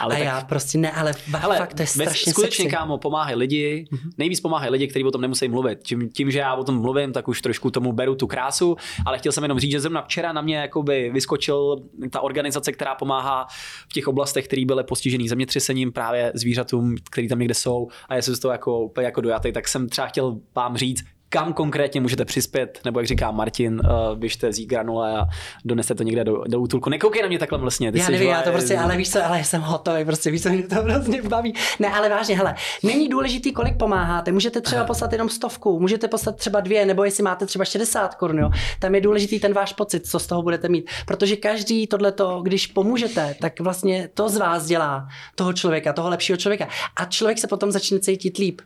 [0.00, 2.76] Ale a tak- já prostě ne, ale, ale fakt to je strašně skutečně, sexy.
[2.76, 3.88] kámo, pomáhají lidi,
[4.18, 5.78] nejvíc pomáhají lidi, kteří o tom nemusí mluvit.
[5.82, 8.76] Tím, tím, že já o tom mluvím, tak už trošku tomu beru tu krásu,
[9.06, 11.76] ale chtěl jsem jenom říct, že zrovna včera na mě jakoby vyskočil
[12.10, 13.46] ta organizace, která pomáhá
[13.88, 18.22] v těch oblastech, které byly postižený zemětřesením právě zvířatům, který tam někde jsou a já
[18.22, 22.00] jsem z toho jako úplně jako dojatý, tak jsem třeba chtěl vám říct, kam konkrétně
[22.00, 25.26] můžete přispět, nebo jak říká Martin, uh, běžte vzít granule a
[25.64, 26.90] doneste to někde do, do útulku.
[26.90, 27.92] Nekoukej na mě takhle vlastně.
[27.92, 30.48] Ty Já nevím, já to prostě, ale víš co, ale jsem hotový, prostě víš co,
[30.48, 31.54] mě to hrozně baví.
[31.78, 36.36] Ne, ale vážně, hele, není důležitý, kolik pomáháte, můžete třeba poslat jenom stovku, můžete poslat
[36.36, 38.50] třeba dvě, nebo jestli máte třeba 60 korun, jo.
[38.78, 42.66] Tam je důležitý ten váš pocit, co z toho budete mít, protože každý tohleto, když
[42.66, 46.68] pomůžete, tak vlastně to z vás dělá toho člověka, toho lepšího člověka.
[46.96, 48.60] A člověk se potom začne cítit líp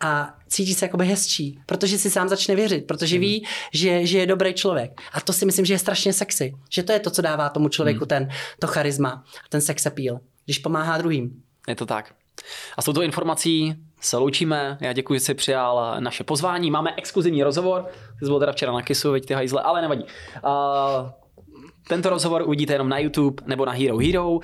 [0.00, 4.26] a cítí se jakoby hezčí, protože si sám začne věřit, protože ví, že, že je
[4.26, 5.00] dobrý člověk.
[5.12, 6.54] A to si myslím, že je strašně sexy.
[6.70, 8.28] Že to je to, co dává tomu člověku ten,
[8.58, 11.42] to charisma, ten sex appeal, když pomáhá druhým.
[11.68, 12.14] Je to tak.
[12.76, 14.78] A s touto informací se loučíme.
[14.80, 16.70] Já děkuji, že jsi přijal naše pozvání.
[16.70, 17.82] Máme exkluzivní rozhovor.
[18.18, 20.04] Ty jsi byl teda včera na Kisu, veď ty hajzle, ale nevadí.
[20.04, 21.10] Uh,
[21.90, 24.30] tento rozhovor uvidíte jenom na YouTube nebo na Hero Hero.
[24.30, 24.40] Uh,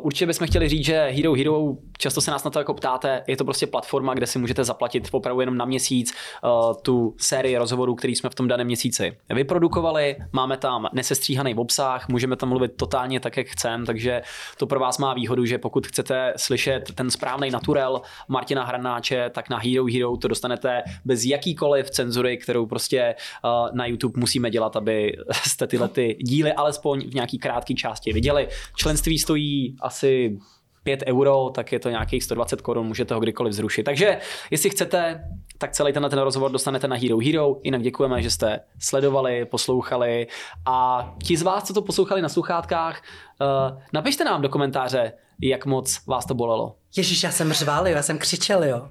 [0.00, 1.62] určitě bychom chtěli říct, že Hero Hero,
[1.98, 5.08] často se nás na to jako ptáte, je to prostě platforma, kde si můžete zaplatit
[5.12, 6.12] opravdu jenom na měsíc
[6.44, 10.16] uh, tu sérii rozhovorů, který jsme v tom daném měsíci vyprodukovali.
[10.32, 14.22] Máme tam nesestříhaný obsah, můžeme tam mluvit totálně tak, jak chceme, takže
[14.56, 19.50] to pro vás má výhodu, že pokud chcete slyšet ten správný naturel Martina Hranáče, tak
[19.50, 23.14] na Hero Hero to dostanete bez jakýkoliv cenzury, kterou prostě
[23.44, 28.12] uh, na YouTube musíme dělat, aby jste tyhle ty díly alespoň v nějaký krátký části
[28.12, 28.48] viděli.
[28.76, 30.38] Členství stojí asi
[30.82, 33.82] 5 euro, tak je to nějakých 120 korun, můžete ho kdykoliv zrušit.
[33.82, 34.18] Takže
[34.50, 35.24] jestli chcete,
[35.58, 37.56] tak celý tenhle ten rozhovor dostanete na Hero Hero.
[37.62, 40.26] Jinak děkujeme, že jste sledovali, poslouchali
[40.66, 43.02] a ti z vás, co to poslouchali na sluchátkách,
[43.40, 45.12] uh, napište nám do komentáře,
[45.42, 46.76] jak moc vás to bolelo.
[46.96, 48.88] Ježíš, já jsem řval, jo, já jsem křičel, jo.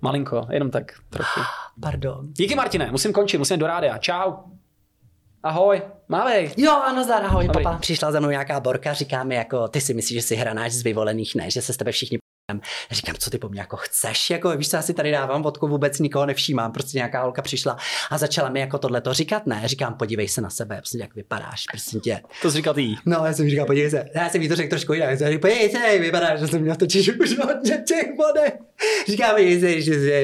[0.00, 1.40] Malinko, jenom tak trochu.
[1.82, 2.32] Pardon.
[2.32, 3.98] Díky Martine, musím končit, musím do rádia.
[3.98, 4.32] Čau.
[5.42, 6.50] Ahoj, mávej.
[6.56, 7.64] Jo, ano, zdar, ahoj, Dobrý.
[7.64, 7.78] papa.
[7.78, 10.82] Přišla za mnou nějaká borka, říká mi jako, ty si myslíš, že jsi hranáč z
[10.82, 12.18] vyvolených, ne, že se s tebe všichni.
[12.90, 15.68] Říkám, co ty po mně jako chceš, jako víš, co já si tady dávám vodku,
[15.68, 17.76] vůbec nikoho nevšímám, prostě nějaká holka přišla
[18.10, 21.14] a začala mi jako tohle to říkat, ne, říkám, podívej se na sebe, prostě jak
[21.14, 22.20] vypadáš, prostě tě.
[22.42, 22.94] To jsi říkal ty.
[23.06, 25.28] No, já jsem říkal, podívej se, já jsem jí to řekl trošku jinak, já jsem
[25.28, 28.52] říkal, podívej se, vypadáš, že jsem měl točíš už hodně těch bodech.
[29.08, 30.22] Říká mi, že, že,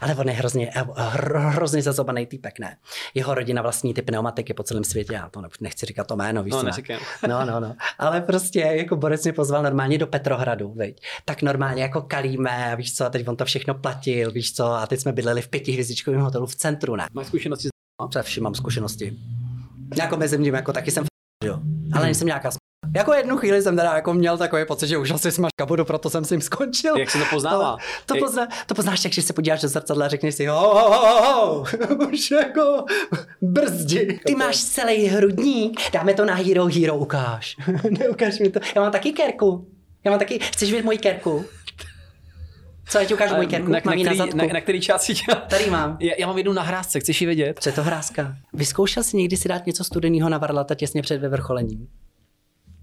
[0.00, 2.76] ale on je hrozně, hro, hrozně zazobaný týpek, ne.
[3.14, 6.42] Jeho rodina vlastní ty pneumatiky po celém světě, já to ne- nechci říkat to jméno,
[6.42, 6.72] víš No.
[7.28, 7.74] No, no, no.
[7.98, 11.02] Ale prostě jako Borec mě pozval normálně do Petrohradu, viď?
[11.24, 14.86] Tak normálně jako kalíme, víš co, a teď on to všechno platil, víš co, a
[14.86, 17.06] teď jsme bydleli v pětihvězdičkovém hotelu v centru, ne?
[17.12, 19.16] Máš zkušenosti s Před vším mám zkušenosti.
[19.98, 21.60] Jako mezi ním, jako taky jsem f- jo.
[21.92, 22.50] Ale nejsem nějaká
[22.96, 26.10] Jako jednu chvíli jsem teda jako měl takový pocit, že už asi smažka budu, proto
[26.10, 26.98] jsem s ním skončil.
[26.98, 27.76] Jak se to poznává?
[27.76, 30.46] To, to, Jak- pozná, to poznáš, tak, když se podíváš do zrcadla a řekneš si,
[30.46, 32.84] ho, ho, ho, ho, už jako
[33.42, 34.20] brzdi.
[34.26, 37.56] Ty máš celý hrudník, dáme to na Hero Hero, ukáž.
[37.98, 38.60] Neukáž mi to.
[38.76, 39.68] Já mám taky kerku.
[40.08, 41.44] Já mám taky, chceš vidět moji kerku?
[42.88, 43.70] Co, já ti ukážu moji kerku?
[43.70, 45.22] na, na, ji na který, na, na který části tě...
[45.48, 45.96] Tady mám.
[46.00, 47.58] Já, já mám jednu na hrázce, chceš ji vidět?
[47.60, 48.36] Co je to hrázka?
[48.52, 51.88] Vyzkoušel jsi někdy si dát něco studeného na varlata těsně před vyvrcholením?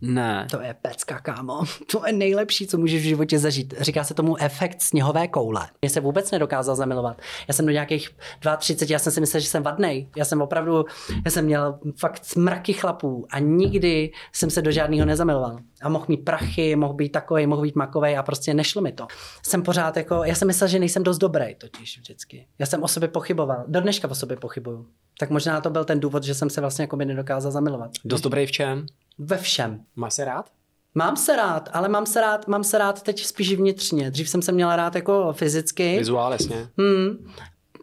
[0.06, 0.48] Ne.
[0.52, 1.64] To je pecka, kámo.
[1.92, 3.74] To je nejlepší, co můžeš v životě zažít.
[3.80, 5.68] Říká se tomu efekt sněhové koule.
[5.82, 7.22] Mě se vůbec nedokázal zamilovat.
[7.48, 8.10] Já jsem do nějakých
[8.58, 10.10] 32, já jsem si myslel, že jsem vadnej.
[10.16, 10.86] Já jsem opravdu,
[11.26, 15.58] já jsem měl fakt smrky chlapů a nikdy jsem se do žádného nezamiloval.
[15.82, 19.08] A mohl mít prachy, mohl být takový, mohl být makový a prostě nešlo mi to.
[19.44, 22.48] Jsem pořád jako, já jsem myslel, že nejsem dost dobrý totiž vždycky.
[22.60, 23.64] Já jsem o sobě pochyboval.
[23.68, 24.86] Do dneška o sobě pochybuju.
[25.20, 27.92] Tak možná to byl ten důvod, že jsem se vlastně jako by nedokázal zamilovat.
[28.06, 28.86] Dost dobrý v čem?
[29.18, 29.82] Ve všem.
[29.96, 30.50] Máš se rád?
[30.96, 34.12] Mám se rád, ale mám se rád, mám se rád teď spíš vnitřně.
[34.12, 36.68] Dřív jsem se měla rád jako fyzicky, Vizuál, jasně.
[36.78, 37.32] hmm,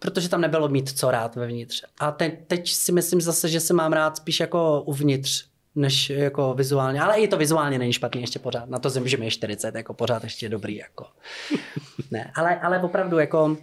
[0.00, 1.82] protože tam nebylo mít co rád vevnitř.
[2.00, 5.44] A teď, teď si myslím zase, že se mám rád spíš jako uvnitř,
[5.74, 7.00] než jako vizuálně.
[7.00, 8.68] Ale i to vizuálně není špatný ještě pořád.
[8.68, 10.76] Na to zem, že mi je 40, jako pořád ještě dobrý.
[10.76, 11.06] Jako.
[12.10, 13.56] Ne, ale, ale opravdu jako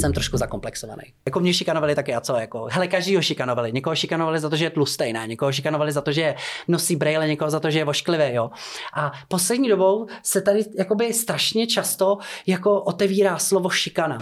[0.00, 1.02] jsem trošku zakomplexovaný.
[1.26, 3.72] Jako mě šikanovali taky a co, jako, hele, každýho šikanovali.
[3.72, 5.26] Někoho šikanovali za to, že je tlustý, ne?
[5.26, 6.34] Někoho šikanovali za to, že
[6.68, 8.50] nosí brejle, někoho za to, že je vošklivý, jo.
[8.94, 14.18] A poslední dobou se tady jakoby strašně často jako otevírá slovo šikana.